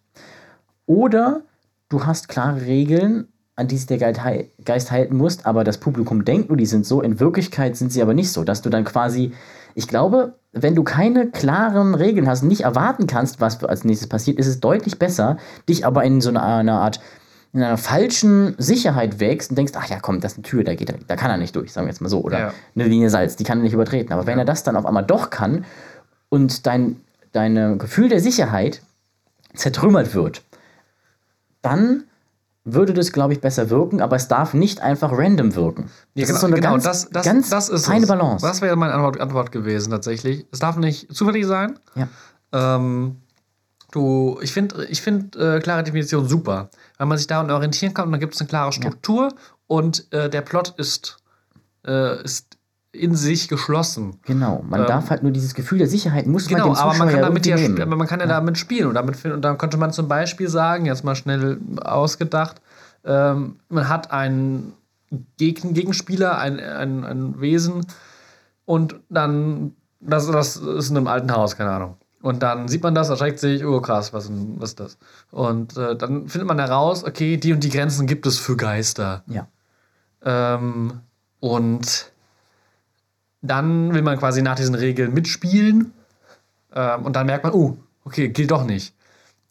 Oder 0.88 1.42
du 1.90 2.06
hast 2.06 2.30
klare 2.30 2.62
Regeln, 2.62 3.28
an 3.56 3.68
die 3.68 3.78
sich 3.78 3.86
der 3.86 4.00
Geist 4.66 4.92
halten 4.92 5.16
muss, 5.16 5.46
aber 5.46 5.64
das 5.64 5.78
Publikum 5.78 6.26
denkt 6.26 6.50
nur, 6.50 6.58
die 6.58 6.66
sind 6.66 6.86
so. 6.86 7.02
In 7.02 7.20
Wirklichkeit 7.20 7.78
sind 7.78 7.92
sie 7.92 8.02
aber 8.02 8.16
nicht 8.16 8.32
so, 8.32 8.44
dass 8.44 8.64
du 8.64 8.70
dann 8.70 8.86
quasi, 8.86 9.34
ich 9.76 9.88
glaube, 9.88 10.34
wenn 10.52 10.74
du 10.74 10.84
keine 10.84 11.30
klaren 11.30 11.94
Regeln 11.94 12.28
hast 12.28 12.42
nicht 12.42 12.62
erwarten 12.62 13.06
kannst, 13.06 13.40
was 13.40 13.64
als 13.64 13.84
nächstes 13.84 14.10
passiert, 14.10 14.40
ist 14.40 14.48
es 14.48 14.60
deutlich 14.62 14.98
besser, 14.98 15.38
dich 15.70 15.86
aber 15.86 16.04
in 16.04 16.22
so 16.22 16.30
einer 16.30 16.80
Art 16.80 17.02
in 17.54 17.62
einer 17.64 17.78
falschen 17.78 18.56
Sicherheit 18.58 19.20
wächst 19.20 19.50
und 19.50 19.58
denkst, 19.58 19.74
ach 19.76 19.88
ja, 19.90 20.00
komm, 20.00 20.22
das 20.22 20.34
ist 20.34 20.38
eine 20.38 20.44
Tür, 20.44 20.64
da, 20.64 20.74
geht 20.76 20.90
er, 20.90 20.98
da 21.08 21.16
kann 21.16 21.30
er 21.32 21.38
nicht 21.38 21.56
durch, 21.56 21.74
sagen 21.74 21.86
wir 21.88 21.92
jetzt 21.92 22.00
mal 22.02 22.10
so. 22.10 22.22
Oder 22.22 22.40
Ja. 22.40 22.54
eine 22.76 22.86
Linie 22.86 23.10
Salz, 23.10 23.36
die 23.36 23.44
kann 23.44 23.60
er 23.60 23.64
nicht 23.64 23.74
übertreten. 23.74 24.14
Aber 24.14 24.26
wenn 24.26 24.40
er 24.40 24.46
das 24.46 24.64
dann 24.64 24.76
auf 24.76 24.86
einmal 24.86 25.06
doch 25.06 25.30
kann 25.30 25.66
und 26.30 26.66
dein 26.66 26.98
dein 27.34 27.78
Gefühl 27.78 28.10
der 28.10 28.20
Sicherheit 28.20 28.82
zertrümmert 29.54 30.14
wird, 30.14 30.44
dann 31.62 32.04
würde 32.64 32.94
das, 32.94 33.12
glaube 33.12 33.34
ich, 33.34 33.42
besser 33.42 33.70
wirken, 33.70 34.02
aber 34.02 34.16
es 34.18 34.28
darf 34.28 34.54
nicht 34.54 34.82
einfach 34.82 35.12
random 35.14 35.56
wirken. 35.56 35.90
Das 36.16 36.30
ist 36.30 36.42
so 36.42 36.48
eine 36.48 36.60
ganz, 36.60 36.84
das, 36.84 37.10
das, 37.10 37.26
ganz 37.26 37.50
das 37.50 37.70
ist 37.70 37.86
feine 37.88 38.04
es. 38.04 38.08
Balance. 38.10 38.46
Das 38.46 38.62
wäre 38.62 38.76
meine 38.76 38.94
Antwort, 38.94 39.20
Antwort 39.20 39.52
gewesen, 39.52 39.90
tatsächlich. 39.92 40.46
Es 40.52 40.60
darf 40.60 40.76
nicht 40.78 41.14
zufällig 41.16 41.46
sein. 41.46 41.80
Ja. 41.96 42.08
Ähm, 42.52 43.16
du, 43.92 44.40
ich 44.42 44.52
finde 44.54 44.86
ich 44.86 45.02
find, 45.02 45.36
äh, 45.36 45.60
klare 45.60 45.84
Definition 45.84 46.28
super, 46.28 46.70
weil 46.98 47.08
man 47.08 47.18
sich 47.18 47.28
daran 47.28 47.52
orientieren 47.52 47.94
kann 47.94 48.06
und 48.06 48.12
dann 48.12 48.20
gibt 48.20 48.34
es 48.34 48.42
eine 48.42 48.48
klare 48.48 48.72
Struktur 48.72 49.34
und 49.68 50.12
äh, 50.14 50.30
der 50.30 50.42
Plot 50.42 50.74
ist, 50.78 51.18
äh, 51.86 52.24
ist 52.24 52.58
in 52.94 53.16
sich 53.16 53.48
geschlossen. 53.48 54.20
Genau, 54.26 54.64
man 54.68 54.82
Ähm, 54.82 54.88
darf 54.88 55.10
halt 55.10 55.24
nur 55.24 55.32
dieses 55.32 55.54
Gefühl 55.54 55.78
der 55.78 55.88
Sicherheit, 55.88 56.28
muss 56.28 56.50
man 56.50 56.62
Genau, 56.62 56.74
dem 56.74 56.78
aber 56.78 56.94
man 56.96 57.08
kann 57.08 57.16
ja 57.16 57.22
damit 57.22 57.46
ja, 57.46 57.56
nehmen. 57.56 57.82
aber 57.82 57.96
man 57.96 58.08
kann 58.08 58.20
ja, 58.20 58.26
damit 58.26 58.58
spielen 58.58 58.88
und 58.88 58.96
damit 58.96 59.24
und 59.26 59.42
dann 59.42 59.58
könnte 59.58 59.78
man 59.78 59.94
zum 59.94 60.08
Beispiel 60.08 60.50
sagen, 60.50 60.86
jetzt 60.86 61.04
mal 61.04 61.16
schnell 61.16 61.60
ausgedacht, 61.84 62.62
ähm, 63.06 63.60
man 63.70 63.88
hat 63.88 64.12
einen 64.12 64.74
Gegen 65.38 65.74
Gegenspieler, 65.74 66.38
ein, 66.38 66.60
ein, 66.60 67.04
ein 67.04 67.42
Wesen 67.42 67.86
und 68.66 68.96
dann 69.10 69.74
das, 70.00 70.28
das 70.28 70.56
ist 70.56 70.90
in 70.90 70.98
einem 70.98 71.08
alten 71.08 71.32
Haus, 71.32 71.56
keine 71.58 71.72
Ahnung. 71.72 71.98
Und 72.22 72.44
dann 72.44 72.68
sieht 72.68 72.84
man 72.84 72.94
das, 72.94 73.10
erschreckt 73.10 73.40
sich, 73.40 73.66
oh 73.66 73.82
krass, 73.82 74.14
was, 74.14 74.30
was 74.32 74.70
ist 74.72 74.80
das? 74.80 74.98
Und 75.32 75.76
äh, 75.78 75.96
dann 75.96 76.28
findet 76.28 76.48
man 76.48 76.60
heraus, 76.60 77.04
okay, 77.04 77.38
die 77.38 77.52
und 77.52 77.64
die 77.64 77.70
Grenzen 77.70 78.06
gibt 78.06 78.26
es 78.26 78.38
für 78.38 78.56
Geister. 78.56 79.24
Ja. 79.28 79.48
Ähm, 80.24 81.02
und 81.40 82.12
dann 83.42 83.94
will 83.94 84.04
man 84.04 84.20
quasi 84.20 84.42
nach 84.44 84.56
diesen 84.56 84.76
Regeln 84.76 85.14
mitspielen. 85.14 85.94
Ähm, 86.74 87.04
und 87.04 87.16
dann 87.16 87.26
merkt 87.26 87.44
man, 87.44 87.54
oh, 87.54 87.78
okay, 88.06 88.30
gilt 88.30 88.52
doch 88.52 88.66
nicht. 88.66 88.94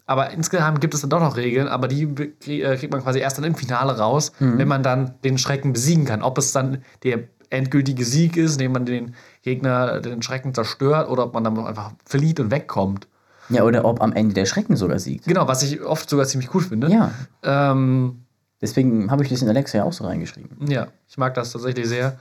Aber 0.07 0.31
insgesamt 0.31 0.81
gibt 0.81 0.95
es 0.95 1.03
dann 1.03 1.11
doch 1.11 1.21
noch 1.21 1.37
Regeln, 1.37 1.69
aber 1.69 1.87
die 1.87 2.03
äh, 2.03 2.77
kriegt 2.77 2.93
man 2.93 3.01
quasi 3.01 3.21
erst 3.21 3.39
dann 3.39 3.45
im 3.45 3.55
Finale 3.55 3.97
raus, 3.97 4.33
wenn 4.41 4.67
man 4.67 4.83
dann 4.83 5.15
den 5.23 5.39
Schrecken 5.39 5.73
besiegen 5.73 6.05
kann. 6.05 6.23
Ob 6.23 6.37
es 6.37 6.51
dann 6.51 6.83
der 7.05 7.29
endgültige 7.51 8.05
Sieg 8.05 8.37
ist, 8.37 8.53
indem 8.53 8.73
man 8.73 8.87
den 8.87 9.15
Gegner, 9.43 10.01
den 10.01 10.23
Schrecken 10.23 10.55
zerstört, 10.55 11.09
oder 11.09 11.25
ob 11.25 11.35
man 11.35 11.45
dann 11.45 11.59
einfach 11.59 11.93
flieht 12.05 12.41
und 12.41 12.51
wegkommt. 12.51 13.07
Ja, 13.49 13.65
oder 13.65 13.85
ob 13.85 14.01
am 14.01 14.13
Ende 14.13 14.35
der 14.35 14.47
Schrecken 14.47 14.77
sogar 14.77 15.01
siegt. 15.01 15.27
Genau, 15.27 15.49
was 15.49 15.63
ich 15.65 15.83
oft 15.83 16.09
sogar 16.09 16.27
ziemlich 16.27 16.55
cool 16.55 16.63
finde. 16.63 16.89
Ja, 16.89 17.11
Ähm, 17.43 18.23
deswegen 18.61 19.11
habe 19.11 19.25
ich 19.25 19.29
das 19.29 19.43
in 19.43 19.49
Alexa 19.49 19.79
ja 19.79 19.85
auch 19.85 19.93
so 19.93 20.05
reingeschrieben. 20.05 20.71
Ja, 20.71 20.87
ich 21.09 21.19
mag 21.19 21.35
das 21.35 21.51
tatsächlich 21.51 21.89
sehr. 21.89 22.19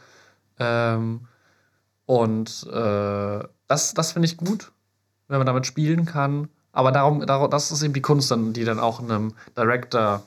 Ähm, 0.57 1.21
und 2.05 2.65
äh, 2.73 3.39
das, 3.67 3.93
das 3.93 4.11
finde 4.13 4.25
ich 4.25 4.37
gut, 4.37 4.71
wenn 5.27 5.37
man 5.37 5.45
damit 5.45 5.67
spielen 5.67 6.05
kann. 6.05 6.49
Aber 6.71 6.91
darum, 6.91 7.23
darum, 7.25 7.49
das 7.51 7.71
ist 7.71 7.83
eben 7.83 7.93
die 7.93 8.01
Kunst, 8.01 8.31
dann, 8.31 8.53
die 8.53 8.63
dann 8.63 8.79
auch 8.79 8.99
einem 8.99 9.33
Director 9.55 10.23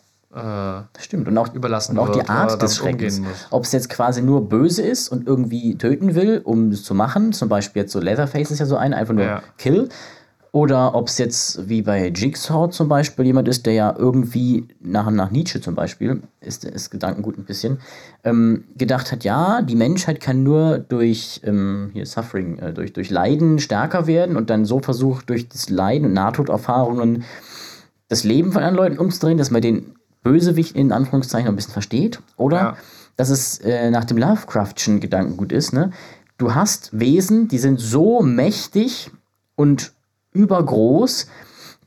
stimmt. 0.98 1.28
Und 1.28 1.36
auch, 1.36 1.52
überlassen 1.52 1.98
und 1.98 2.08
auch 2.08 2.12
die 2.12 2.26
Art 2.26 2.62
des 2.62 2.78
damit 2.78 2.94
umgehen 2.94 3.10
Schreckens. 3.10 3.46
Ob 3.50 3.64
es 3.64 3.72
jetzt 3.72 3.90
quasi 3.90 4.22
nur 4.22 4.48
böse 4.48 4.82
ist 4.82 5.08
und 5.08 5.26
irgendwie 5.26 5.76
töten 5.76 6.14
will, 6.14 6.40
um 6.42 6.70
es 6.70 6.84
zu 6.84 6.94
machen, 6.94 7.32
zum 7.32 7.48
Beispiel 7.48 7.82
jetzt 7.82 7.92
so 7.92 8.00
Leatherface 8.00 8.50
ist 8.50 8.58
ja 8.58 8.66
so 8.66 8.76
ein, 8.76 8.94
einfach 8.94 9.14
nur 9.14 9.24
Ja. 9.24 9.42
Kill. 9.58 9.88
Oder 10.54 10.94
ob 10.94 11.08
es 11.08 11.16
jetzt 11.16 11.66
wie 11.70 11.80
bei 11.80 12.08
Jigsaw 12.08 12.68
zum 12.70 12.86
Beispiel 12.86 13.24
jemand 13.24 13.48
ist, 13.48 13.64
der 13.64 13.72
ja 13.72 13.94
irgendwie 13.98 14.68
nach, 14.80 15.10
nach 15.10 15.30
Nietzsche 15.30 15.62
zum 15.62 15.74
Beispiel, 15.74 16.22
ist, 16.40 16.66
ist 16.66 16.90
Gedankengut 16.90 17.38
ein 17.38 17.44
bisschen, 17.44 17.78
ähm, 18.22 18.64
gedacht 18.76 19.12
hat, 19.12 19.24
ja, 19.24 19.62
die 19.62 19.76
Menschheit 19.76 20.20
kann 20.20 20.42
nur 20.42 20.78
durch 20.78 21.40
ähm, 21.44 21.90
hier 21.94 22.04
Suffering, 22.04 22.58
äh, 22.58 22.74
durch, 22.74 22.92
durch 22.92 23.08
Leiden 23.08 23.60
stärker 23.60 24.06
werden 24.06 24.36
und 24.36 24.50
dann 24.50 24.66
so 24.66 24.80
versucht, 24.80 25.30
durch 25.30 25.48
das 25.48 25.70
Leiden 25.70 26.08
und 26.08 26.12
Nahtoderfahrungen 26.12 27.24
das 28.08 28.24
Leben 28.24 28.52
von 28.52 28.62
anderen 28.62 28.90
Leuten 28.90 28.98
umzudrehen, 28.98 29.38
dass 29.38 29.50
man 29.50 29.62
den 29.62 29.94
Bösewicht 30.22 30.76
in 30.76 30.92
Anführungszeichen 30.92 31.48
ein 31.48 31.56
bisschen 31.56 31.72
versteht. 31.72 32.20
Oder 32.36 32.56
Ja. 32.56 32.76
dass 33.16 33.30
es 33.30 33.58
äh, 33.58 33.90
nach 33.90 34.04
dem 34.04 34.18
Lovecraftschen 34.18 35.00
Gedankengut 35.00 35.52
ist, 35.52 35.72
ne? 35.72 35.90
Du 36.38 36.54
hast 36.54 36.98
Wesen, 36.98 37.46
die 37.48 37.58
sind 37.58 37.78
so 37.78 38.20
mächtig 38.22 39.10
und 39.54 39.92
übergroß, 40.32 41.26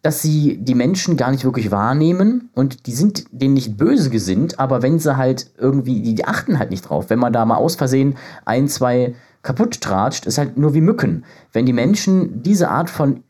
dass 0.01 0.21
sie 0.21 0.57
die 0.61 0.75
Menschen 0.75 1.17
gar 1.17 1.31
nicht 1.31 1.43
wirklich 1.43 1.71
wahrnehmen 1.71 2.49
und 2.53 2.85
die 2.85 2.93
sind 2.93 3.25
denen 3.31 3.55
nicht 3.55 3.75
böse 3.75 4.11
gesinnt, 4.11 4.59
aber 4.59 4.81
wenn 4.83 4.99
sie 4.99 5.17
halt 5.17 5.49
irgendwie, 5.57 6.01
die, 6.01 6.13
die 6.13 6.25
achten 6.25 6.59
halt 6.59 6.69
nicht 6.69 6.87
drauf. 6.87 7.09
Wenn 7.09 7.17
man 7.19 7.33
da 7.33 7.43
mal 7.43 7.55
aus 7.55 7.75
Versehen 7.75 8.15
ein, 8.45 8.67
zwei 8.67 9.15
kaputt 9.41 9.81
tratscht, 9.81 10.25
ist 10.27 10.37
halt 10.37 10.57
nur 10.57 10.73
wie 10.75 10.81
Mücken. 10.81 11.25
Wenn 11.51 11.65
die 11.65 11.73
Menschen 11.73 12.43
diese 12.43 12.69
Art 12.69 12.89
von 12.91 13.23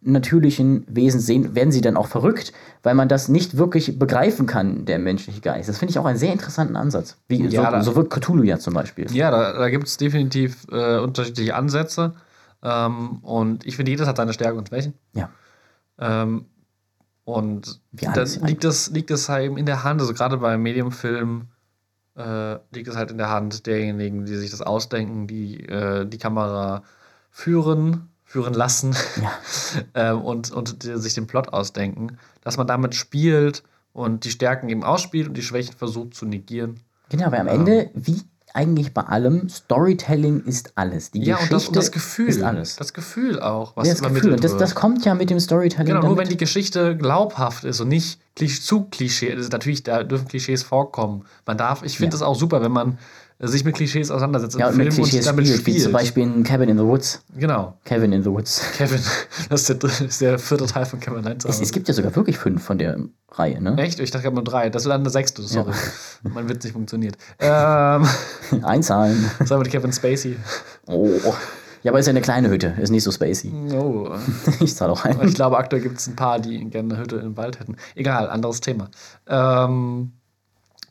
übernatürlichen 0.00 0.84
Wesen 0.88 1.20
sehen, 1.20 1.54
werden 1.54 1.72
sie 1.72 1.80
dann 1.80 1.96
auch 1.96 2.06
verrückt, 2.06 2.52
weil 2.82 2.94
man 2.94 3.08
das 3.08 3.28
nicht 3.28 3.56
wirklich 3.56 3.98
begreifen 3.98 4.46
kann, 4.46 4.84
der 4.84 4.98
menschliche 4.98 5.40
Geist. 5.40 5.68
Das 5.68 5.78
finde 5.78 5.90
ich 5.90 5.98
auch 5.98 6.04
einen 6.04 6.18
sehr 6.18 6.32
interessanten 6.32 6.76
Ansatz. 6.76 7.16
Wie, 7.28 7.44
Ja, 7.46 7.64
so, 7.64 7.70
da- 7.70 7.82
so 7.82 7.96
wirkt 7.96 8.12
Cthulhu 8.12 8.42
ja 8.44 8.58
zum 8.58 8.74
Beispiel. 8.74 9.10
Ja, 9.12 9.30
da, 9.30 9.52
da 9.58 9.68
gibt 9.70 9.86
es 9.86 9.96
definitiv 9.96 10.66
äh, 10.70 10.98
unterschiedliche 10.98 11.54
Ansätze. 11.54 12.14
Ähm, 12.62 13.18
und 13.22 13.66
ich 13.66 13.76
finde, 13.76 13.90
jedes 13.90 14.06
hat 14.06 14.16
seine 14.16 14.32
Stärken 14.32 14.58
und 14.58 14.68
Schwächen. 14.68 14.94
Ja. 15.14 15.30
Ähm, 15.98 16.46
und 17.24 17.80
dann 17.92 18.14
alles 18.14 18.40
liegt 18.40 18.64
es, 18.64 18.90
liegt 18.90 19.10
es 19.10 19.28
halt 19.28 19.44
eben 19.46 19.58
in 19.58 19.66
der 19.66 19.84
Hand, 19.84 20.00
also 20.00 20.14
gerade 20.14 20.38
bei 20.38 20.56
Mediumfilmen 20.56 21.48
äh, 22.16 22.54
liegt 22.72 22.88
es 22.88 22.96
halt 22.96 23.10
in 23.10 23.18
der 23.18 23.28
Hand 23.30 23.66
derjenigen, 23.66 24.24
die 24.24 24.34
sich 24.36 24.50
das 24.50 24.62
ausdenken, 24.62 25.26
die 25.26 25.60
äh, 25.68 26.06
die 26.06 26.18
Kamera 26.18 26.82
führen, 27.30 28.08
führen 28.28 28.52
lassen 28.52 28.94
Ja. 29.20 29.32
ähm, 30.12 30.20
und, 30.20 30.52
und 30.52 30.82
sich 30.82 31.14
den 31.14 31.26
Plot 31.26 31.48
ausdenken, 31.48 32.18
dass 32.42 32.58
man 32.58 32.66
damit 32.66 32.94
spielt 32.94 33.62
und 33.94 34.24
die 34.24 34.30
Stärken 34.30 34.68
eben 34.68 34.84
ausspielt 34.84 35.28
und 35.28 35.34
die 35.34 35.42
Schwächen 35.42 35.74
versucht 35.74 36.14
zu 36.14 36.26
negieren. 36.26 36.80
Genau, 37.08 37.32
weil 37.32 37.40
am 37.40 37.48
Ende, 37.48 37.90
wie 37.94 38.22
eigentlich 38.52 38.92
bei 38.92 39.02
allem, 39.02 39.48
Storytelling 39.48 40.42
ist 40.44 40.72
alles. 40.74 41.10
Die 41.10 41.22
Ja, 41.22 41.36
und 41.36 41.48
Geschichte 41.48 41.54
das, 41.54 41.68
und 41.68 41.76
das 41.76 41.92
Gefühl. 41.92 42.28
ist 42.28 42.42
alles. 42.42 42.76
Das 42.76 42.92
Gefühl 42.92 43.40
auch, 43.40 43.76
was 43.76 43.86
ja, 43.86 43.94
das 43.94 44.00
übermittelt 44.00 44.24
Gefühl. 44.24 44.34
Und 44.34 44.44
das, 44.44 44.56
das 44.56 44.74
kommt 44.74 45.04
ja 45.06 45.14
mit 45.14 45.30
dem 45.30 45.40
Storytelling. 45.40 45.94
Genau, 45.94 46.06
nur 46.06 46.18
wenn 46.18 46.28
die 46.28 46.36
Geschichte 46.36 46.96
glaubhaft 46.96 47.64
ist 47.64 47.80
und 47.80 47.88
nicht 47.88 48.20
zu 48.62 48.84
Klischee. 48.84 49.32
Also 49.32 49.48
natürlich, 49.48 49.84
da 49.84 50.02
dürfen 50.04 50.28
Klischees 50.28 50.62
vorkommen. 50.62 51.24
Man 51.46 51.56
darf, 51.56 51.82
ich 51.82 51.96
finde 51.96 52.16
es 52.16 52.22
auch 52.22 52.36
super, 52.36 52.60
wenn 52.62 52.72
man 52.72 52.98
sich 53.40 53.64
mit 53.64 53.76
Klischees 53.76 54.10
auseinandersetzt 54.10 54.58
ja, 54.58 54.68
und 54.68 54.76
mit 54.76 54.92
Klischees 54.92 55.24
damit 55.24 55.46
spielt, 55.46 55.60
spielt. 55.60 55.76
wie 55.76 55.80
zum 55.80 55.92
Beispiel 55.92 56.24
in 56.24 56.42
Cabin 56.42 56.68
in 56.68 56.76
the 56.76 56.84
Woods. 56.84 57.22
Genau. 57.36 57.78
Kevin 57.84 58.12
in 58.12 58.22
the 58.22 58.30
Woods. 58.30 58.60
Kevin, 58.76 59.00
das 59.48 59.68
ist 59.70 59.82
der, 59.82 59.90
ist 60.06 60.20
der 60.20 60.38
vierte 60.38 60.66
Teil 60.66 60.86
von 60.86 60.98
Kevin 60.98 61.24
Heinz. 61.24 61.44
Es, 61.44 61.60
es 61.60 61.70
gibt 61.70 61.86
ja 61.86 61.94
sogar 61.94 62.14
wirklich 62.16 62.36
fünf 62.36 62.64
von 62.64 62.78
der 62.78 62.98
Reihe, 63.30 63.62
ne? 63.62 63.76
Echt? 63.78 64.00
Ich 64.00 64.10
dachte, 64.10 64.22
ich 64.22 64.26
habe 64.26 64.34
nur 64.34 64.44
drei. 64.44 64.70
Das 64.70 64.82
ist 64.82 64.88
dann 64.88 65.04
der 65.04 65.12
sechste, 65.12 65.42
sorry. 65.42 65.72
Mein 66.22 66.48
Witz 66.48 66.64
nicht 66.64 66.72
funktioniert. 66.72 67.16
Ähm, 67.38 68.08
Einzahlen. 68.62 69.30
sagen 69.44 69.60
wir 69.60 69.64
die 69.64 69.70
Kevin 69.70 69.92
Spacey. 69.92 70.36
Oh. 70.86 71.08
Ja, 71.84 71.92
aber 71.92 72.00
ist 72.00 72.06
ja 72.06 72.10
eine 72.10 72.20
kleine 72.20 72.50
Hütte, 72.50 72.74
ist 72.80 72.90
nicht 72.90 73.04
so 73.04 73.12
spacey. 73.12 73.52
Oh. 73.72 74.16
Ich 74.60 74.74
zahle 74.74 74.92
auch 74.92 75.04
ein. 75.04 75.16
Ich 75.28 75.34
glaube, 75.34 75.58
aktuell 75.58 75.82
gibt 75.82 75.98
es 75.98 76.08
ein 76.08 76.16
paar, 76.16 76.40
die 76.40 76.64
gerne 76.70 76.94
eine 76.94 77.02
Hütte 77.02 77.16
im 77.16 77.36
Wald 77.36 77.60
hätten. 77.60 77.76
Egal, 77.94 78.28
anderes 78.28 78.60
Thema. 78.60 78.90
Ähm, 79.28 80.12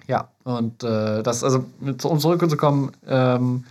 ja, 0.07 0.29
und 0.43 0.83
äh, 0.83 1.21
das, 1.23 1.43
also, 1.43 1.65
um 2.03 2.19
zurückzukommen, 2.19 2.91
ähm, 3.07 3.65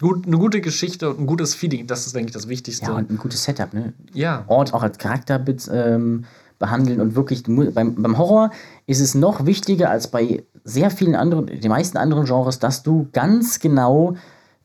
gut, 0.00 0.26
eine 0.26 0.38
gute 0.38 0.60
Geschichte 0.60 1.10
und 1.10 1.20
ein 1.20 1.26
gutes 1.26 1.54
Feeling, 1.54 1.86
das 1.86 2.06
ist, 2.06 2.14
denke 2.14 2.28
ich, 2.28 2.34
das 2.34 2.48
Wichtigste. 2.48 2.86
Ja, 2.86 2.92
und 2.92 3.10
ein 3.10 3.18
gutes 3.18 3.44
Setup, 3.44 3.72
ne? 3.72 3.92
Ja, 4.12 4.44
Ort 4.48 4.74
auch 4.74 4.82
als 4.82 4.98
Charakter 4.98 5.42
ähm, 5.72 6.24
behandeln 6.58 7.00
und 7.00 7.14
wirklich 7.14 7.44
beim, 7.44 7.94
beim 8.02 8.18
Horror 8.18 8.50
ist 8.86 9.00
es 9.00 9.14
noch 9.14 9.46
wichtiger 9.46 9.90
als 9.90 10.08
bei 10.08 10.44
sehr 10.64 10.90
vielen 10.90 11.14
anderen, 11.14 11.46
den 11.46 11.70
meisten 11.70 11.96
anderen 11.96 12.24
Genres, 12.24 12.58
dass 12.58 12.82
du 12.82 13.08
ganz 13.12 13.60
genau 13.60 14.14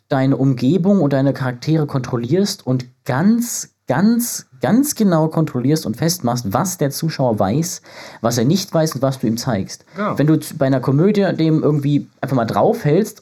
deine 0.10 0.38
Umgebung 0.38 1.02
und 1.02 1.14
deine 1.14 1.34
Charaktere 1.34 1.88
kontrollierst 1.88 2.66
und 2.66 2.86
ganz, 3.06 3.76
ganz, 3.88 4.48
ganz 4.66 4.96
genau 4.96 5.28
kontrollierst 5.28 5.86
und 5.86 5.96
festmachst, 5.96 6.52
was 6.52 6.80
der 6.80 6.90
Zuschauer 6.90 7.38
weiß, 7.38 7.84
was 8.22 8.40
er 8.40 8.46
nicht 8.46 8.74
weiß 8.74 8.96
und 8.96 9.04
was 9.04 9.20
du 9.20 9.28
ihm 9.28 9.38
zeigst. 9.38 9.86
Genau. 9.96 10.18
Wenn 10.18 10.26
du 10.26 10.40
bei 10.58 10.66
einer 10.66 10.80
Komödie 10.80 11.32
dem 11.36 11.62
irgendwie 11.62 12.08
einfach 12.20 12.36
mal 12.36 12.46
draufhältst 12.46 13.22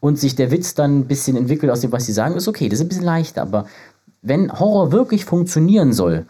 und 0.00 0.18
sich 0.18 0.36
der 0.36 0.50
Witz 0.50 0.74
dann 0.74 0.98
ein 0.98 1.06
bisschen 1.06 1.38
entwickelt 1.38 1.72
aus 1.72 1.80
dem, 1.80 1.92
was 1.92 2.04
sie 2.04 2.12
sagen, 2.12 2.34
ist 2.34 2.46
okay, 2.46 2.68
das 2.68 2.78
ist 2.78 2.84
ein 2.84 2.88
bisschen 2.90 3.06
leichter, 3.06 3.40
aber 3.40 3.66
wenn 4.20 4.52
Horror 4.52 4.92
wirklich 4.92 5.24
funktionieren 5.24 5.94
soll, 5.94 6.26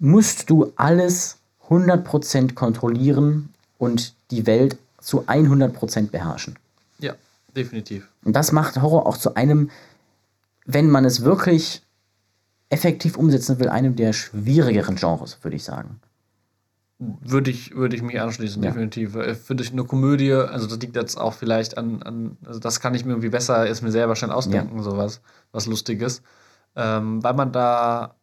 musst 0.00 0.50
du 0.50 0.72
alles 0.74 1.36
100% 1.68 2.54
kontrollieren 2.54 3.50
und 3.78 4.14
die 4.32 4.48
Welt 4.48 4.78
zu 5.00 5.28
100% 5.28 6.10
beherrschen. 6.10 6.56
ja, 6.98 7.14
definitiv. 7.54 8.08
Und 8.24 8.34
das 8.34 8.50
macht 8.50 8.82
Horror 8.82 9.06
auch 9.06 9.16
zu 9.16 9.36
einem, 9.36 9.70
wenn 10.64 10.90
man 10.90 11.04
es 11.04 11.22
wirklich 11.22 11.82
effektiv 12.68 13.16
umsetzen 13.16 13.58
will, 13.58 13.68
einem 13.68 13.96
der 13.96 14.12
schwierigeren 14.12 14.96
Genres, 14.96 15.38
würde 15.42 15.56
ich 15.56 15.64
sagen. 15.64 16.00
Würde 16.98 17.50
ich, 17.50 17.76
würde 17.76 17.94
ich 17.94 18.02
mich 18.02 18.18
anschließen, 18.20 18.62
Ja. 18.62 18.70
definitiv. 18.70 19.14
Äh, 19.16 19.34
Finde 19.34 19.62
ich 19.62 19.72
eine 19.72 19.84
Komödie, 19.84 20.32
also 20.32 20.66
das 20.66 20.78
liegt 20.78 20.96
jetzt 20.96 21.16
auch 21.16 21.34
vielleicht 21.34 21.76
an, 21.76 22.02
an 22.02 22.38
also 22.46 22.58
das 22.58 22.80
kann 22.80 22.94
ich 22.94 23.04
mir 23.04 23.12
irgendwie 23.12 23.28
besser, 23.28 23.66
ist 23.66 23.82
mir 23.82 23.90
selber 23.92 24.16
schnell 24.16 24.30
ausdenken, 24.32 24.82
sowas, 24.82 25.20
was 25.52 25.66
Lustiges. 25.66 26.22
Ähm, 26.74 27.22
weil 27.22 27.34
man 27.34 27.52
da 27.52 28.14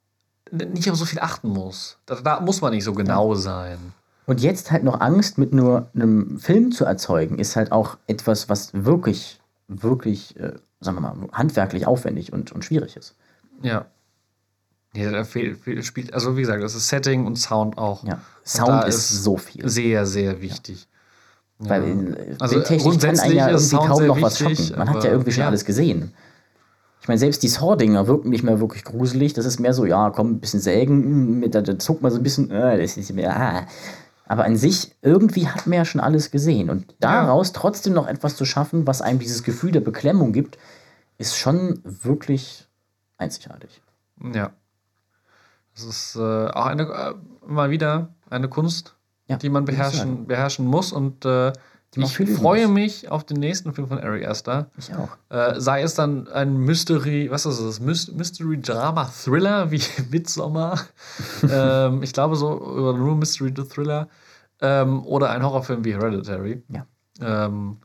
nicht 0.52 0.90
auf 0.90 0.98
so 0.98 1.06
viel 1.06 1.20
achten 1.20 1.50
muss. 1.50 1.98
Da, 2.06 2.16
da 2.16 2.40
muss 2.40 2.62
man 2.62 2.74
nicht 2.74 2.84
so 2.84 2.94
genau 2.94 3.36
sein. 3.36 3.78
Und 4.26 4.42
jetzt 4.42 4.72
halt 4.72 4.84
noch 4.84 5.02
Angst 5.02 5.38
mit 5.38 5.54
nur 5.54 5.90
einem 5.94 6.40
Film 6.40 6.72
zu 6.72 6.86
erzeugen, 6.86 7.40
ist 7.40 7.56
halt 7.56 7.72
auch 7.72 7.98
etwas, 8.08 8.50
was 8.50 8.72
wirklich, 8.74 9.40
wirklich, 9.68 10.40
äh, 10.40 10.54
sagen 10.80 10.98
wir 10.98 11.02
mal, 11.02 11.16
handwerklich 11.32 11.86
aufwendig 11.88 12.34
und, 12.34 12.52
und 12.52 12.64
schwierig 12.66 12.96
ist. 12.98 13.16
Ja. 13.62 13.86
Ja, 14.96 15.12
da 15.12 15.24
fehl, 15.24 15.56
fehl, 15.56 15.82
spielt, 15.84 16.14
also 16.14 16.38
wie 16.38 16.42
gesagt, 16.42 16.62
das 16.62 16.76
ist 16.76 16.88
Setting 16.88 17.26
und 17.26 17.38
Sound 17.38 17.78
auch. 17.78 18.04
Ja. 18.04 18.14
Und 18.14 18.22
Sound 18.44 18.70
da 18.70 18.82
ist 18.84 19.10
so 19.10 19.38
viel. 19.38 19.68
Sehr, 19.68 20.06
sehr 20.06 20.42
wichtig. 20.42 20.88
Weil 21.58 22.16
äh, 22.16 22.36
Also, 22.40 22.62
grundsätzlich 22.78 23.34
ja 23.34 23.48
ist 23.48 23.70
Sound 23.70 23.88
kaum 23.88 24.06
noch 24.06 24.22
was 24.22 24.42
wichtig, 24.42 24.68
schocken. 24.68 24.80
Man 24.80 24.90
hat 24.90 25.04
ja 25.04 25.12
irgendwie 25.12 25.32
schon 25.32 25.42
ja. 25.42 25.48
alles 25.48 25.66
gesehen. 25.66 26.14
Ich 27.02 27.08
meine, 27.08 27.20
selbst 27.20 27.44
die 27.44 27.50
Saw-Dinger 27.50 28.08
wirken 28.08 28.30
nicht 28.30 28.44
mehr 28.44 28.60
wirklich 28.60 28.84
gruselig. 28.84 29.34
Das 29.34 29.46
ist 29.46 29.60
mehr 29.60 29.74
so, 29.74 29.86
ja, 29.86 30.10
komm, 30.12 30.32
ein 30.32 30.40
bisschen 30.40 30.62
sägen, 30.62 31.40
mit, 31.40 31.54
da, 31.54 31.62
da 31.62 31.78
zuckt 31.78 32.02
man 32.02 32.12
so 32.12 32.18
ein 32.18 32.24
bisschen, 32.24 32.50
äh, 32.52 32.80
das 32.80 32.96
ist 32.96 33.12
mehr, 33.14 33.36
ah. 33.36 33.68
Aber 34.26 34.46
an 34.46 34.56
sich, 34.56 34.96
irgendwie 35.02 35.48
hat 35.48 35.68
man 35.68 35.80
ja 35.80 35.86
schon 35.86 36.00
alles 36.00 36.32
gesehen. 36.32 36.70
Und 36.70 36.96
daraus 37.00 37.52
trotzdem 37.52 37.94
noch 37.94 38.08
etwas 38.08 38.38
zu 38.38 38.46
schaffen, 38.46 38.88
was 38.88 39.02
einem 39.02 39.20
dieses 39.20 39.44
Gefühl 39.44 39.72
der 39.72 39.82
Beklemmung 39.82 40.32
gibt, 40.32 40.58
ist 41.18 41.38
schon 41.38 41.82
wirklich 41.84 42.68
einzigartig. 43.18 43.82
Ja. 44.34 44.52
Das 45.76 45.84
ist 45.84 46.16
äh, 46.16 46.20
auch 46.20 46.66
eine, 46.66 46.84
äh, 46.84 47.14
mal 47.46 47.70
wieder 47.70 48.10
eine 48.30 48.48
Kunst, 48.48 48.96
Ja, 49.28 49.38
die 49.38 49.50
man 49.50 49.66
beherrschen, 49.66 50.28
beherrschen 50.28 50.66
muss 50.66 50.92
und 50.92 51.26
äh, 51.26 51.52
Ich 51.96 52.18
freue 52.18 52.68
mich 52.68 53.12
auf 53.12 53.24
den 53.24 53.38
nächsten 53.38 53.74
Film 53.74 53.88
von 53.88 54.00
Ari 54.00 54.26
Aster. 54.26 54.70
Ich 54.78 54.92
auch. 54.94 55.10
Äh, 55.30 55.60
sei 55.60 55.82
es 55.82 55.96
dann 55.96 56.28
ein 56.28 56.58
Mystery, 56.58 57.30
was 57.30 57.46
ist 57.46 57.62
das? 57.62 57.80
Mystery 57.80 58.60
Drama 58.60 59.06
Thriller 59.06 59.72
wie 59.72 59.82
Midsommar. 60.12 60.80
ähm, 61.50 62.04
ich 62.04 62.14
glaube 62.14 62.36
so, 62.36 62.50
oder 62.50 62.98
nur 62.98 63.16
Mystery 63.16 63.54
Thriller. 63.54 64.08
Ähm, 64.62 65.06
oder 65.06 65.30
ein 65.30 65.44
Horrorfilm 65.44 65.84
wie 65.84 65.94
Hereditary. 65.94 66.64
Ja. 66.70 66.86
Ähm, 67.20 67.78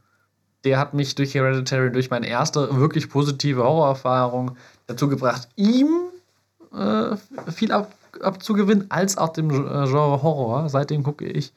der 0.65 0.79
hat 0.79 0.95
mich 0.95 1.15
durch 1.15 1.35
Hereditary, 1.35 1.93
durch 1.93 2.11
meine 2.11 2.29
erste 2.29 2.77
wirklich 2.77 3.09
positive 3.09 3.63
Horrorerfahrung 3.63 4.57
dazu 4.87 5.09
gebracht, 5.09 5.49
ihm 5.57 6.08
äh, 6.73 7.17
viel 7.51 7.73
ab, 7.73 7.93
abzugewinnen, 8.21 8.91
als 8.91 9.19
auch 9.19 9.31
dem 9.31 9.51
äh, 9.51 9.87
Genre 9.87 10.23
Horror. 10.23 10.69
Seitdem 10.69 11.03
gucke 11.03 11.27
ich 11.27 11.53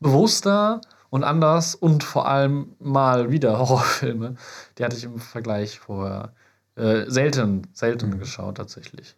bewusster 0.00 0.80
und 1.10 1.24
anders 1.24 1.74
und 1.74 2.04
vor 2.04 2.28
allem 2.28 2.74
mal 2.78 3.30
wieder 3.30 3.58
Horrorfilme. 3.58 4.36
Die 4.78 4.84
hatte 4.84 4.96
ich 4.96 5.04
im 5.04 5.18
Vergleich 5.18 5.78
vorher 5.78 6.32
äh, 6.76 7.04
selten, 7.08 7.66
selten 7.72 8.10
mhm. 8.10 8.18
geschaut 8.18 8.56
tatsächlich. 8.56 9.16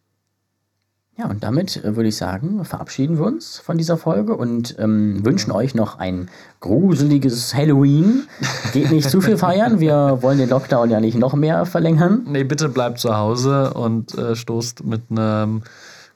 Ja, 1.17 1.27
und 1.27 1.43
damit 1.43 1.85
äh, 1.85 1.97
würde 1.97 2.09
ich 2.09 2.17
sagen, 2.17 2.65
verabschieden 2.65 3.19
wir 3.19 3.27
uns 3.27 3.59
von 3.59 3.77
dieser 3.77 3.97
Folge 3.99 4.35
und 4.35 4.77
ähm, 4.79 5.25
wünschen 5.25 5.51
euch 5.51 5.75
noch 5.75 5.99
ein 5.99 6.31
gruseliges 6.61 7.55
Halloween. 7.55 8.29
Geht 8.73 8.91
nicht 8.91 9.11
zu 9.11 9.21
viel 9.21 9.37
feiern, 9.37 9.81
wir 9.81 10.19
wollen 10.23 10.39
den 10.39 10.49
Lockdown 10.49 10.91
ja 10.91 11.01
nicht 11.01 11.19
noch 11.19 11.35
mehr 11.35 11.67
verlängern. 11.67 12.23
Nee, 12.27 12.45
bitte 12.45 12.69
bleibt 12.69 13.01
zu 13.01 13.17
Hause 13.17 13.75
und 13.75 14.17
äh, 14.17 14.35
stoßt 14.35 14.85
mit 14.85 15.03
einem 15.11 15.63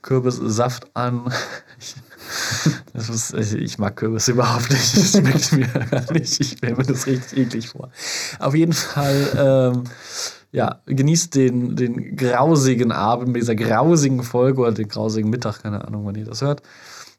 Kürbissaft 0.03 0.88
an. 0.95 1.32
Ich, 2.95 3.09
ist, 3.11 3.34
ich 3.34 3.78
mag 3.78 3.97
Kürbis 3.97 4.28
überhaupt 4.28 4.70
nicht. 4.70 4.97
Das 4.97 5.12
schmeckt 5.12 5.53
mir 5.53 5.66
gar 5.66 6.12
nicht. 6.12 6.40
Ich 6.40 6.53
stelle 6.53 6.76
mir 6.76 6.84
das 6.84 7.07
richtig 7.07 7.38
eklig 7.38 7.68
vor. 7.68 7.90
Auf 8.38 8.55
jeden 8.55 8.72
Fall, 8.72 9.72
ähm, 9.74 9.84
ja, 10.55 10.80
genießt 10.86 11.34
den, 11.34 11.74
den 11.74 12.14
grausigen 12.14 12.92
Abend 12.92 13.32
mit 13.32 13.42
dieser 13.42 13.57
grausigen 13.57 14.22
Folge 14.22 14.61
oder 14.61 14.70
den 14.70 14.86
grausigen 14.86 15.28
Mittag, 15.28 15.64
keine 15.64 15.84
Ahnung, 15.84 16.07
wann 16.07 16.14
ihr 16.14 16.24
das 16.24 16.42
hört. 16.42 16.62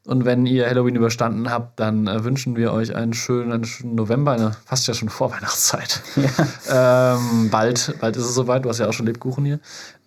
Und 0.05 0.23
wenn 0.23 0.45
ihr 0.45 0.69
Halloween 0.69 0.95
überstanden 0.95 1.51
habt, 1.51 1.81
dann 1.81 2.07
äh, 2.07 2.23
wünschen 2.23 2.55
wir 2.55 2.71
euch 2.71 2.95
einen 2.95 3.13
schönen, 3.13 3.51
einen 3.51 3.65
schönen 3.65 3.95
November, 3.95 4.31
eine 4.31 4.51
fast 4.63 4.88
ja 4.88 4.93
schon 4.93 5.09
Vorweihnachtszeit. 5.09 6.01
Ja. 6.15 7.17
Ähm, 7.17 7.49
bald, 7.49 7.95
bald 7.99 8.15
ist 8.15 8.23
es 8.23 8.36
soweit. 8.36 8.63
Du 8.63 8.69
hast 8.69 8.79
ja 8.79 8.88
auch 8.88 8.93
schon 8.93 9.05
Lebkuchen 9.05 9.43
hier. 9.43 9.59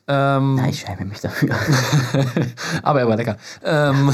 Ähm, 0.07 0.55
Nein, 0.55 0.71
ich 0.71 0.81
schäme 0.81 1.05
mich 1.05 1.21
dafür. 1.21 1.51
aber 2.83 3.01
er 3.01 3.09
war 3.09 3.17
lecker. 3.17 3.37
Ähm, 3.63 4.11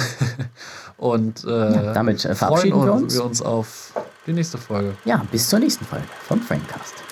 und 0.96 1.44
äh, 1.44 1.50
ja, 1.50 1.92
damit 1.92 2.24
äh, 2.24 2.34
verabschieden 2.34 2.84
wir 2.84 2.92
uns. 2.92 3.14
wir 3.14 3.24
uns 3.24 3.40
auf 3.40 3.92
die 4.26 4.32
nächste 4.32 4.58
Folge. 4.58 4.96
Ja, 5.04 5.22
bis 5.30 5.48
zur 5.48 5.60
nächsten 5.60 5.84
Folge 5.84 6.06
vom 6.26 6.40
Framecast. 6.40 7.03